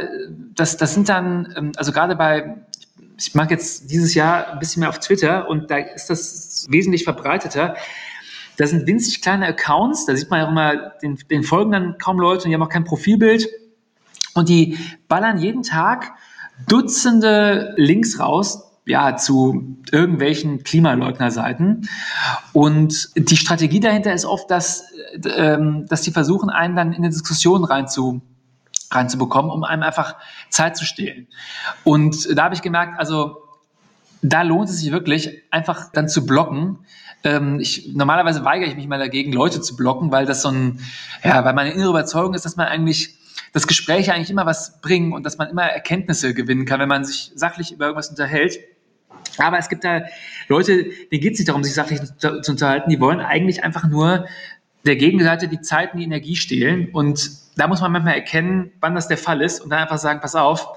das, 0.56 0.78
das 0.78 0.94
sind 0.94 1.10
dann, 1.10 1.54
ähm, 1.56 1.72
also 1.76 1.92
gerade 1.92 2.16
bei 2.16 2.56
ich 3.20 3.36
mag 3.36 3.52
jetzt 3.52 3.92
dieses 3.92 4.14
Jahr 4.16 4.54
ein 4.54 4.60
bisschen 4.60 4.80
mehr 4.80 4.90
auf 4.90 5.00
Twitter 5.00 5.48
und 5.50 5.70
da 5.70 5.78
ist 5.78 6.10
das 6.10 6.68
wesentlich 6.70 7.04
verbreiteter. 7.04 7.76
Das 8.58 8.72
sind 8.72 8.88
winzig 8.88 9.22
kleine 9.22 9.48
Accounts, 9.48 10.06
da 10.06 10.16
sieht 10.16 10.30
man 10.30 10.40
ja 10.40 10.46
auch 10.46 10.52
immer, 10.52 10.76
den, 11.02 11.18
den 11.30 11.44
folgen 11.44 11.72
dann 11.72 11.98
kaum 11.98 12.20
Leute 12.20 12.44
und 12.44 12.50
die 12.50 12.56
haben 12.56 12.64
auch 12.64 12.70
kein 12.70 12.84
Profilbild. 12.84 13.48
Und 14.34 14.50
die 14.50 14.78
ballern 15.08 15.38
jeden 15.38 15.64
Tag 15.64 16.14
Dutzende 16.68 17.74
Links 17.78 18.20
raus, 18.20 18.70
ja, 18.86 19.16
zu 19.16 19.78
irgendwelchen 19.92 20.64
Klimaleugnerseiten. 20.64 21.88
Und 22.54 23.12
die 23.16 23.38
Strategie 23.38 23.80
dahinter 23.80 24.14
ist 24.14 24.26
oft, 24.26 24.50
dass, 24.52 24.86
ähm, 25.24 25.86
dass 25.88 26.02
die 26.02 26.12
versuchen, 26.12 26.50
einen 26.50 26.76
dann 26.76 26.92
in 26.92 27.00
eine 27.00 27.10
Diskussion 27.10 27.64
reinzu, 27.64 28.22
reinzubekommen, 28.92 29.52
um 29.52 29.64
einem 29.64 29.84
einfach 29.84 30.16
Zeit 30.50 30.78
zu 30.78 30.86
stehlen. 30.86 31.28
Und 31.84 32.38
da 32.38 32.46
habe 32.46 32.56
ich 32.56 32.62
gemerkt, 32.62 33.00
also 33.00 33.44
da 34.22 34.42
lohnt 34.42 34.70
es 34.70 34.80
sich 34.80 34.92
wirklich, 34.92 35.44
einfach 35.52 35.92
dann 35.92 36.10
zu 36.10 36.26
blocken. 36.26 36.80
Ähm, 37.24 37.60
ich, 37.60 37.94
normalerweise 37.94 38.44
weigere 38.46 38.68
ich 38.68 38.76
mich 38.76 38.88
mal 38.88 39.00
dagegen, 39.00 39.32
Leute 39.32 39.62
zu 39.62 39.76
blocken, 39.76 40.12
weil 40.12 40.26
das 40.26 40.42
so 40.42 40.50
ein, 40.50 40.80
ja, 41.24 41.44
weil 41.46 41.54
meine 41.54 41.72
innere 41.72 41.90
Überzeugung 41.90 42.34
ist, 42.34 42.46
dass 42.46 42.56
man 42.56 42.68
eigentlich 42.68 43.18
das 43.54 43.68
Gespräch 43.68 44.12
eigentlich 44.12 44.30
immer 44.30 44.46
was 44.46 44.82
bringen 44.82 45.14
und 45.14 45.26
dass 45.26 45.38
man 45.38 45.50
immer 45.50 45.64
Erkenntnisse 45.64 46.34
gewinnen 46.34 46.66
kann, 46.66 46.80
wenn 46.80 46.90
man 46.90 47.06
sich 47.06 47.32
sachlich 47.36 47.72
über 47.72 47.86
irgendwas 47.86 48.10
unterhält. 48.10 48.60
Aber 49.38 49.58
es 49.58 49.70
gibt 49.70 49.84
da 49.84 50.04
Leute, 50.48 50.84
denen 51.12 51.22
geht 51.22 51.34
es 51.34 51.40
nicht 51.40 51.50
darum, 51.50 51.64
sich 51.64 51.74
sachlich 51.74 52.02
zu, 52.18 52.42
zu 52.42 52.52
unterhalten, 52.52 52.90
die 52.90 53.00
wollen 53.00 53.20
eigentlich 53.22 53.64
einfach 53.64 53.88
nur 53.88 54.26
der 54.86 54.96
Gegenseite 54.96 55.48
die 55.48 55.62
Zeit 55.62 55.94
und 55.94 56.00
die 56.00 56.06
Energie 56.06 56.36
stehlen. 56.36 56.90
Und 56.92 57.30
da 57.58 57.68
muss 57.68 57.82
man 57.82 57.92
manchmal 57.92 58.16
erkennen, 58.16 58.72
wann 58.80 58.96
das 58.96 59.08
der 59.08 59.18
Fall 59.18 59.42
ist 59.42 59.62
und 59.62 59.70
dann 59.70 59.80
einfach 59.80 59.98
sagen, 59.98 60.22
pass 60.22 60.36
auf, 60.36 60.68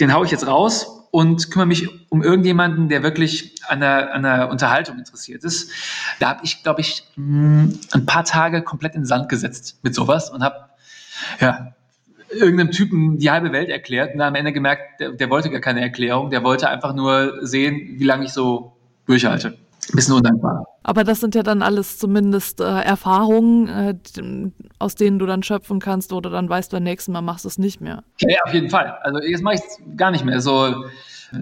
den 0.00 0.12
haue 0.12 0.24
ich 0.24 0.30
jetzt 0.30 0.46
raus 0.46 1.02
und 1.10 1.50
kümmere 1.50 1.66
mich 1.66 2.10
um 2.10 2.22
irgendjemanden, 2.22 2.88
der 2.88 3.02
wirklich 3.02 3.54
an 3.68 3.80
der, 3.80 4.14
an 4.14 4.22
der 4.22 4.50
Unterhaltung 4.50 4.98
interessiert 4.98 5.44
ist. 5.44 5.70
Da 6.18 6.30
habe 6.30 6.40
ich, 6.44 6.62
glaube 6.62 6.80
ich, 6.80 7.04
hm, 7.14 7.78
ein 7.92 8.06
paar 8.06 8.24
Tage 8.24 8.62
komplett 8.62 8.94
in 8.94 9.02
den 9.02 9.06
Sand 9.06 9.28
gesetzt 9.28 9.78
mit 9.82 9.94
sowas 9.94 10.30
und 10.30 10.42
habe 10.42 10.70
ja, 11.40 11.74
irgendeinem 12.30 12.70
Typen 12.70 13.18
die 13.18 13.30
halbe 13.30 13.52
Welt 13.52 13.68
erklärt 13.68 14.12
und 14.12 14.18
dann 14.18 14.28
am 14.28 14.34
Ende 14.34 14.52
gemerkt, 14.52 15.00
der, 15.00 15.12
der 15.12 15.30
wollte 15.30 15.50
gar 15.50 15.60
keine 15.60 15.82
Erklärung, 15.82 16.30
der 16.30 16.42
wollte 16.42 16.68
einfach 16.68 16.94
nur 16.94 17.46
sehen, 17.46 17.98
wie 17.98 18.04
lange 18.04 18.24
ich 18.24 18.32
so 18.32 18.76
durchhalte. 19.06 19.58
Ein 19.90 19.96
bisschen 19.96 20.14
undankbar. 20.14 20.64
Aber 20.84 21.04
das 21.04 21.20
sind 21.20 21.34
ja 21.34 21.42
dann 21.42 21.62
alles 21.62 21.98
zumindest 21.98 22.60
äh, 22.60 22.64
Erfahrungen, 22.64 23.68
äh, 23.68 23.94
aus 24.78 24.94
denen 24.94 25.18
du 25.18 25.26
dann 25.26 25.42
schöpfen 25.42 25.80
kannst, 25.80 26.12
du 26.12 26.20
dann 26.20 26.48
weißt, 26.48 26.72
beim 26.72 26.82
nächsten 26.82 27.12
Mal 27.12 27.22
machst 27.22 27.44
du 27.44 27.48
es 27.48 27.58
nicht 27.58 27.80
mehr. 27.80 28.02
Ja, 28.20 28.38
auf 28.44 28.54
jeden 28.54 28.70
Fall. 28.70 28.96
Also 29.02 29.20
jetzt 29.20 29.42
mache 29.42 29.54
ich 29.56 29.60
es 29.60 29.78
gar 29.96 30.10
nicht 30.10 30.24
mehr. 30.24 30.40
So, 30.40 30.84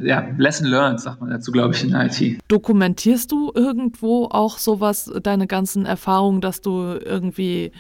ja, 0.03 0.29
Lesson 0.37 0.67
learned, 0.67 1.01
sagt 1.01 1.21
man 1.21 1.31
dazu, 1.31 1.53
glaube 1.53 1.75
ich, 1.75 1.83
in 1.83 1.93
IT. 1.93 2.41
Dokumentierst 2.49 3.33
du 3.33 3.51
irgendwo 3.55 4.27
auch 4.27 4.59
sowas, 4.59 5.11
deine 5.23 5.47
ganzen 5.47 5.87
Erfahrungen, 5.87 6.41
dass 6.41 6.61
du 6.61 6.99
irgendwie 7.05 7.73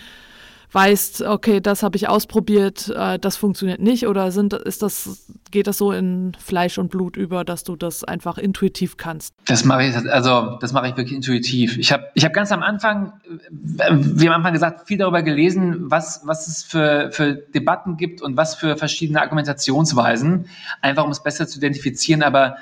weißt, 0.72 1.22
okay, 1.22 1.60
das 1.60 1.82
habe 1.82 1.96
ich 1.96 2.08
ausprobiert, 2.08 2.92
äh, 2.94 3.18
das 3.18 3.36
funktioniert 3.36 3.80
nicht 3.80 4.06
oder 4.06 4.30
sind, 4.30 4.52
ist 4.52 4.82
das, 4.82 5.26
geht 5.50 5.66
das 5.66 5.78
so 5.78 5.92
in 5.92 6.36
Fleisch 6.38 6.78
und 6.78 6.90
Blut 6.90 7.16
über, 7.16 7.44
dass 7.44 7.64
du 7.64 7.76
das 7.76 8.04
einfach 8.04 8.38
intuitiv 8.38 8.96
kannst? 8.96 9.34
Das 9.46 9.64
mache 9.64 9.84
ich, 9.84 9.96
also 9.96 10.58
das 10.60 10.72
mache 10.72 10.88
ich 10.88 10.96
wirklich 10.96 11.16
intuitiv. 11.16 11.76
Ich 11.76 11.92
habe 11.92 12.08
ich 12.14 12.24
hab 12.24 12.32
ganz 12.32 12.52
am 12.52 12.62
Anfang, 12.62 13.12
wie 13.50 14.28
am 14.28 14.34
Anfang 14.34 14.52
gesagt, 14.52 14.86
viel 14.86 14.98
darüber 14.98 15.22
gelesen, 15.22 15.90
was, 15.90 16.20
was 16.24 16.46
es 16.46 16.62
für, 16.62 17.10
für 17.10 17.34
Debatten 17.34 17.96
gibt 17.96 18.22
und 18.22 18.36
was 18.36 18.54
für 18.54 18.76
verschiedene 18.76 19.20
Argumentationsweisen, 19.20 20.46
einfach 20.82 21.04
um 21.04 21.10
es 21.10 21.22
besser 21.22 21.48
zu 21.48 21.58
identifizieren, 21.58 22.22
aber 22.22 22.56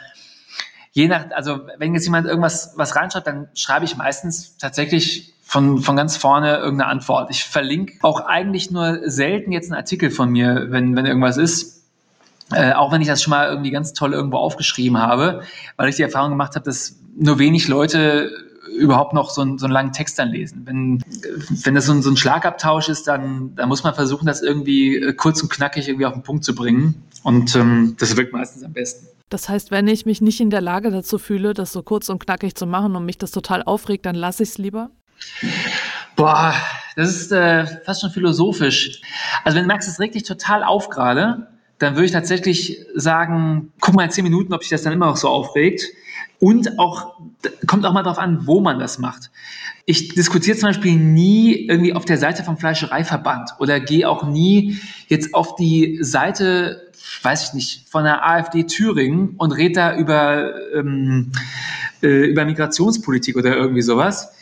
je 0.92 1.09
nach, 1.09 1.30
also 1.32 1.61
wenn 1.76 1.94
jetzt 1.94 2.04
jemand 2.04 2.26
irgendwas 2.26 2.72
was 2.76 2.96
reinschreibt, 2.96 3.26
dann 3.26 3.48
schreibe 3.54 3.84
ich 3.84 3.96
meistens 3.96 4.56
tatsächlich 4.56 5.34
von, 5.49 5.78
von 5.78 5.96
ganz 5.96 6.18
vorne 6.18 6.59
irgendeine 6.59 6.90
Antwort. 6.90 7.30
Ich 7.30 7.42
verlinke 7.42 7.94
auch 8.03 8.20
eigentlich 8.20 8.70
nur 8.70 9.01
selten 9.07 9.51
jetzt 9.51 9.72
einen 9.72 9.78
Artikel 9.78 10.11
von 10.11 10.28
mir, 10.28 10.66
wenn, 10.68 10.94
wenn 10.94 11.07
irgendwas 11.07 11.38
ist. 11.38 11.84
Äh, 12.53 12.74
auch 12.74 12.92
wenn 12.92 13.01
ich 13.01 13.09
das 13.09 13.22
schon 13.22 13.30
mal 13.30 13.49
irgendwie 13.49 13.70
ganz 13.70 13.94
toll 13.94 14.12
irgendwo 14.12 14.36
aufgeschrieben 14.36 14.99
habe, 14.99 15.40
weil 15.78 15.88
ich 15.88 15.96
die 15.96 16.03
Erfahrung 16.03 16.30
gemacht 16.30 16.55
habe, 16.55 16.66
dass 16.66 16.96
nur 17.16 17.38
wenig 17.38 17.66
Leute 17.66 18.30
überhaupt 18.76 19.14
noch 19.14 19.30
so, 19.30 19.40
einen, 19.40 19.57
so 19.57 19.64
einen 19.64 19.72
langen 19.72 19.92
Text 19.92 20.18
dann 20.18 20.28
lesen. 20.28 20.66
Wenn, 20.66 21.03
wenn 21.64 21.74
das 21.74 21.86
so 21.86 21.92
ein, 21.92 22.03
so 22.03 22.11
ein 22.11 22.18
Schlagabtausch 22.18 22.90
ist, 22.90 23.09
dann, 23.09 23.55
dann 23.57 23.70
muss 23.70 23.82
man 23.84 23.94
versuchen, 23.94 24.26
das 24.26 24.42
irgendwie 24.42 24.96
äh, 24.96 25.14
kurz 25.14 25.42
und 25.42 25.51
knackig 25.51 25.88
irgendwie 25.88 26.05
auf 26.05 26.12
den 26.12 26.22
Punkt 26.22 26.44
zu 26.44 26.55
bringen. 26.55 27.03
Und 27.22 27.57
ähm, 27.57 27.96
das 27.99 28.18
wirkt 28.18 28.34
meistens 28.34 28.64
am 28.64 28.74
besten. 28.74 29.07
Das 29.30 29.49
heißt, 29.49 29.70
wenn 29.70 29.88
ich 29.88 30.05
mich 30.05 30.20
nicht 30.20 30.40
in 30.40 30.51
der 30.51 30.61
Lage 30.61 30.90
dazu 30.90 31.18
fühle, 31.18 31.55
das 31.55 31.72
so 31.72 31.82
kurz 31.82 32.11
und 32.11 32.18
knackig 32.18 32.55
zu 32.55 32.66
machen 32.66 32.94
und 32.96 33.07
mich 33.07 33.16
das 33.16 33.30
total 33.30 33.62
aufregt, 33.62 34.05
dann 34.05 34.14
lasse 34.14 34.42
ich 34.42 34.51
es 34.51 34.59
lieber? 34.59 34.90
Boah, 36.16 36.54
das 36.96 37.10
ist 37.10 37.32
äh, 37.32 37.64
fast 37.84 38.00
schon 38.00 38.10
philosophisch. 38.10 39.00
Also 39.44 39.56
wenn 39.56 39.64
du 39.64 39.68
merkst, 39.68 39.88
es 39.88 40.00
regt 40.00 40.14
dich 40.16 40.24
total 40.24 40.64
auf 40.64 40.88
gerade, 40.88 41.46
dann 41.78 41.94
würde 41.94 42.06
ich 42.06 42.12
tatsächlich 42.12 42.84
sagen, 42.94 43.72
guck 43.80 43.94
mal 43.94 44.04
in 44.04 44.10
zehn 44.10 44.24
Minuten, 44.24 44.52
ob 44.52 44.62
sich 44.62 44.70
das 44.70 44.82
dann 44.82 44.92
immer 44.92 45.06
noch 45.06 45.16
so 45.16 45.28
aufregt. 45.28 45.84
Und 46.40 46.78
auch, 46.78 47.20
kommt 47.66 47.86
auch 47.86 47.92
mal 47.92 48.02
drauf 48.02 48.18
an, 48.18 48.46
wo 48.46 48.60
man 48.60 48.78
das 48.78 48.98
macht. 48.98 49.30
Ich 49.86 50.08
diskutiere 50.08 50.56
zum 50.56 50.70
Beispiel 50.70 50.96
nie 50.96 51.66
irgendwie 51.66 51.94
auf 51.94 52.04
der 52.04 52.18
Seite 52.18 52.42
vom 52.42 52.58
Fleischereiverband 52.58 53.52
oder 53.58 53.80
gehe 53.80 54.08
auch 54.08 54.26
nie 54.26 54.78
jetzt 55.06 55.34
auf 55.34 55.54
die 55.54 55.98
Seite, 56.00 56.90
weiß 57.22 57.48
ich 57.48 57.54
nicht, 57.54 57.88
von 57.88 58.04
der 58.04 58.26
AfD 58.26 58.64
Thüringen 58.64 59.34
und 59.38 59.52
rede 59.52 59.74
da 59.74 59.96
über, 59.96 60.52
ähm, 60.74 61.32
äh, 62.02 62.26
über 62.26 62.44
Migrationspolitik 62.44 63.36
oder 63.36 63.56
irgendwie 63.56 63.82
sowas 63.82 64.32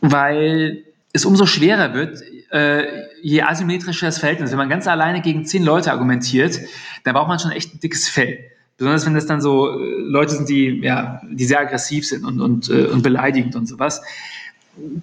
weil 0.00 0.84
es 1.12 1.24
umso 1.24 1.46
schwerer 1.46 1.94
wird, 1.94 2.22
äh, 2.50 2.84
je 3.22 3.42
asymmetrischer 3.42 4.06
das 4.06 4.18
Verhältnis. 4.18 4.50
Wenn 4.50 4.58
man 4.58 4.68
ganz 4.68 4.86
alleine 4.86 5.20
gegen 5.20 5.44
zehn 5.44 5.64
Leute 5.64 5.92
argumentiert, 5.92 6.60
dann 7.04 7.14
braucht 7.14 7.28
man 7.28 7.38
schon 7.38 7.52
echt 7.52 7.74
ein 7.74 7.80
dickes 7.80 8.08
Fell. 8.08 8.38
Besonders 8.76 9.06
wenn 9.06 9.14
das 9.14 9.26
dann 9.26 9.40
so 9.40 9.68
äh, 9.68 9.98
Leute 9.98 10.34
sind, 10.34 10.48
die, 10.48 10.80
ja, 10.82 11.20
die 11.30 11.44
sehr 11.44 11.60
aggressiv 11.60 12.06
sind 12.06 12.24
und, 12.24 12.40
und, 12.40 12.70
äh, 12.70 12.86
und 12.86 13.02
beleidigend 13.02 13.56
und 13.56 13.66
sowas. 13.66 14.02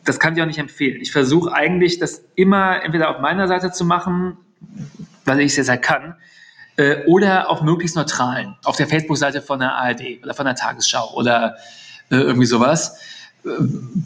Das 0.03 0.19
kann 0.19 0.35
ich 0.35 0.41
auch 0.41 0.47
nicht 0.47 0.59
empfehlen. 0.59 0.99
Ich 1.01 1.11
versuche 1.11 1.53
eigentlich, 1.53 1.99
das 1.99 2.23
immer 2.35 2.83
entweder 2.83 3.09
auf 3.09 3.21
meiner 3.21 3.47
Seite 3.47 3.71
zu 3.71 3.85
machen, 3.85 4.37
weil 5.25 5.41
ich 5.41 5.51
es 5.51 5.57
jetzt 5.57 5.69
halt 5.69 5.81
kann, 5.81 6.15
oder 7.07 7.49
auf 7.49 7.63
möglichst 7.63 7.95
neutralen, 7.95 8.55
auf 8.63 8.77
der 8.77 8.87
Facebook-Seite 8.87 9.41
von 9.41 9.59
der 9.59 9.73
ARD 9.73 10.23
oder 10.23 10.35
von 10.35 10.45
der 10.45 10.53
Tagesschau 10.53 11.11
oder 11.15 11.57
irgendwie 12.11 12.45
sowas 12.45 12.99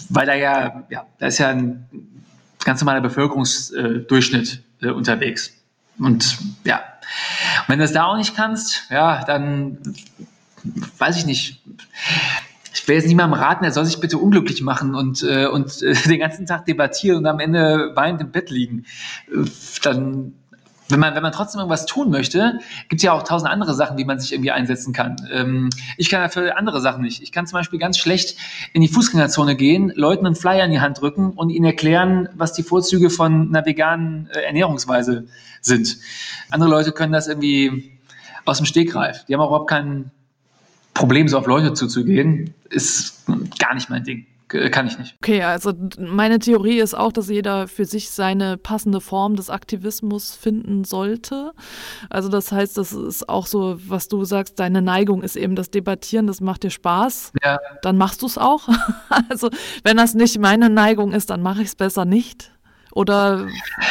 weil 0.09 0.25
da 0.25 0.35
ja, 0.35 0.83
ja, 0.89 1.05
da 1.19 1.27
ist 1.27 1.37
ja 1.37 1.49
ein 1.49 1.87
ganz 2.63 2.81
normaler 2.81 3.01
Bevölkerungsdurchschnitt 3.01 4.61
äh, 4.81 4.89
unterwegs. 4.89 5.53
Und 5.97 6.37
ja, 6.63 6.77
und 7.61 7.69
wenn 7.69 7.79
du 7.79 7.83
das 7.83 7.93
da 7.93 8.05
auch 8.05 8.17
nicht 8.17 8.35
kannst, 8.35 8.83
ja, 8.89 9.23
dann 9.25 9.77
weiß 10.97 11.17
ich 11.17 11.25
nicht. 11.25 11.61
Ich 12.73 12.87
will 12.87 12.95
jetzt 12.95 13.07
niemandem 13.07 13.39
raten, 13.39 13.65
er 13.65 13.71
soll 13.71 13.85
sich 13.85 13.99
bitte 13.99 14.17
unglücklich 14.17 14.61
machen 14.61 14.95
und, 14.95 15.23
äh, 15.23 15.45
und 15.47 15.81
äh, 15.81 15.93
den 16.07 16.19
ganzen 16.19 16.45
Tag 16.45 16.65
debattieren 16.65 17.17
und 17.17 17.25
am 17.25 17.39
Ende 17.39 17.91
weinend 17.95 18.21
im 18.21 18.31
Bett 18.31 18.49
liegen. 18.49 18.85
Äh, 19.27 19.45
dann 19.83 20.33
wenn 20.91 20.99
man, 20.99 21.15
wenn 21.15 21.23
man 21.23 21.31
trotzdem 21.31 21.59
irgendwas 21.59 21.85
tun 21.85 22.09
möchte, 22.09 22.59
gibt 22.89 22.99
es 22.99 23.03
ja 23.03 23.13
auch 23.13 23.23
tausend 23.23 23.49
andere 23.49 23.73
Sachen, 23.73 23.97
wie 23.97 24.05
man 24.05 24.19
sich 24.19 24.33
irgendwie 24.33 24.51
einsetzen 24.51 24.93
kann. 24.93 25.15
Ähm, 25.31 25.69
ich 25.97 26.09
kann 26.09 26.21
dafür 26.21 26.57
andere 26.57 26.81
Sachen 26.81 27.01
nicht. 27.01 27.21
Ich 27.21 27.31
kann 27.31 27.47
zum 27.47 27.57
Beispiel 27.57 27.79
ganz 27.79 27.97
schlecht 27.97 28.37
in 28.73 28.81
die 28.81 28.87
Fußgängerzone 28.87 29.55
gehen, 29.55 29.91
Leuten 29.95 30.25
einen 30.25 30.35
Flyer 30.35 30.65
in 30.65 30.71
die 30.71 30.81
Hand 30.81 31.01
drücken 31.01 31.31
und 31.31 31.49
ihnen 31.49 31.65
erklären, 31.65 32.29
was 32.35 32.53
die 32.53 32.63
Vorzüge 32.63 33.09
von 33.09 33.49
einer 33.49 33.65
veganen 33.65 34.29
äh, 34.31 34.41
Ernährungsweise 34.41 35.27
sind. 35.61 35.97
Andere 36.49 36.69
Leute 36.69 36.91
können 36.91 37.13
das 37.13 37.27
irgendwie 37.27 37.91
aus 38.45 38.57
dem 38.57 38.65
Stegreif. 38.65 39.25
Die 39.25 39.33
haben 39.33 39.41
auch 39.41 39.47
überhaupt 39.47 39.69
kein 39.69 40.11
Problem, 40.93 41.27
so 41.27 41.37
auf 41.37 41.47
Leute 41.47 41.73
zuzugehen. 41.73 42.53
Ist 42.69 43.25
gar 43.59 43.73
nicht 43.73 43.89
mein 43.89 44.03
Ding 44.03 44.25
kann 44.71 44.87
ich 44.87 44.97
nicht. 44.97 45.15
Okay, 45.21 45.43
also 45.43 45.73
meine 45.97 46.39
Theorie 46.39 46.79
ist 46.79 46.93
auch, 46.93 47.11
dass 47.11 47.29
jeder 47.29 47.67
für 47.67 47.85
sich 47.85 48.09
seine 48.09 48.57
passende 48.57 49.01
Form 49.01 49.35
des 49.35 49.49
Aktivismus 49.49 50.35
finden 50.35 50.83
sollte. 50.83 51.51
Also 52.09 52.29
das 52.29 52.51
heißt, 52.51 52.77
das 52.77 52.93
ist 52.93 53.29
auch 53.29 53.47
so, 53.47 53.77
was 53.87 54.07
du 54.07 54.23
sagst, 54.25 54.59
deine 54.59 54.81
Neigung 54.81 55.23
ist 55.23 55.35
eben 55.35 55.55
das 55.55 55.71
Debattieren, 55.71 56.27
das 56.27 56.41
macht 56.41 56.63
dir 56.63 56.71
Spaß. 56.71 57.33
Ja. 57.43 57.59
Dann 57.81 57.97
machst 57.97 58.21
du 58.21 58.25
es 58.25 58.37
auch. 58.37 58.67
also 59.29 59.49
wenn 59.83 59.97
das 59.97 60.13
nicht 60.13 60.39
meine 60.39 60.69
Neigung 60.69 61.11
ist, 61.11 61.29
dann 61.29 61.41
mache 61.41 61.61
ich 61.61 61.69
es 61.69 61.75
besser 61.75 62.05
nicht. 62.05 62.51
Oder 62.93 63.47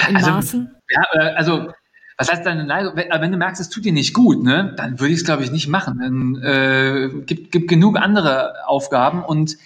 in 0.09 0.17
also, 0.17 0.31
Maßen. 0.31 0.71
Ja, 0.91 1.03
äh, 1.13 1.35
also 1.35 1.69
was 2.21 2.31
heißt 2.31 2.45
deine 2.45 2.65
Neigung? 2.65 2.93
Wenn, 2.97 3.09
wenn, 3.09 3.33
du 3.33 3.39
merkst, 3.39 3.63
es 3.63 3.71
tut 3.71 3.87
dir 3.87 3.95
nicht 3.95 4.13
gut, 4.13 4.43
ne, 4.43 4.75
dann 4.77 5.01
würde 5.01 5.15
ich 5.15 5.21
es, 5.21 5.25
glaube 5.25 5.43
ich, 5.43 5.51
nicht 5.51 5.69
machen. 5.69 5.99
Dann 6.01 6.43
äh, 6.43 7.09
gibt, 7.25 7.51
gibt 7.51 7.69
genug 7.69 7.97
andere 7.97 8.53
Aufgaben 8.67 9.25
und 9.25 9.57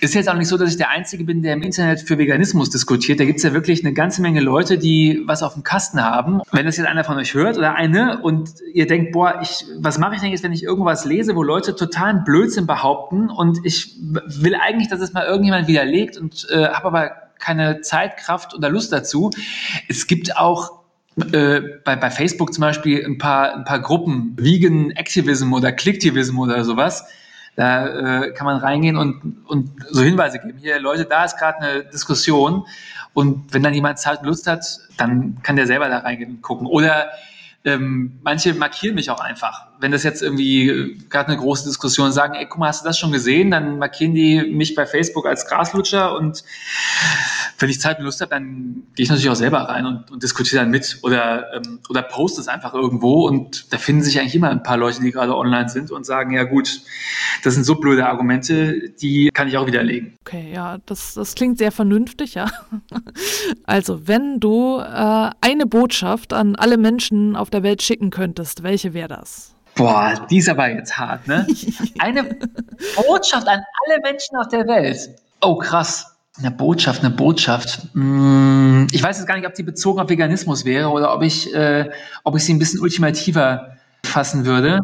ist 0.00 0.14
jetzt 0.14 0.28
auch 0.28 0.34
nicht 0.34 0.48
so, 0.48 0.56
dass 0.56 0.70
ich 0.70 0.76
der 0.76 0.90
Einzige 0.90 1.24
bin, 1.24 1.42
der 1.42 1.54
im 1.54 1.62
Internet 1.62 2.00
für 2.00 2.18
Veganismus 2.18 2.70
diskutiert. 2.70 3.20
Da 3.20 3.24
gibt 3.24 3.38
es 3.38 3.42
ja 3.42 3.52
wirklich 3.52 3.84
eine 3.84 3.92
ganze 3.92 4.22
Menge 4.22 4.40
Leute, 4.40 4.78
die 4.78 5.22
was 5.26 5.42
auf 5.42 5.54
dem 5.54 5.62
Kasten 5.62 6.02
haben. 6.02 6.40
Wenn 6.52 6.66
das 6.66 6.76
jetzt 6.76 6.86
einer 6.86 7.04
von 7.04 7.16
euch 7.16 7.34
hört 7.34 7.58
oder 7.58 7.74
eine 7.74 8.20
und 8.20 8.50
ihr 8.72 8.86
denkt, 8.86 9.12
boah, 9.12 9.40
ich, 9.42 9.64
was 9.78 9.98
mache 9.98 10.14
ich 10.14 10.20
denn 10.20 10.30
jetzt, 10.30 10.42
wenn 10.42 10.52
ich 10.52 10.62
irgendwas 10.62 11.04
lese, 11.04 11.36
wo 11.36 11.42
Leute 11.42 11.74
totalen 11.74 12.24
Blödsinn 12.24 12.66
behaupten 12.66 13.30
und 13.30 13.58
ich 13.64 13.96
will 14.00 14.54
eigentlich, 14.54 14.88
dass 14.88 15.00
es 15.00 15.12
mal 15.12 15.26
irgendjemand 15.26 15.68
widerlegt 15.68 16.16
und 16.16 16.46
äh, 16.50 16.68
habe 16.68 16.86
aber 16.86 17.10
keine 17.38 17.80
Zeit, 17.82 18.16
Kraft 18.16 18.54
oder 18.54 18.68
Lust 18.68 18.92
dazu. 18.92 19.30
Es 19.88 20.06
gibt 20.06 20.36
auch 20.36 20.78
äh, 21.32 21.60
bei, 21.84 21.96
bei 21.96 22.10
Facebook 22.10 22.54
zum 22.54 22.62
Beispiel 22.62 23.04
ein 23.04 23.18
paar, 23.18 23.54
ein 23.54 23.64
paar 23.64 23.80
Gruppen, 23.80 24.34
Vegan 24.36 24.92
Activism 24.92 25.52
oder 25.52 25.72
Clicktivism 25.72 26.38
oder 26.38 26.64
sowas, 26.64 27.04
da 27.58 28.22
äh, 28.22 28.32
kann 28.34 28.44
man 28.44 28.58
reingehen 28.58 28.96
und, 28.96 29.42
und 29.48 29.70
so 29.90 30.02
Hinweise 30.02 30.38
geben. 30.38 30.58
Hier, 30.58 30.78
Leute, 30.78 31.06
da 31.06 31.24
ist 31.24 31.36
gerade 31.38 31.58
eine 31.58 31.84
Diskussion. 31.86 32.64
Und 33.14 33.52
wenn 33.52 33.64
dann 33.64 33.74
jemand 33.74 33.98
Zeit 33.98 34.20
und 34.20 34.26
Lust 34.26 34.46
hat, 34.46 34.64
dann 34.96 35.42
kann 35.42 35.56
der 35.56 35.66
selber 35.66 35.88
da 35.88 35.98
reingehen 35.98 36.36
und 36.36 36.42
gucken. 36.42 36.68
Oder 36.68 37.10
ähm, 37.64 38.20
manche 38.22 38.54
markieren 38.54 38.94
mich 38.94 39.10
auch 39.10 39.18
einfach. 39.18 39.66
Wenn 39.80 39.90
das 39.90 40.04
jetzt 40.04 40.22
irgendwie 40.22 40.68
äh, 40.68 40.98
gerade 41.10 41.30
eine 41.32 41.36
große 41.38 41.64
Diskussion 41.64 42.12
sagen, 42.12 42.34
ey, 42.34 42.46
guck 42.46 42.60
mal, 42.60 42.68
hast 42.68 42.84
du 42.84 42.86
das 42.86 42.96
schon 42.96 43.10
gesehen? 43.10 43.50
Dann 43.50 43.78
markieren 43.78 44.14
die 44.14 44.40
mich 44.42 44.76
bei 44.76 44.86
Facebook 44.86 45.26
als 45.26 45.48
Graslutscher 45.48 46.14
und 46.14 46.44
wenn 47.58 47.70
ich 47.70 47.80
Zeit 47.80 47.98
und 47.98 48.04
Lust 48.04 48.20
habe, 48.20 48.30
dann 48.30 48.84
gehe 48.94 49.04
ich 49.04 49.08
natürlich 49.08 49.30
auch 49.30 49.34
selber 49.34 49.60
rein 49.60 49.84
und, 49.84 50.10
und 50.10 50.22
diskutiere 50.22 50.62
dann 50.62 50.70
mit 50.70 50.98
oder, 51.02 51.54
ähm, 51.54 51.80
oder 51.88 52.02
poste 52.02 52.40
es 52.40 52.48
einfach 52.48 52.72
irgendwo 52.72 53.26
und 53.26 53.72
da 53.72 53.78
finden 53.78 54.02
sich 54.02 54.18
eigentlich 54.20 54.34
immer 54.34 54.50
ein 54.50 54.62
paar 54.62 54.76
Leute, 54.76 55.00
die 55.00 55.10
gerade 55.10 55.36
online 55.36 55.68
sind 55.68 55.90
und 55.90 56.06
sagen, 56.06 56.32
ja 56.32 56.44
gut, 56.44 56.80
das 57.42 57.54
sind 57.54 57.64
so 57.64 57.74
blöde 57.74 58.06
Argumente, 58.06 58.90
die 59.00 59.30
kann 59.32 59.48
ich 59.48 59.56
auch 59.56 59.66
widerlegen. 59.66 60.16
Okay, 60.20 60.52
ja, 60.54 60.78
das, 60.86 61.14
das 61.14 61.34
klingt 61.34 61.58
sehr 61.58 61.72
vernünftig, 61.72 62.34
ja. 62.34 62.46
Also, 63.64 64.06
wenn 64.06 64.40
du 64.40 64.78
äh, 64.78 65.30
eine 65.40 65.66
Botschaft 65.66 66.32
an 66.32 66.56
alle 66.56 66.78
Menschen 66.78 67.36
auf 67.36 67.50
der 67.50 67.62
Welt 67.62 67.82
schicken 67.82 68.10
könntest, 68.10 68.62
welche 68.62 68.94
wäre 68.94 69.08
das? 69.08 69.54
Boah, 69.74 70.26
die 70.30 70.38
ist 70.38 70.48
aber 70.48 70.70
jetzt 70.70 70.98
hart, 70.98 71.26
ne? 71.28 71.46
Eine 71.98 72.24
Botschaft 72.96 73.46
an 73.46 73.60
alle 73.86 74.00
Menschen 74.02 74.36
auf 74.36 74.48
der 74.48 74.66
Welt. 74.66 75.10
Oh, 75.40 75.56
krass. 75.56 76.17
Eine 76.38 76.50
Botschaft, 76.52 77.04
eine 77.04 77.14
Botschaft. 77.14 77.88
Hm, 77.94 78.86
ich 78.92 79.02
weiß 79.02 79.18
jetzt 79.18 79.26
gar 79.26 79.36
nicht, 79.36 79.46
ob 79.46 79.54
die 79.54 79.62
bezogen 79.64 80.00
auf 80.00 80.08
Veganismus 80.08 80.64
wäre 80.64 80.90
oder 80.90 81.14
ob 81.14 81.22
ich, 81.22 81.52
äh, 81.54 81.90
ob 82.24 82.36
ich 82.36 82.44
sie 82.44 82.54
ein 82.54 82.58
bisschen 82.58 82.80
ultimativer 82.80 83.76
fassen 84.04 84.44
würde. 84.46 84.80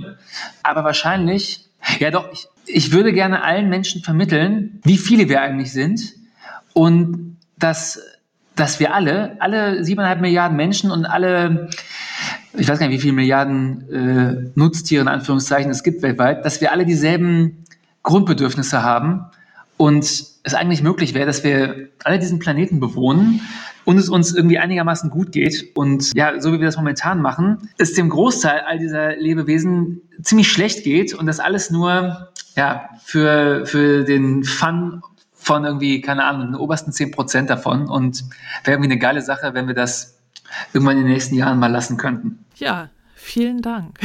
Aber 0.63 0.85
wahrscheinlich 0.85 1.65
Ja, 2.01 2.11
doch, 2.11 2.33
ich, 2.33 2.49
ich 2.67 2.93
würde 2.93 3.13
gerne 3.13 3.43
allen 3.43 3.69
Menschen 3.69 4.03
vermitteln, 4.03 4.81
wie 4.85 4.97
viele 4.99 5.29
wir 5.29 5.41
eigentlich 5.41 5.73
sind 5.73 6.15
und 6.73 7.37
dass, 7.59 8.01
dass 8.57 8.81
wir 8.81 8.95
alle, 8.95 9.37
alle 9.41 9.85
siebeneinhalb 9.85 10.21
Milliarden 10.21 10.57
Menschen 10.57 10.91
und 10.91 11.05
alle, 11.05 11.69
ich 12.55 12.69
weiß 12.69 12.79
gar 12.79 12.89
nicht, 12.89 12.97
wie 12.97 13.01
viele 13.01 13.13
Milliarden 13.15 13.91
äh, 13.91 14.51
Nutztiere 14.59 15.03
in 15.03 15.09
Anführungszeichen 15.09 15.71
es 15.71 15.83
gibt 15.83 16.03
weltweit, 16.03 16.45
dass 16.45 16.61
wir 16.61 16.73
alle 16.73 16.87
dieselben 16.87 17.65
Grundbedürfnisse 18.03 18.83
haben 18.83 19.27
und 19.77 20.34
es 20.45 20.55
eigentlich 20.55 20.83
möglich 20.83 21.15
wäre, 21.15 21.27
dass 21.27 21.43
wir 21.43 21.89
alle 22.05 22.19
diesen 22.19 22.39
Planeten 22.39 22.79
bewohnen 22.79 23.41
und 23.85 23.99
es 23.99 24.09
uns 24.09 24.35
irgendwie 24.35 24.59
einigermaßen 24.59 25.11
gut 25.11 25.33
geht. 25.33 25.75
Und 25.75 26.13
ja, 26.15 26.39
so 26.41 26.53
wie 26.53 26.61
wir 26.61 26.67
das 26.67 26.77
momentan 26.77 27.21
machen, 27.21 27.71
es 27.79 27.95
dem 27.95 28.11
Großteil 28.11 28.61
all 28.61 28.79
dieser 28.79 29.17
Lebewesen 29.17 30.03
ziemlich 30.23 30.49
schlecht 30.53 30.85
geht 30.85 31.15
und 31.15 31.27
das 31.27 31.41
alles 31.41 31.71
nur 31.71 32.29
ja, 32.57 32.89
für, 33.03 33.67
für 33.67 34.05
den 34.05 34.45
Fun 34.45 35.03
von 35.33 35.65
irgendwie, 35.65 36.01
keine 36.01 36.25
Ahnung, 36.25 36.53
den 36.53 36.55
obersten 36.57 36.93
10 36.93 37.11
Prozent 37.11 37.51
davon. 37.51 37.89
Und 37.89 38.25
wäre 38.65 38.77
irgendwie 38.77 38.93
eine 38.93 38.99
geile 38.99 39.23
Sache, 39.23 39.55
wenn 39.55 39.67
wir 39.67 39.75
das 39.75 40.19
irgendwann 40.73 40.99
in 40.99 41.05
den 41.05 41.13
nächsten 41.13 41.35
Jahren 41.35 41.59
mal 41.59 41.71
lassen 41.71 41.97
könnten. 41.97 42.45
Ja, 42.57 42.91
vielen 43.15 43.61
Dank. 43.61 43.99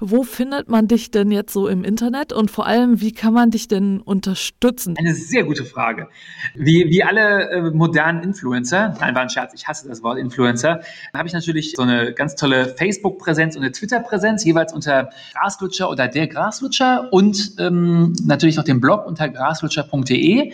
Wo 0.00 0.22
findet 0.22 0.68
man 0.68 0.88
dich 0.88 1.10
denn 1.10 1.30
jetzt 1.30 1.52
so 1.52 1.68
im 1.68 1.84
Internet 1.84 2.32
und 2.32 2.50
vor 2.50 2.66
allem, 2.66 3.00
wie 3.00 3.12
kann 3.12 3.32
man 3.32 3.50
dich 3.50 3.68
denn 3.68 4.00
unterstützen? 4.00 4.94
Eine 4.98 5.14
sehr 5.14 5.44
gute 5.44 5.64
Frage. 5.64 6.08
Wie, 6.54 6.86
wie 6.88 7.02
alle 7.02 7.50
äh, 7.50 7.70
modernen 7.70 8.22
Influencer, 8.22 8.94
nein, 9.00 9.14
war 9.14 9.22
ein 9.22 9.30
Scherz, 9.30 9.52
ich 9.54 9.66
hasse 9.66 9.88
das 9.88 10.02
Wort 10.02 10.18
Influencer, 10.18 10.80
habe 11.14 11.28
ich 11.28 11.34
natürlich 11.34 11.74
so 11.76 11.82
eine 11.82 12.12
ganz 12.12 12.34
tolle 12.34 12.74
Facebook-Präsenz 12.76 13.56
und 13.56 13.62
eine 13.62 13.72
Twitter-Präsenz, 13.72 14.44
jeweils 14.44 14.72
unter 14.72 15.10
Graslutscher 15.32 15.90
oder 15.90 16.08
der 16.08 16.26
Graslutscher 16.26 17.12
und 17.12 17.52
ähm, 17.58 18.14
natürlich 18.24 18.56
noch 18.56 18.64
den 18.64 18.80
Blog 18.80 19.06
unter 19.06 19.28
graslutscher.de. 19.28 20.52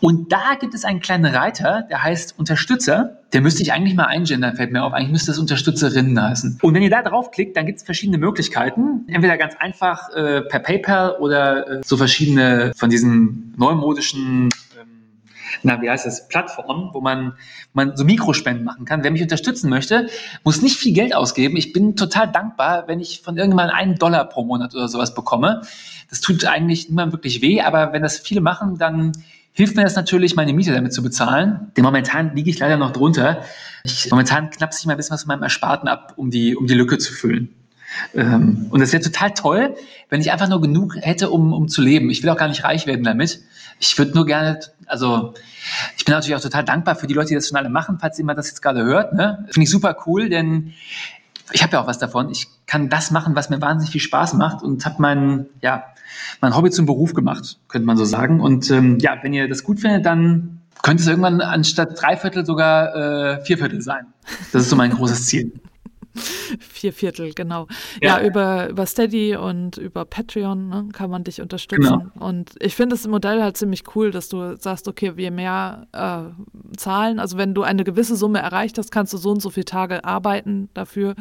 Und 0.00 0.32
da 0.32 0.54
gibt 0.60 0.74
es 0.74 0.84
einen 0.84 1.00
kleinen 1.00 1.26
Reiter, 1.26 1.86
der 1.90 2.02
heißt 2.02 2.38
Unterstützer. 2.38 3.18
Der 3.32 3.42
müsste 3.42 3.62
ich 3.62 3.72
eigentlich 3.72 3.94
mal 3.94 4.06
eingendern, 4.06 4.56
fällt 4.56 4.72
mir 4.72 4.82
auf. 4.82 4.94
Eigentlich 4.94 5.10
müsste 5.10 5.32
es 5.32 5.38
Unterstützerinnen 5.38 6.20
heißen. 6.20 6.60
Und 6.62 6.74
wenn 6.74 6.82
ihr 6.82 6.90
da 6.90 7.02
draufklickt, 7.02 7.56
dann 7.56 7.66
gibt 7.66 7.78
es 7.78 7.84
verschiedene 7.84 8.16
Möglichkeiten. 8.16 8.37
Möglichkeiten. 8.38 9.04
Entweder 9.08 9.36
ganz 9.36 9.56
einfach 9.58 10.10
äh, 10.10 10.42
per 10.42 10.60
PayPal 10.60 11.16
oder 11.18 11.68
äh, 11.68 11.80
so 11.84 11.96
verschiedene 11.96 12.72
von 12.76 12.88
diesen 12.88 13.52
neumodischen 13.56 14.48
ähm, 14.78 14.88
na, 15.64 15.82
wie 15.82 15.90
heißt 15.90 16.06
das, 16.06 16.28
Plattformen, 16.28 16.90
wo 16.92 17.00
man, 17.00 17.32
man 17.72 17.96
so 17.96 18.04
Mikrospenden 18.04 18.64
machen 18.64 18.84
kann. 18.84 19.02
Wer 19.02 19.10
mich 19.10 19.22
unterstützen 19.22 19.68
möchte, 19.68 20.08
muss 20.44 20.62
nicht 20.62 20.76
viel 20.76 20.94
Geld 20.94 21.16
ausgeben. 21.16 21.56
Ich 21.56 21.72
bin 21.72 21.96
total 21.96 22.30
dankbar, 22.30 22.86
wenn 22.86 23.00
ich 23.00 23.22
von 23.22 23.36
irgendjemandem 23.36 23.76
einen 23.76 23.94
Dollar 23.96 24.28
pro 24.28 24.44
Monat 24.44 24.72
oder 24.76 24.86
sowas 24.86 25.14
bekomme. 25.14 25.62
Das 26.08 26.20
tut 26.20 26.44
eigentlich 26.44 26.88
niemandem 26.88 27.14
wirklich 27.14 27.42
weh, 27.42 27.60
aber 27.60 27.92
wenn 27.92 28.02
das 28.02 28.18
viele 28.18 28.40
machen, 28.40 28.78
dann 28.78 29.12
hilft 29.52 29.74
mir 29.74 29.82
das 29.82 29.96
natürlich, 29.96 30.36
meine 30.36 30.52
Miete 30.52 30.72
damit 30.72 30.92
zu 30.92 31.02
bezahlen. 31.02 31.72
Denn 31.76 31.82
momentan 31.82 32.36
liege 32.36 32.50
ich 32.50 32.60
leider 32.60 32.76
noch 32.76 32.92
drunter. 32.92 33.42
Ich, 33.82 34.08
momentan 34.12 34.50
knapp 34.50 34.70
ich 34.78 34.86
mal 34.86 34.92
ein 34.92 34.96
bisschen 34.96 35.14
was 35.14 35.24
von 35.24 35.28
meinem 35.28 35.42
Ersparten 35.42 35.88
ab, 35.88 36.12
um 36.14 36.30
die, 36.30 36.54
um 36.54 36.68
die 36.68 36.74
Lücke 36.74 36.98
zu 36.98 37.12
füllen. 37.12 37.57
Ähm, 38.14 38.66
und 38.70 38.80
es 38.80 38.92
wäre 38.92 39.02
total 39.02 39.32
toll, 39.32 39.76
wenn 40.08 40.20
ich 40.20 40.32
einfach 40.32 40.48
nur 40.48 40.60
genug 40.60 40.96
hätte, 40.96 41.30
um, 41.30 41.52
um 41.52 41.68
zu 41.68 41.82
leben. 41.82 42.10
Ich 42.10 42.22
will 42.22 42.30
auch 42.30 42.36
gar 42.36 42.48
nicht 42.48 42.64
reich 42.64 42.86
werden 42.86 43.04
damit. 43.04 43.42
Ich 43.80 43.96
würde 43.98 44.14
nur 44.14 44.26
gerne, 44.26 44.60
also 44.86 45.34
ich 45.96 46.04
bin 46.04 46.14
natürlich 46.14 46.36
auch 46.36 46.42
total 46.42 46.64
dankbar 46.64 46.96
für 46.96 47.06
die 47.06 47.14
Leute, 47.14 47.28
die 47.28 47.34
das 47.34 47.48
schon 47.48 47.56
alle 47.56 47.68
machen, 47.68 47.98
falls 48.00 48.18
jemand 48.18 48.38
das 48.38 48.48
jetzt 48.48 48.62
gerade 48.62 48.82
hört. 48.82 49.12
Ne? 49.14 49.44
Finde 49.50 49.64
ich 49.64 49.70
super 49.70 49.96
cool, 50.06 50.28
denn 50.28 50.74
ich 51.52 51.62
habe 51.62 51.72
ja 51.74 51.82
auch 51.82 51.86
was 51.86 51.98
davon. 51.98 52.30
Ich 52.30 52.48
kann 52.66 52.88
das 52.88 53.10
machen, 53.10 53.34
was 53.34 53.50
mir 53.50 53.60
wahnsinnig 53.60 53.92
viel 53.92 54.00
Spaß 54.00 54.34
macht 54.34 54.62
und 54.62 54.84
habe 54.84 54.96
mein, 54.98 55.46
ja, 55.62 55.84
mein 56.40 56.56
Hobby 56.56 56.70
zum 56.70 56.86
Beruf 56.86 57.14
gemacht, 57.14 57.58
könnte 57.68 57.86
man 57.86 57.96
so 57.96 58.04
sagen. 58.04 58.40
Und 58.40 58.70
ähm, 58.70 58.98
ja, 59.00 59.16
wenn 59.22 59.32
ihr 59.32 59.48
das 59.48 59.64
gut 59.64 59.80
findet, 59.80 60.04
dann 60.04 60.60
könnte 60.82 61.02
es 61.02 61.08
irgendwann 61.08 61.40
anstatt 61.40 62.00
drei 62.00 62.16
Viertel 62.16 62.44
sogar 62.44 62.94
äh, 62.94 63.44
vier 63.44 63.58
Viertel 63.58 63.82
sein. 63.82 64.06
Das 64.52 64.62
ist 64.62 64.70
so 64.70 64.76
mein 64.76 64.90
großes 64.90 65.26
Ziel. 65.26 65.52
Vier 66.60 66.92
Viertel, 66.92 67.32
genau. 67.34 67.66
Ja, 68.02 68.18
ja 68.20 68.26
über, 68.26 68.68
über 68.68 68.86
Steady 68.86 69.36
und 69.36 69.76
über 69.76 70.04
Patreon 70.04 70.68
ne, 70.68 70.88
kann 70.92 71.10
man 71.10 71.24
dich 71.24 71.40
unterstützen. 71.40 71.82
Genau. 71.82 72.26
Und 72.26 72.54
ich 72.60 72.74
finde 72.74 72.94
das 72.94 73.06
Modell 73.06 73.42
halt 73.42 73.56
ziemlich 73.56 73.84
cool, 73.94 74.10
dass 74.10 74.28
du 74.28 74.56
sagst, 74.56 74.88
okay, 74.88 75.16
wir 75.16 75.30
mehr 75.30 75.86
äh, 75.92 76.76
zahlen. 76.76 77.18
Also 77.18 77.38
wenn 77.38 77.54
du 77.54 77.62
eine 77.62 77.84
gewisse 77.84 78.16
Summe 78.16 78.40
erreicht 78.40 78.78
hast, 78.78 78.90
kannst 78.90 79.12
du 79.12 79.16
so 79.16 79.30
und 79.30 79.40
so 79.40 79.50
viele 79.50 79.64
Tage 79.64 80.04
arbeiten 80.04 80.68
dafür. 80.74 81.14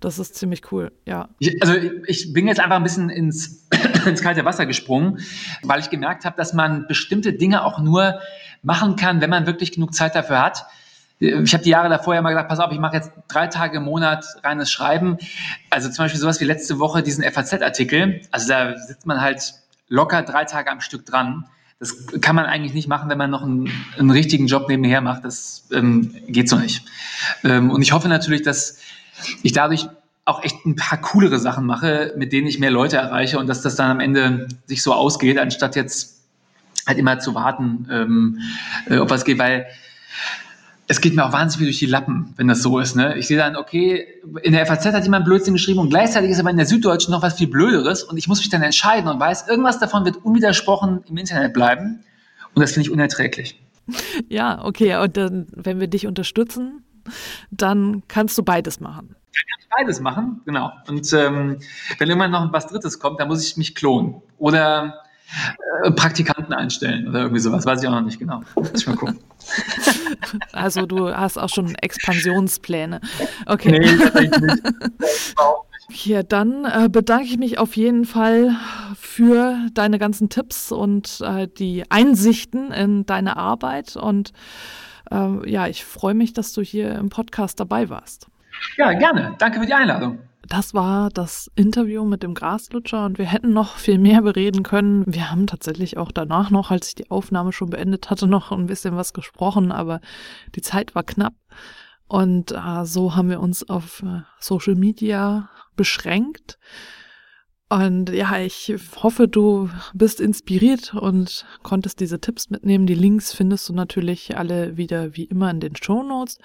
Das 0.00 0.18
ist 0.18 0.34
ziemlich 0.34 0.72
cool, 0.72 0.92
ja. 1.06 1.28
Ich, 1.38 1.62
also 1.62 1.74
ich 2.06 2.32
bin 2.32 2.46
jetzt 2.46 2.60
einfach 2.60 2.76
ein 2.76 2.82
bisschen 2.82 3.10
ins, 3.10 3.68
ins 4.06 4.22
kalte 4.22 4.44
Wasser 4.44 4.66
gesprungen, 4.66 5.18
weil 5.62 5.80
ich 5.80 5.90
gemerkt 5.90 6.24
habe, 6.24 6.36
dass 6.36 6.52
man 6.52 6.86
bestimmte 6.86 7.32
Dinge 7.32 7.64
auch 7.64 7.80
nur 7.80 8.20
machen 8.62 8.96
kann, 8.96 9.20
wenn 9.20 9.30
man 9.30 9.46
wirklich 9.46 9.72
genug 9.72 9.94
Zeit 9.94 10.14
dafür 10.14 10.42
hat 10.42 10.66
ich 11.20 11.52
habe 11.52 11.62
die 11.62 11.70
Jahre 11.70 11.90
davor 11.90 12.14
ja 12.14 12.22
mal 12.22 12.30
gesagt, 12.30 12.48
pass 12.48 12.60
auf, 12.60 12.72
ich 12.72 12.78
mache 12.78 12.96
jetzt 12.96 13.12
drei 13.28 13.46
Tage 13.46 13.76
im 13.76 13.84
Monat 13.84 14.24
reines 14.42 14.72
Schreiben. 14.72 15.18
Also 15.68 15.90
zum 15.90 16.04
Beispiel 16.04 16.18
sowas 16.18 16.40
wie 16.40 16.46
letzte 16.46 16.78
Woche 16.78 17.02
diesen 17.02 17.22
FAZ-Artikel. 17.22 18.22
Also 18.30 18.48
da 18.48 18.76
sitzt 18.78 19.06
man 19.06 19.20
halt 19.20 19.54
locker 19.88 20.22
drei 20.22 20.44
Tage 20.46 20.70
am 20.70 20.80
Stück 20.80 21.04
dran. 21.04 21.44
Das 21.78 21.94
kann 22.22 22.36
man 22.36 22.46
eigentlich 22.46 22.72
nicht 22.72 22.88
machen, 22.88 23.10
wenn 23.10 23.18
man 23.18 23.30
noch 23.30 23.42
einen, 23.42 23.70
einen 23.98 24.10
richtigen 24.10 24.46
Job 24.46 24.68
nebenher 24.68 25.02
macht. 25.02 25.24
Das 25.24 25.68
ähm, 25.72 26.14
geht 26.26 26.48
so 26.48 26.56
nicht. 26.56 26.86
Ähm, 27.44 27.70
und 27.70 27.82
ich 27.82 27.92
hoffe 27.92 28.08
natürlich, 28.08 28.42
dass 28.42 28.78
ich 29.42 29.52
dadurch 29.52 29.88
auch 30.24 30.42
echt 30.42 30.64
ein 30.64 30.76
paar 30.76 30.98
coolere 31.00 31.38
Sachen 31.38 31.66
mache, 31.66 32.14
mit 32.16 32.32
denen 32.32 32.46
ich 32.46 32.58
mehr 32.58 32.70
Leute 32.70 32.96
erreiche 32.96 33.38
und 33.38 33.46
dass 33.46 33.60
das 33.60 33.76
dann 33.76 33.90
am 33.90 34.00
Ende 34.00 34.48
sich 34.66 34.82
so 34.82 34.94
ausgeht, 34.94 35.38
anstatt 35.38 35.76
jetzt 35.76 36.22
halt 36.86 36.98
immer 36.98 37.18
zu 37.18 37.34
warten, 37.34 37.88
ähm, 37.90 38.40
äh, 38.88 38.98
ob 38.98 39.10
was 39.10 39.24
geht, 39.24 39.38
weil 39.38 39.66
es 40.90 41.00
geht 41.00 41.14
mir 41.14 41.24
auch 41.24 41.32
wahnsinnig 41.32 41.58
viel 41.58 41.66
durch 41.68 41.78
die 41.78 41.86
Lappen, 41.86 42.34
wenn 42.36 42.48
das 42.48 42.62
so 42.62 42.80
ist. 42.80 42.96
Ne? 42.96 43.16
Ich 43.16 43.28
sehe 43.28 43.36
dann, 43.36 43.54
okay, 43.54 44.08
in 44.42 44.52
der 44.52 44.66
FAZ 44.66 44.86
hat 44.86 45.04
jemand 45.04 45.24
Blödsinn 45.24 45.54
geschrieben 45.54 45.78
und 45.78 45.88
gleichzeitig 45.88 46.32
ist 46.32 46.40
aber 46.40 46.50
in 46.50 46.56
der 46.56 46.66
Süddeutschen 46.66 47.12
noch 47.12 47.22
was 47.22 47.38
viel 47.38 47.46
Blöderes 47.46 48.02
und 48.02 48.16
ich 48.16 48.26
muss 48.26 48.40
mich 48.40 48.48
dann 48.48 48.62
entscheiden 48.62 49.08
und 49.08 49.20
weiß, 49.20 49.46
irgendwas 49.46 49.78
davon 49.78 50.04
wird 50.04 50.16
unwidersprochen 50.24 51.04
im 51.08 51.16
Internet 51.16 51.52
bleiben 51.52 52.00
und 52.56 52.60
das 52.60 52.72
finde 52.72 52.88
ich 52.88 52.92
unerträglich. 52.92 53.58
Ja, 54.28 54.64
okay, 54.64 54.96
und 54.96 55.16
dann, 55.16 55.46
wenn 55.52 55.80
wir 55.80 55.88
dich 55.88 56.06
unterstützen, 56.06 56.84
dann 57.50 58.02
kannst 58.06 58.38
du 58.38 58.42
beides 58.44 58.78
machen. 58.78 59.08
Dann 59.08 59.46
kann 59.48 59.60
ich 59.60 59.68
beides 59.76 60.00
machen, 60.00 60.40
genau. 60.44 60.70
Und 60.88 61.12
ähm, 61.12 61.58
wenn 61.98 62.08
irgendwann 62.08 62.30
noch 62.30 62.52
was 62.52 62.66
Drittes 62.68 62.98
kommt, 62.98 63.18
dann 63.18 63.28
muss 63.28 63.44
ich 63.44 63.56
mich 63.56 63.74
klonen 63.74 64.22
oder 64.38 65.02
Praktikanten 65.96 66.52
einstellen 66.52 67.08
oder 67.08 67.20
irgendwie 67.20 67.40
sowas, 67.40 67.64
weiß 67.64 67.82
ich 67.82 67.88
auch 67.88 67.92
noch 67.92 68.02
nicht 68.02 68.18
genau. 68.18 68.42
Muss 68.54 68.70
ich 68.74 68.86
mal 68.86 68.96
gucken. 68.96 69.18
Also 70.52 70.86
du 70.86 71.14
hast 71.14 71.38
auch 71.38 71.48
schon 71.48 71.74
Expansionspläne. 71.76 73.00
Okay. 73.46 73.78
Nee, 73.78 73.96
tatsächlich 73.96 74.40
nicht. 74.40 74.62
Ja, 76.04 76.22
dann 76.22 76.64
äh, 76.66 76.88
bedanke 76.88 77.24
ich 77.24 77.36
mich 77.36 77.58
auf 77.58 77.76
jeden 77.76 78.04
Fall 78.04 78.54
für 78.94 79.56
deine 79.74 79.98
ganzen 79.98 80.28
Tipps 80.28 80.70
und 80.70 81.20
äh, 81.20 81.48
die 81.48 81.82
Einsichten 81.90 82.70
in 82.70 83.06
deine 83.06 83.36
Arbeit. 83.36 83.96
Und 83.96 84.32
äh, 85.10 85.50
ja, 85.50 85.66
ich 85.66 85.84
freue 85.84 86.14
mich, 86.14 86.32
dass 86.32 86.52
du 86.52 86.62
hier 86.62 86.94
im 86.94 87.08
Podcast 87.08 87.58
dabei 87.58 87.90
warst. 87.90 88.28
Ja, 88.76 88.92
gerne. 88.92 89.34
Danke 89.38 89.58
für 89.58 89.66
die 89.66 89.74
Einladung. 89.74 90.20
Das 90.50 90.74
war 90.74 91.10
das 91.10 91.48
Interview 91.54 92.04
mit 92.04 92.24
dem 92.24 92.34
Graslutscher 92.34 93.06
und 93.06 93.18
wir 93.18 93.24
hätten 93.24 93.52
noch 93.52 93.76
viel 93.76 93.98
mehr 93.98 94.20
bereden 94.20 94.64
können. 94.64 95.04
Wir 95.06 95.30
haben 95.30 95.46
tatsächlich 95.46 95.96
auch 95.96 96.10
danach 96.10 96.50
noch, 96.50 96.72
als 96.72 96.88
ich 96.88 96.96
die 96.96 97.08
Aufnahme 97.08 97.52
schon 97.52 97.70
beendet 97.70 98.10
hatte, 98.10 98.26
noch 98.26 98.50
ein 98.50 98.66
bisschen 98.66 98.96
was 98.96 99.12
gesprochen, 99.12 99.70
aber 99.70 100.00
die 100.56 100.60
Zeit 100.60 100.96
war 100.96 101.04
knapp. 101.04 101.34
Und 102.08 102.50
äh, 102.50 102.84
so 102.84 103.14
haben 103.14 103.30
wir 103.30 103.38
uns 103.38 103.70
auf 103.70 104.02
äh, 104.02 104.22
Social 104.40 104.74
Media 104.74 105.48
beschränkt. 105.76 106.58
Und 107.68 108.10
ja, 108.10 108.40
ich 108.40 108.74
hoffe, 108.96 109.28
du 109.28 109.70
bist 109.94 110.20
inspiriert 110.20 110.94
und 110.94 111.46
konntest 111.62 112.00
diese 112.00 112.20
Tipps 112.20 112.50
mitnehmen. 112.50 112.86
Die 112.86 112.94
Links 112.96 113.32
findest 113.32 113.68
du 113.68 113.72
natürlich 113.72 114.36
alle 114.36 114.76
wieder 114.76 115.14
wie 115.14 115.26
immer 115.26 115.48
in 115.48 115.60
den 115.60 115.76
Show 115.76 116.02
Notes. 116.02 116.38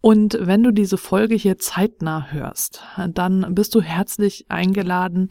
Und 0.00 0.38
wenn 0.40 0.62
du 0.62 0.70
diese 0.70 0.98
Folge 0.98 1.34
hier 1.34 1.58
zeitnah 1.58 2.28
hörst, 2.30 2.82
dann 3.08 3.54
bist 3.54 3.74
du 3.74 3.80
herzlich 3.80 4.46
eingeladen. 4.48 5.28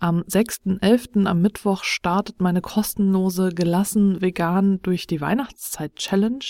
Am 0.00 0.22
6.11. 0.22 1.26
am 1.26 1.40
Mittwoch 1.40 1.84
startet 1.84 2.40
meine 2.40 2.60
kostenlose 2.60 3.50
Gelassen 3.50 4.20
Vegan 4.20 4.80
durch 4.82 5.06
die 5.06 5.20
Weihnachtszeit 5.20 5.94
Challenge 5.96 6.44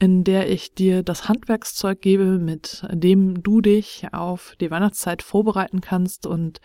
in 0.00 0.24
der 0.24 0.50
ich 0.50 0.74
dir 0.74 1.02
das 1.02 1.28
Handwerkszeug 1.28 2.00
gebe, 2.00 2.38
mit 2.38 2.86
dem 2.90 3.42
du 3.42 3.60
dich 3.60 4.06
auf 4.12 4.56
die 4.58 4.70
Weihnachtszeit 4.70 5.22
vorbereiten 5.22 5.82
kannst 5.82 6.26
und 6.26 6.60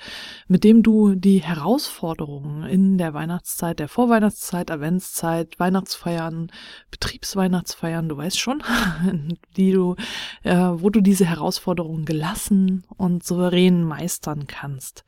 mit 0.48 0.64
dem 0.64 0.84
du 0.84 1.16
die 1.16 1.40
Herausforderungen 1.40 2.64
in 2.64 2.98
der 2.98 3.14
Weihnachtszeit, 3.14 3.80
der 3.80 3.90
Vorweihnachtszeit, 3.90 4.72
Adventszeit, 4.72 5.60
Weihnachtsfeiern, 5.60 6.50
Betriebsweihnachtsfeiern, 6.92 8.08
du 8.08 8.16
weißt 8.16 8.40
schon, 8.40 8.64
die 9.58 9.74
du, 9.74 9.96
äh, 10.44 10.56
wo 10.56 10.90
du 10.90 11.02
diese 11.02 11.26
Herausforderungen 11.26 12.06
gelassen 12.06 12.86
und 12.96 13.26
souverän 13.26 13.84
meistern 13.84 14.48
kannst. 14.48 15.04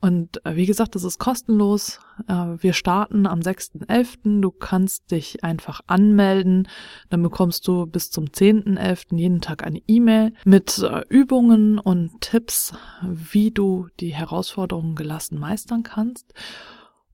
Und 0.00 0.44
äh, 0.44 0.56
wie 0.56 0.66
gesagt, 0.66 0.94
das 0.94 1.04
ist 1.04 1.18
kostenlos. 1.18 2.00
Äh, 2.28 2.34
wir 2.58 2.74
starten 2.74 3.26
am 3.26 3.40
6.11. 3.40 4.40
Du 4.40 4.50
kannst 4.50 5.10
dich 5.10 5.42
einfach 5.42 5.80
anmelden. 5.86 6.68
Dann 7.08 7.22
bekommst 7.22 7.66
du 7.66 7.86
bis 7.86 8.10
zum 8.10 8.26
10.11. 8.26 9.16
jeden 9.16 9.40
Tag 9.40 9.64
eine 9.64 9.80
E-Mail 9.86 10.34
mit 10.44 10.78
äh, 10.78 11.02
Übungen 11.08 11.78
und 11.78 12.20
Tipps, 12.20 12.74
wie 13.02 13.50
du 13.50 13.88
die 14.00 14.14
Herausforderungen 14.14 14.96
gelassen 14.96 15.38
meistern 15.38 15.82
kannst. 15.82 16.34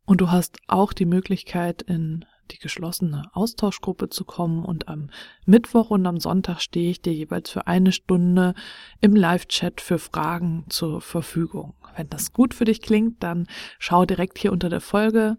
Und 0.05 0.21
du 0.21 0.31
hast 0.31 0.59
auch 0.67 0.93
die 0.93 1.07
Möglichkeit, 1.07 1.83
in 1.83 2.25
die 2.51 2.59
geschlossene 2.59 3.23
Austauschgruppe 3.33 4.09
zu 4.09 4.25
kommen 4.25 4.65
und 4.65 4.89
am 4.89 5.11
Mittwoch 5.47 5.91
und 5.91 6.07
am 6.07 6.21
Sonntag 6.21 6.61
stehe 6.61 6.91
ich 6.91 7.01
dir 7.01 7.13
jeweils 7.13 7.51
für 7.51 7.67
eine 7.67 7.93
Stunde 7.93 8.55
im 9.01 9.15
Live-Chat 9.15 9.81
für 9.81 9.99
Fragen 9.99 10.65
zur 10.69 11.01
Verfügung. 11.01 11.75
Wenn 11.97 12.09
das 12.09 12.33
gut 12.33 12.55
für 12.55 12.65
dich 12.65 12.81
klingt, 12.81 13.23
dann 13.23 13.47
schau 13.79 14.05
direkt 14.05 14.39
hier 14.39 14.53
unter 14.53 14.69
der 14.69 14.81
Folge. 14.81 15.37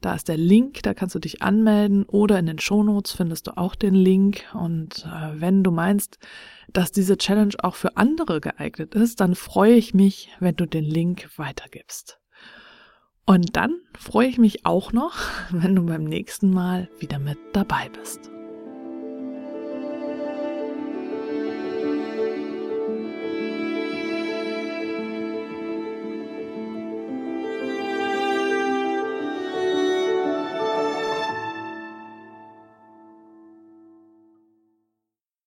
Da 0.00 0.14
ist 0.14 0.28
der 0.28 0.36
Link, 0.36 0.82
da 0.82 0.94
kannst 0.94 1.14
du 1.14 1.18
dich 1.18 1.42
anmelden 1.42 2.04
oder 2.04 2.38
in 2.38 2.46
den 2.46 2.58
Shownotes 2.58 3.12
findest 3.12 3.48
du 3.48 3.56
auch 3.56 3.74
den 3.74 3.94
Link. 3.94 4.44
Und 4.54 5.04
äh, 5.06 5.40
wenn 5.40 5.62
du 5.64 5.70
meinst, 5.70 6.18
dass 6.72 6.92
diese 6.92 7.16
Challenge 7.16 7.54
auch 7.58 7.74
für 7.74 7.96
andere 7.96 8.40
geeignet 8.40 8.94
ist, 8.94 9.20
dann 9.20 9.34
freue 9.34 9.74
ich 9.74 9.94
mich, 9.94 10.30
wenn 10.40 10.56
du 10.56 10.66
den 10.66 10.84
Link 10.84 11.28
weitergibst. 11.36 12.20
Und 13.26 13.56
dann 13.56 13.80
freue 13.98 14.28
ich 14.28 14.38
mich 14.38 14.64
auch 14.64 14.92
noch, 14.92 15.16
wenn 15.50 15.74
du 15.74 15.84
beim 15.84 16.04
nächsten 16.04 16.50
Mal 16.50 16.88
wieder 17.00 17.18
mit 17.18 17.38
dabei 17.52 17.88
bist. 17.88 18.30